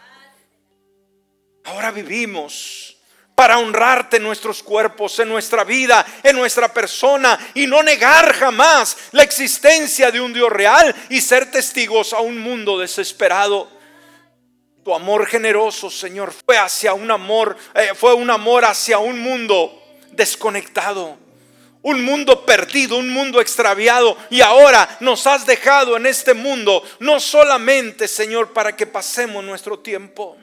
Ahora 1.64 1.90
vivimos 1.90 2.96
para 3.34 3.58
honrarte 3.58 4.18
en 4.18 4.22
nuestros 4.22 4.62
cuerpos, 4.62 5.18
en 5.18 5.28
nuestra 5.28 5.64
vida, 5.64 6.06
en 6.22 6.36
nuestra 6.36 6.72
persona 6.72 7.36
y 7.54 7.66
no 7.66 7.82
negar 7.82 8.32
jamás 8.34 8.96
la 9.10 9.24
existencia 9.24 10.12
de 10.12 10.20
un 10.20 10.32
Dios 10.32 10.48
real 10.48 10.94
y 11.08 11.20
ser 11.20 11.50
testigos 11.50 12.12
a 12.12 12.20
un 12.20 12.38
mundo 12.38 12.78
desesperado. 12.78 13.75
Tu 14.86 14.94
amor 14.94 15.26
generoso, 15.26 15.90
Señor, 15.90 16.32
fue 16.32 16.56
hacia 16.56 16.94
un 16.94 17.10
amor, 17.10 17.56
eh, 17.74 17.90
fue 17.96 18.14
un 18.14 18.30
amor 18.30 18.64
hacia 18.64 19.00
un 19.00 19.18
mundo 19.18 19.82
desconectado, 20.12 21.18
un 21.82 22.04
mundo 22.04 22.46
perdido, 22.46 22.96
un 22.96 23.08
mundo 23.08 23.40
extraviado. 23.40 24.16
Y 24.30 24.42
ahora 24.42 24.96
nos 25.00 25.26
has 25.26 25.44
dejado 25.44 25.96
en 25.96 26.06
este 26.06 26.34
mundo, 26.34 26.84
no 27.00 27.18
solamente, 27.18 28.06
Señor, 28.06 28.52
para 28.52 28.76
que 28.76 28.86
pasemos 28.86 29.42
nuestro 29.42 29.80
tiempo, 29.80 30.36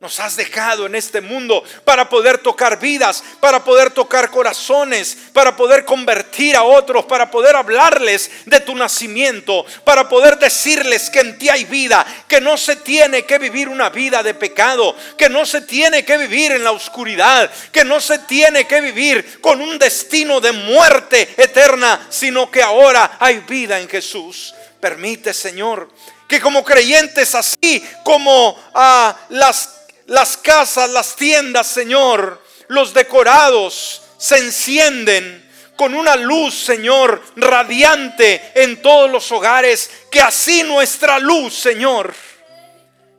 nos 0.00 0.18
has 0.18 0.34
dejado 0.34 0.86
en 0.86 0.94
este 0.94 1.20
mundo 1.20 1.62
para 1.84 2.08
poder 2.08 2.38
tocar 2.38 2.80
vidas, 2.80 3.22
para 3.38 3.62
poder 3.62 3.90
tocar 3.90 4.30
corazones, 4.30 5.14
para 5.34 5.54
poder 5.54 5.84
convertir 5.84 6.56
a 6.56 6.62
otros, 6.62 7.04
para 7.04 7.30
poder 7.30 7.54
hablarles 7.54 8.30
de 8.46 8.60
tu 8.60 8.74
nacimiento, 8.74 9.66
para 9.84 10.08
poder 10.08 10.38
decirles 10.38 11.10
que 11.10 11.20
en 11.20 11.36
ti 11.36 11.50
hay 11.50 11.66
vida, 11.66 12.06
que 12.26 12.40
no 12.40 12.56
se 12.56 12.76
tiene 12.76 13.26
que 13.26 13.38
vivir 13.38 13.68
una 13.68 13.90
vida 13.90 14.22
de 14.22 14.32
pecado, 14.32 14.96
que 15.18 15.28
no 15.28 15.44
se 15.44 15.60
tiene 15.60 16.02
que 16.02 16.16
vivir 16.16 16.52
en 16.52 16.64
la 16.64 16.72
oscuridad, 16.72 17.50
que 17.70 17.84
no 17.84 18.00
se 18.00 18.20
tiene 18.20 18.66
que 18.66 18.80
vivir 18.80 19.42
con 19.42 19.60
un 19.60 19.78
destino 19.78 20.40
de 20.40 20.52
muerte 20.52 21.34
eterna, 21.36 22.06
sino 22.08 22.50
que 22.50 22.62
ahora 22.62 23.18
hay 23.20 23.40
vida 23.40 23.78
en 23.78 23.86
Jesús. 23.86 24.54
Permite, 24.80 25.34
Señor, 25.34 25.90
que 26.26 26.40
como 26.40 26.64
creyentes, 26.64 27.34
así 27.34 27.84
como 28.02 28.56
a 28.72 29.14
las 29.28 29.80
las 30.10 30.36
casas, 30.36 30.90
las 30.90 31.14
tiendas, 31.14 31.68
Señor, 31.68 32.42
los 32.66 32.92
decorados 32.92 34.02
se 34.18 34.38
encienden 34.38 35.48
con 35.76 35.94
una 35.94 36.16
luz, 36.16 36.52
Señor, 36.52 37.22
radiante 37.36 38.50
en 38.56 38.82
todos 38.82 39.08
los 39.08 39.30
hogares. 39.30 39.88
Que 40.10 40.20
así 40.20 40.64
nuestra 40.64 41.20
luz, 41.20 41.54
Señor, 41.54 42.12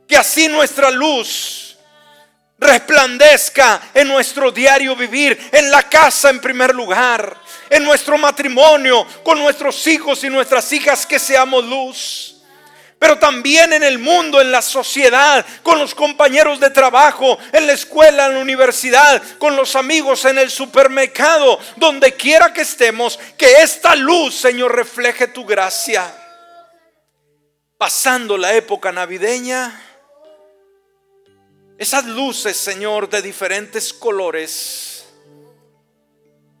que 0.06 0.18
así 0.18 0.48
nuestra 0.48 0.90
luz 0.90 1.78
resplandezca 2.58 3.90
en 3.94 4.08
nuestro 4.08 4.52
diario 4.52 4.94
vivir, 4.94 5.48
en 5.50 5.70
la 5.70 5.88
casa 5.88 6.28
en 6.28 6.42
primer 6.42 6.74
lugar, 6.74 7.38
en 7.70 7.84
nuestro 7.84 8.18
matrimonio, 8.18 9.06
con 9.24 9.38
nuestros 9.38 9.86
hijos 9.86 10.22
y 10.24 10.28
nuestras 10.28 10.70
hijas, 10.74 11.06
que 11.06 11.18
seamos 11.18 11.64
luz 11.64 12.31
pero 13.02 13.18
también 13.18 13.72
en 13.72 13.82
el 13.82 13.98
mundo, 13.98 14.40
en 14.40 14.52
la 14.52 14.62
sociedad, 14.62 15.44
con 15.64 15.76
los 15.76 15.92
compañeros 15.92 16.60
de 16.60 16.70
trabajo, 16.70 17.36
en 17.52 17.66
la 17.66 17.72
escuela, 17.72 18.26
en 18.26 18.34
la 18.34 18.40
universidad, 18.40 19.20
con 19.38 19.56
los 19.56 19.74
amigos, 19.74 20.24
en 20.24 20.38
el 20.38 20.52
supermercado, 20.52 21.58
donde 21.74 22.14
quiera 22.14 22.52
que 22.52 22.60
estemos, 22.60 23.18
que 23.36 23.54
esta 23.54 23.96
luz, 23.96 24.36
Señor, 24.36 24.76
refleje 24.76 25.26
tu 25.26 25.44
gracia. 25.44 26.14
Pasando 27.76 28.38
la 28.38 28.54
época 28.54 28.92
navideña, 28.92 29.82
esas 31.76 32.04
luces, 32.04 32.56
Señor, 32.56 33.10
de 33.10 33.20
diferentes 33.20 33.92
colores, 33.92 35.06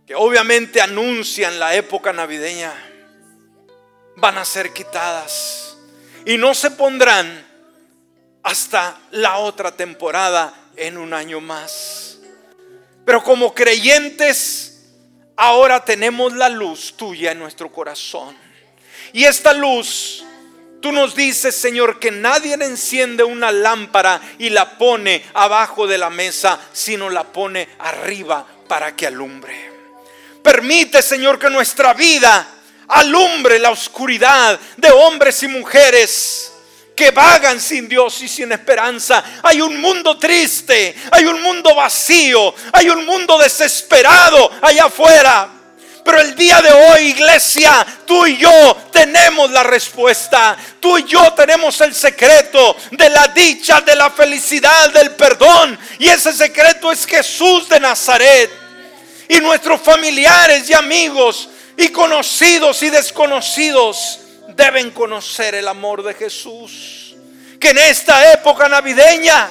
que 0.04 0.16
obviamente 0.16 0.80
anuncian 0.80 1.60
la 1.60 1.76
época 1.76 2.12
navideña, 2.12 2.74
van 4.16 4.38
a 4.38 4.44
ser 4.44 4.72
quitadas 4.72 5.71
y 6.24 6.38
no 6.38 6.54
se 6.54 6.70
pondrán 6.70 7.46
hasta 8.42 8.98
la 9.10 9.38
otra 9.38 9.76
temporada 9.76 10.52
en 10.76 10.98
un 10.98 11.14
año 11.14 11.40
más. 11.40 12.18
Pero 13.04 13.22
como 13.22 13.54
creyentes, 13.54 14.84
ahora 15.36 15.84
tenemos 15.84 16.32
la 16.34 16.48
luz 16.48 16.94
tuya 16.96 17.32
en 17.32 17.38
nuestro 17.38 17.70
corazón. 17.70 18.36
Y 19.12 19.24
esta 19.24 19.52
luz, 19.52 20.24
tú 20.80 20.92
nos 20.92 21.14
dices, 21.14 21.54
Señor, 21.54 21.98
que 21.98 22.10
nadie 22.10 22.54
enciende 22.54 23.22
una 23.24 23.50
lámpara 23.50 24.20
y 24.38 24.50
la 24.50 24.78
pone 24.78 25.24
abajo 25.34 25.86
de 25.86 25.98
la 25.98 26.10
mesa, 26.10 26.58
sino 26.72 27.10
la 27.10 27.24
pone 27.24 27.68
arriba 27.78 28.46
para 28.68 28.94
que 28.96 29.06
alumbre. 29.06 29.70
Permite, 30.42 31.02
Señor, 31.02 31.38
que 31.38 31.50
nuestra 31.50 31.94
vida 31.94 32.46
alumbre 32.92 33.58
la 33.58 33.70
oscuridad 33.70 34.58
de 34.76 34.90
hombres 34.90 35.42
y 35.42 35.48
mujeres 35.48 36.52
que 36.94 37.10
vagan 37.10 37.60
sin 37.60 37.88
Dios 37.88 38.20
y 38.20 38.28
sin 38.28 38.52
esperanza. 38.52 39.24
Hay 39.42 39.60
un 39.60 39.80
mundo 39.80 40.18
triste, 40.18 40.94
hay 41.10 41.24
un 41.24 41.40
mundo 41.42 41.74
vacío, 41.74 42.54
hay 42.72 42.90
un 42.90 43.06
mundo 43.06 43.38
desesperado 43.38 44.50
allá 44.60 44.84
afuera. 44.84 45.48
Pero 46.04 46.20
el 46.20 46.34
día 46.34 46.60
de 46.60 46.72
hoy, 46.72 47.10
iglesia, 47.10 47.86
tú 48.04 48.26
y 48.26 48.36
yo 48.36 48.76
tenemos 48.92 49.50
la 49.50 49.62
respuesta. 49.62 50.56
Tú 50.80 50.98
y 50.98 51.04
yo 51.04 51.32
tenemos 51.32 51.80
el 51.80 51.94
secreto 51.94 52.76
de 52.90 53.08
la 53.08 53.28
dicha, 53.28 53.80
de 53.80 53.94
la 53.94 54.10
felicidad, 54.10 54.90
del 54.90 55.12
perdón. 55.12 55.78
Y 56.00 56.08
ese 56.08 56.32
secreto 56.32 56.90
es 56.90 57.06
Jesús 57.06 57.68
de 57.68 57.78
Nazaret. 57.78 58.50
Y 59.28 59.38
nuestros 59.40 59.80
familiares 59.80 60.68
y 60.68 60.74
amigos 60.74 61.48
y 61.76 61.88
conocidos 61.88 62.82
y 62.82 62.90
desconocidos 62.90 64.20
deben 64.48 64.90
conocer 64.90 65.54
el 65.54 65.68
amor 65.68 66.02
de 66.02 66.14
Jesús. 66.14 67.14
Que 67.58 67.70
en 67.70 67.78
esta 67.78 68.32
época 68.32 68.68
navideña 68.68 69.50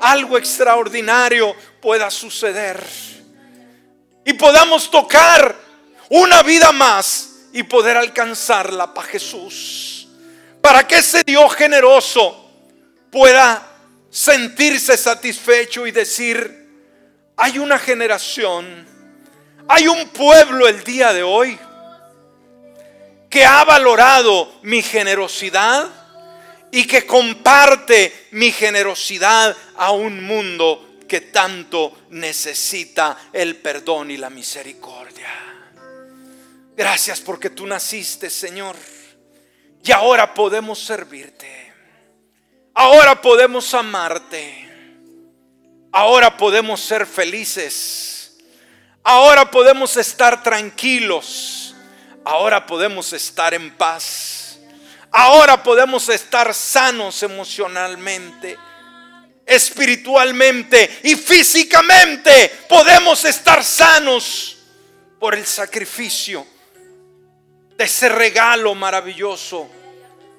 algo 0.00 0.38
extraordinario 0.38 1.54
pueda 1.80 2.10
suceder. 2.10 2.82
Y 4.24 4.32
podamos 4.34 4.90
tocar 4.90 5.54
una 6.10 6.42
vida 6.42 6.72
más 6.72 7.30
y 7.52 7.62
poder 7.62 7.96
alcanzarla 7.96 8.92
para 8.92 9.08
Jesús. 9.08 10.08
Para 10.60 10.86
que 10.86 10.96
ese 10.96 11.22
Dios 11.24 11.54
generoso 11.54 12.50
pueda 13.10 13.66
sentirse 14.10 14.96
satisfecho 14.96 15.86
y 15.86 15.92
decir, 15.92 16.66
hay 17.36 17.58
una 17.58 17.78
generación 17.78 18.86
hay 19.68 19.88
un 19.88 20.08
pueblo 20.08 20.68
el 20.68 20.84
día 20.84 21.12
de 21.12 21.22
hoy 21.22 21.58
que 23.28 23.44
ha 23.44 23.64
valorado 23.64 24.52
mi 24.62 24.82
generosidad 24.82 25.88
y 26.70 26.86
que 26.86 27.06
comparte 27.06 28.28
mi 28.32 28.52
generosidad 28.52 29.56
a 29.76 29.90
un 29.90 30.24
mundo 30.24 30.98
que 31.08 31.20
tanto 31.20 32.06
necesita 32.10 33.16
el 33.32 33.56
perdón 33.56 34.10
y 34.10 34.16
la 34.16 34.30
misericordia. 34.30 35.28
Gracias 36.76 37.20
porque 37.20 37.50
tú 37.50 37.66
naciste, 37.66 38.30
Señor. 38.30 38.76
Y 39.82 39.92
ahora 39.92 40.34
podemos 40.34 40.78
servirte. 40.78 41.72
Ahora 42.74 43.20
podemos 43.20 43.72
amarte. 43.74 44.62
Ahora 45.92 46.36
podemos 46.36 46.80
ser 46.80 47.06
felices 47.06 48.15
Ahora 49.08 49.48
podemos 49.48 49.96
estar 49.96 50.42
tranquilos. 50.42 51.76
Ahora 52.24 52.66
podemos 52.66 53.12
estar 53.12 53.54
en 53.54 53.70
paz. 53.76 54.58
Ahora 55.12 55.62
podemos 55.62 56.08
estar 56.08 56.52
sanos 56.52 57.22
emocionalmente, 57.22 58.58
espiritualmente 59.46 60.98
y 61.04 61.14
físicamente. 61.14 62.48
Podemos 62.68 63.24
estar 63.24 63.62
sanos 63.62 64.56
por 65.20 65.36
el 65.36 65.46
sacrificio 65.46 66.44
de 67.76 67.84
ese 67.84 68.08
regalo 68.08 68.74
maravilloso 68.74 69.70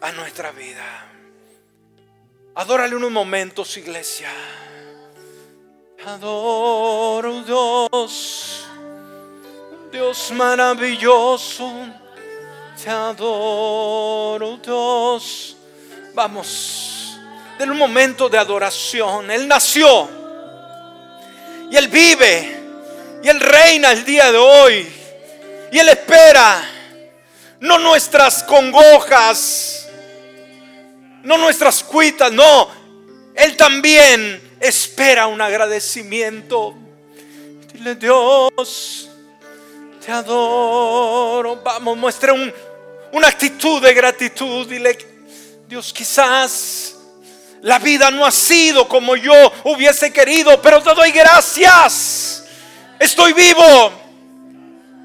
a 0.01 0.11
nuestra 0.11 0.51
vida. 0.51 1.07
Adórale 2.55 2.97
unos 2.97 3.11
momentos, 3.11 3.78
iglesia. 3.78 4.30
Adoro 6.08 7.43
Dios, 7.43 8.66
Dios 9.91 10.32
maravilloso, 10.32 11.70
te 12.82 12.89
adoro 12.89 14.55
Dios. 14.64 15.58
Vamos, 16.14 17.20
en 17.60 17.72
un 17.72 17.78
momento 17.78 18.30
de 18.30 18.38
adoración. 18.38 19.30
Él 19.30 19.49
nació 19.49 20.08
y 21.70 21.76
Él 21.76 21.89
vive 21.89 22.58
y 23.22 23.28
Él 23.28 23.41
reina 23.41 23.91
el 23.91 24.05
día 24.05 24.32
de 24.32 24.38
hoy 24.38 24.88
y 25.74 25.78
Él 25.78 25.89
espera 25.89 26.64
no 27.60 27.80
nuestras 27.80 28.43
congojas, 28.43 29.89
no 31.24 31.38
nuestras 31.38 31.84
cuitas, 31.84 32.32
no, 32.32 32.70
Él 33.36 33.58
también 33.58 34.47
espera 34.60 35.28
un 35.28 35.41
agradecimiento. 35.41 36.76
Dile, 37.74 37.95
Dios, 37.95 39.10
te 40.05 40.12
adoro. 40.12 41.58
Vamos, 41.64 41.97
muestre 41.97 42.32
un, 42.32 42.53
una 43.12 43.28
actitud 43.28 43.82
de 43.82 43.93
gratitud. 43.93 44.68
Dile, 44.68 44.97
Dios, 45.68 45.93
quizás 45.93 46.95
la 47.62 47.80
vida 47.80 48.12
no 48.12 48.26
ha 48.26 48.32
sido 48.32 48.88
como 48.88 49.16
yo 49.16 49.34
hubiese 49.64 50.12
querido, 50.12 50.62
pero 50.62 50.82
te 50.82 50.93
doy 50.93 51.12
gracias. 51.12 52.43
Estoy 52.99 53.34
vivo. 53.34 53.91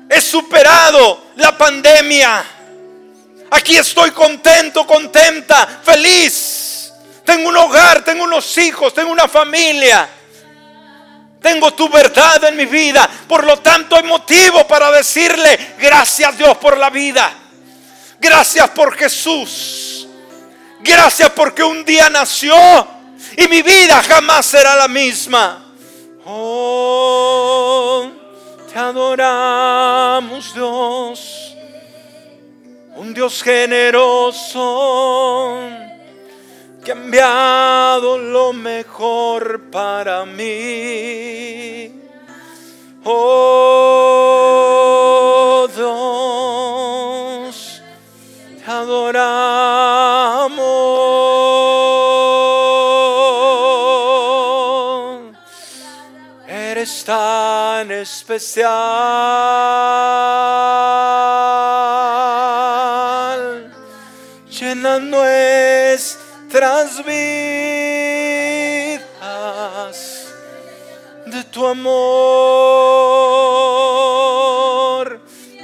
He 0.08 0.20
superado 0.20 1.22
la 1.36 1.56
pandemia. 1.56 2.44
Aquí 3.50 3.76
estoy 3.76 4.10
contento, 4.12 4.86
contenta, 4.86 5.80
feliz. 5.82 6.61
Tengo 7.24 7.48
un 7.48 7.56
hogar, 7.56 8.04
tengo 8.04 8.24
unos 8.24 8.58
hijos, 8.58 8.92
tengo 8.92 9.10
una 9.12 9.28
familia. 9.28 10.08
Tengo 11.40 11.72
tu 11.72 11.88
verdad 11.88 12.44
en 12.44 12.56
mi 12.56 12.66
vida. 12.66 13.08
Por 13.28 13.44
lo 13.44 13.58
tanto 13.58 13.96
hay 13.96 14.04
motivo 14.04 14.66
para 14.66 14.90
decirle 14.92 15.74
gracias 15.78 16.38
Dios 16.38 16.56
por 16.58 16.76
la 16.78 16.90
vida. 16.90 17.32
Gracias 18.20 18.70
por 18.70 18.96
Jesús. 18.96 20.06
Gracias 20.80 21.30
porque 21.30 21.62
un 21.62 21.84
día 21.84 22.08
nació 22.10 22.56
y 23.36 23.48
mi 23.48 23.62
vida 23.62 24.02
jamás 24.02 24.46
será 24.46 24.76
la 24.76 24.88
misma. 24.88 25.58
Oh, 26.24 28.08
te 28.72 28.78
adoramos 28.78 30.54
Dios, 30.54 31.56
un 32.94 33.12
Dios 33.12 33.42
generoso 33.42 34.62
que 36.84 36.92
enviado 36.92 38.18
lo 38.18 38.52
mejor 38.52 39.62
para 39.70 40.24
mí. 40.24 41.92
Oh 43.04 43.28
Dios, 45.74 47.82
te 48.64 48.70
adoramos. 48.70 50.62
Eres 56.48 57.04
tan 57.04 57.90
especial. 57.92 59.91
Tu 71.52 71.64
amor 71.66 71.92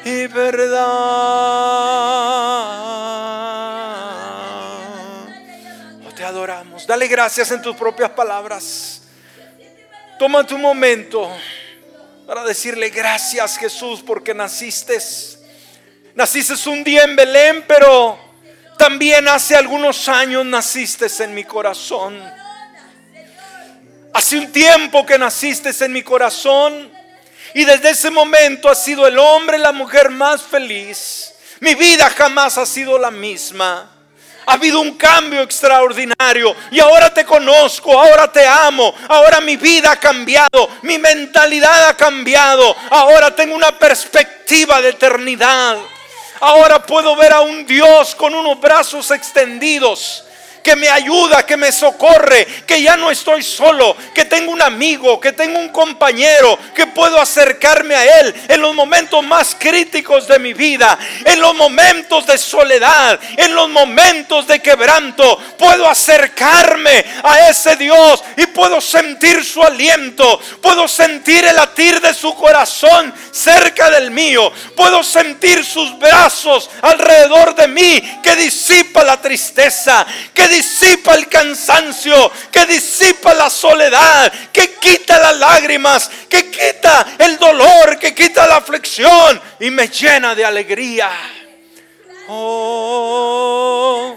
y 0.05 0.27
verdad. 0.27 0.85
Oh, 6.07 6.13
te 6.15 6.23
adoramos. 6.25 6.87
Dale 6.87 7.09
gracias 7.09 7.51
en 7.51 7.63
tus 7.63 7.75
propias 7.75 8.11
palabras. 8.11 9.03
Toma 10.19 10.47
tu 10.47 10.59
momento 10.59 11.29
para 12.27 12.45
decirle 12.45 12.91
gracias 12.91 13.57
Jesús 13.57 14.03
porque 14.07 14.35
naciste. 14.35 14.99
Naciste 16.15 16.69
un 16.69 16.85
día 16.85 17.05
en 17.05 17.17
Belén, 17.17 17.65
pero 17.67 18.19
también 18.77 19.27
hace 19.29 19.57
algunos 19.57 20.07
años 20.09 20.45
naciste 20.45 21.07
en 21.25 21.35
mi 21.35 21.45
corazón. 21.45 22.21
Hace 24.19 24.37
un 24.37 24.51
tiempo 24.51 25.07
que 25.07 25.17
naciste 25.17 25.71
en 25.85 25.93
mi 25.93 26.03
corazón 26.03 26.91
y 27.55 27.65
desde 27.65 27.91
ese 27.91 28.11
momento 28.11 28.69
has 28.69 28.83
sido 28.83 29.07
el 29.07 29.17
hombre, 29.17 29.59
la 29.59 29.71
mujer 29.71 30.11
más 30.11 30.43
feliz. 30.43 31.35
Mi 31.61 31.77
vida 31.77 32.11
jamás 32.11 32.59
ha 32.59 32.67
sido 32.67 32.99
la 32.99 33.13
misma. 33.13 33.89
Ha 34.45 34.53
habido 34.55 34.81
un 34.81 34.97
cambio 34.97 35.41
extraordinario 35.43 36.53
y 36.73 36.81
ahora 36.81 37.15
te 37.15 37.25
conozco, 37.25 37.97
ahora 37.97 38.27
te 38.27 38.45
amo, 38.45 38.93
ahora 39.09 39.41
mi 39.41 39.57
vida 39.57 39.93
ha 39.93 40.01
cambiado, 40.01 40.69
mi 40.83 40.99
mentalidad 40.99 41.87
ha 41.87 41.97
cambiado, 41.97 42.75
ahora 42.91 43.33
tengo 43.37 43.55
una 43.55 43.79
perspectiva 43.79 44.83
de 44.83 44.89
eternidad. 44.89 45.79
Ahora 46.41 46.85
puedo 46.85 47.15
ver 47.15 47.33
a 47.35 47.41
un 47.43 47.65
Dios 47.65 48.17
con 48.17 48.35
unos 48.35 48.61
brazos 48.61 49.13
extendidos 49.13 50.25
que 50.69 50.77
me 50.77 50.91
ayuda, 50.91 51.47
que 51.47 51.57
me 51.57 51.73
socorre, 51.73 52.47
que 52.67 52.83
ya 52.83 52.95
no 52.95 53.11
estoy 53.11 53.43
solo, 53.43 53.97
que 54.15 54.27
tengo 54.27 54.53
un 54.53 54.61
amigo, 54.61 55.19
que 55.19 55.33
tengo 55.33 55.59
un 55.59 55.71
compañero, 55.71 56.59
que 56.75 56.88
puedo 56.99 57.21
acercarme 57.21 57.95
a 57.95 58.19
Él 58.19 58.35
en 58.49 58.61
los 58.61 58.75
momentos 58.75 59.25
más 59.25 59.55
críticos 59.57 60.27
de 60.27 60.41
mi 60.41 60.53
vida, 60.53 60.99
en 61.25 61.39
los 61.39 61.55
momentos 61.55 62.27
de 62.27 62.37
soledad, 62.37 63.21
en 63.37 63.55
los 63.55 63.69
momentos 63.69 64.49
de 64.49 64.61
quebranto. 64.61 65.37
Puedo 65.57 65.89
acercarme 65.89 67.05
a 67.23 67.51
ese 67.51 67.77
Dios 67.77 68.25
y 68.37 68.47
puedo 68.47 68.81
sentir 68.81 69.45
su 69.45 69.63
aliento, 69.63 70.41
puedo 70.61 70.89
sentir 70.89 71.45
el 71.45 71.55
latir 71.55 72.01
de 72.01 72.13
su 72.13 72.35
corazón 72.35 73.15
cerca 73.31 73.91
del 73.91 74.11
mío, 74.11 74.51
puedo 74.77 75.05
sentir 75.05 75.65
sus 75.65 75.97
brazos 76.01 76.69
alrededor 76.83 77.55
de 77.55 77.69
mí 77.69 78.21
que 78.25 78.35
disipa 78.35 79.05
la 79.05 79.21
tristeza, 79.21 80.05
que 80.35 80.49
disipa 80.49 81.15
el 81.15 81.29
cansancio, 81.29 82.33
que 82.51 82.67
disipa 82.67 83.35
la 83.35 83.49
soledad, 83.49 84.33
que 84.53 84.75
quita 84.81 85.17
las 85.21 85.37
lágrimas, 85.37 86.11
que 86.29 86.51
quita 86.51 86.88
el 87.19 87.39
dolor, 87.39 87.99
que 87.99 88.15
quita 88.15 88.47
la 88.47 88.57
aflicción 88.57 89.41
y 89.61 89.71
me 89.71 89.89
llena 89.89 90.35
de 90.35 90.45
alegría. 90.45 91.11
Oh, 92.29 94.17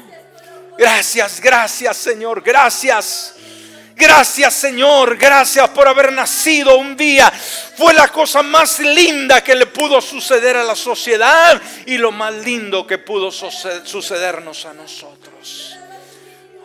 gracias, 0.78 1.40
gracias 1.40 1.98
Señor, 1.98 2.42
gracias. 2.42 3.36
Gracias 3.96 4.54
Señor, 4.56 5.16
gracias 5.16 5.70
por 5.70 5.88
haber 5.88 6.12
nacido 6.12 6.76
un 6.78 6.98
día. 6.98 7.32
Fue 7.78 7.94
la 7.94 8.08
cosa 8.08 8.42
más 8.42 8.80
linda 8.80 9.44
que 9.44 9.54
le 9.54 9.68
pudo 9.68 10.02
suceder 10.02 10.58
a 10.58 10.64
la 10.64 10.76
sociedad 10.76 11.62
y 11.86 11.98
lo 11.98 12.12
más 12.12 12.34
lindo 12.34 12.88
que 12.88 12.98
pudo 12.98 13.32
sucedernos 13.32 14.66
a 14.66 14.74
nosotros. 14.74 15.78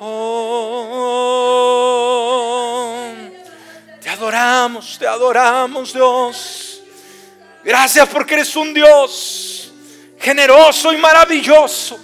Oh, 0.01 1.67
te 4.07 4.13
adoramos, 4.13 4.99
te 5.01 5.07
adoramos 5.09 5.93
Dios. 5.93 6.81
Gracias 7.65 8.09
porque 8.09 8.35
eres 8.35 8.55
un 8.55 8.73
Dios 8.73 9.73
generoso 10.21 10.93
y 10.93 10.97
maravilloso. 10.97 11.99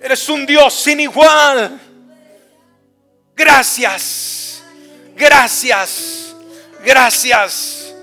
Eres 0.00 0.26
un 0.30 0.46
Dios 0.46 0.72
sin 0.72 1.00
igual. 1.00 1.78
Gracias, 3.34 4.62
gracias, 5.14 6.34
gracias, 6.82 7.94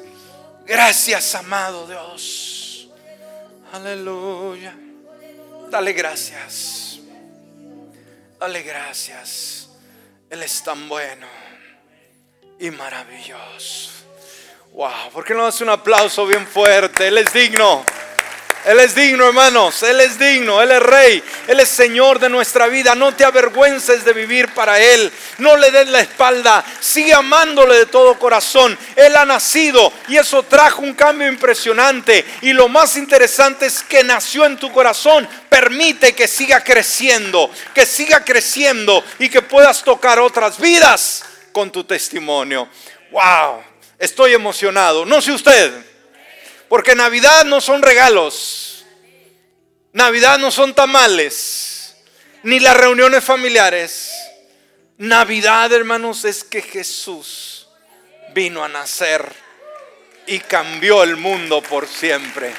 gracias, 0.68 1.34
amado 1.34 1.88
Dios. 1.88 2.89
Aleluya. 3.72 4.76
Dale 5.72 5.93
gracias. 5.93 6.99
Dale 8.39 8.61
gracias. 8.61 9.68
Él 10.30 10.43
es 10.43 10.64
tan 10.64 10.88
bueno 10.88 11.53
y 12.60 12.72
maravilloso. 12.72 13.89
Wow, 14.74 15.12
¿por 15.12 15.24
qué 15.24 15.34
no 15.34 15.45
hace 15.45 15.64
un 15.64 15.70
aplauso 15.70 16.26
bien 16.26 16.47
fuerte? 16.47 17.08
Él 17.08 17.18
es 17.20 17.32
digno. 17.32 17.86
Él 18.66 18.80
es 18.80 18.95
digno, 18.95 19.28
hermanos. 19.28 19.84
Él 19.84 19.99
es 19.99 20.18
digno. 20.18 20.62
Él 20.62 20.72
es 20.72 20.82
rey. 20.82 21.24
Él 21.47 21.60
es 21.60 21.70
Señor 21.70 22.18
de 22.18 22.30
nuestra 22.30 22.68
vida. 22.68 22.95
No 22.95 23.14
te 23.14 23.26
avergüences 23.26 24.06
de 24.06 24.14
vivir 24.14 24.54
para 24.54 24.80
Él. 24.80 25.12
No 25.38 25.58
le 25.58 25.70
des 25.70 25.88
la 25.89 25.99
espalda. 25.99 26.64
Sigue 26.80 27.14
amándole 27.14 27.78
de 27.78 27.86
todo 27.86 28.18
corazón. 28.18 28.78
Él 28.95 29.16
ha 29.16 29.26
nacido 29.26 29.91
y 30.08 30.18
eso 30.18 30.43
trajo 30.43 30.82
un 30.82 30.93
cambio 30.93 31.28
impresionante. 31.28 32.26
Y 32.41 32.54
lo 32.54 32.70
más 32.70 32.95
interesante 32.95 33.66
es 33.66 33.84
que 33.84 34.04
nació 34.04 34.45
en 34.45 34.58
tu 34.58 34.72
corazón. 34.72 35.28
Permite 35.49 36.16
que 36.16 36.28
siga 36.28 36.64
creciendo. 36.64 37.51
Que 37.76 37.86
siga 37.86 38.24
creciendo 38.24 39.04
y 39.20 39.30
que 39.30 39.41
puedas 39.41 39.84
tocar 39.84 40.20
otras 40.20 40.60
vidas 40.60 41.26
con 41.54 41.72
tu 41.72 41.86
testimonio. 41.86 42.68
Wow. 43.12 43.64
Estoy 43.97 44.34
emocionado. 44.34 45.06
No 45.06 45.22
sé 45.22 45.32
usted. 45.32 45.72
Porque 46.68 46.95
Navidad 46.95 47.45
no 47.45 47.62
son 47.62 47.82
regalos. 47.82 48.86
Navidad 49.93 50.39
no 50.39 50.51
son 50.51 50.74
tamales. 50.74 51.95
Ni 52.43 52.60
las 52.60 52.76
reuniones 52.76 53.24
familiares. 53.24 54.12
Navidad, 54.97 55.72
hermanos, 55.72 56.26
es 56.26 56.43
que 56.43 56.62
Jesús 56.62 57.68
vino 58.34 58.64
a 58.64 58.68
nacer 58.68 59.26
y 60.26 60.39
cambió 60.39 61.04
el 61.04 61.16
mundo 61.16 61.62
por 61.62 61.88
siempre. 61.88 62.54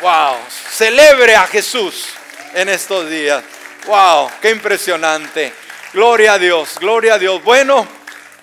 Wow, 0.00 0.36
celebre 0.70 1.36
a 1.36 1.46
Jesús 1.46 2.08
en 2.54 2.68
estos 2.68 3.08
días. 3.08 3.42
Wow, 3.86 4.30
qué 4.40 4.50
impresionante. 4.50 5.52
Gloria 5.92 6.34
a 6.34 6.38
Dios, 6.38 6.78
gloria 6.78 7.14
a 7.14 7.18
Dios. 7.18 7.42
Bueno, 7.44 7.86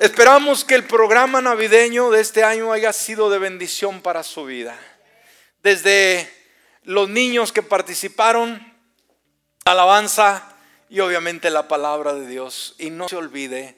esperamos 0.01 0.65
que 0.65 0.75
el 0.75 0.83
programa 0.83 1.41
navideño 1.41 2.09
de 2.09 2.21
este 2.21 2.43
año 2.43 2.73
haya 2.73 2.91
sido 2.91 3.29
de 3.29 3.37
bendición 3.37 4.01
para 4.01 4.23
su 4.23 4.45
vida 4.45 4.75
desde 5.61 6.27
los 6.83 7.07
niños 7.07 7.51
que 7.51 7.61
participaron, 7.61 8.73
alabanza 9.63 10.55
y 10.89 10.99
obviamente 11.01 11.51
la 11.51 11.67
palabra 11.67 12.13
de 12.13 12.27
Dios. 12.27 12.75
Y 12.79 12.89
no 12.89 13.07
se 13.07 13.15
olvide 13.15 13.77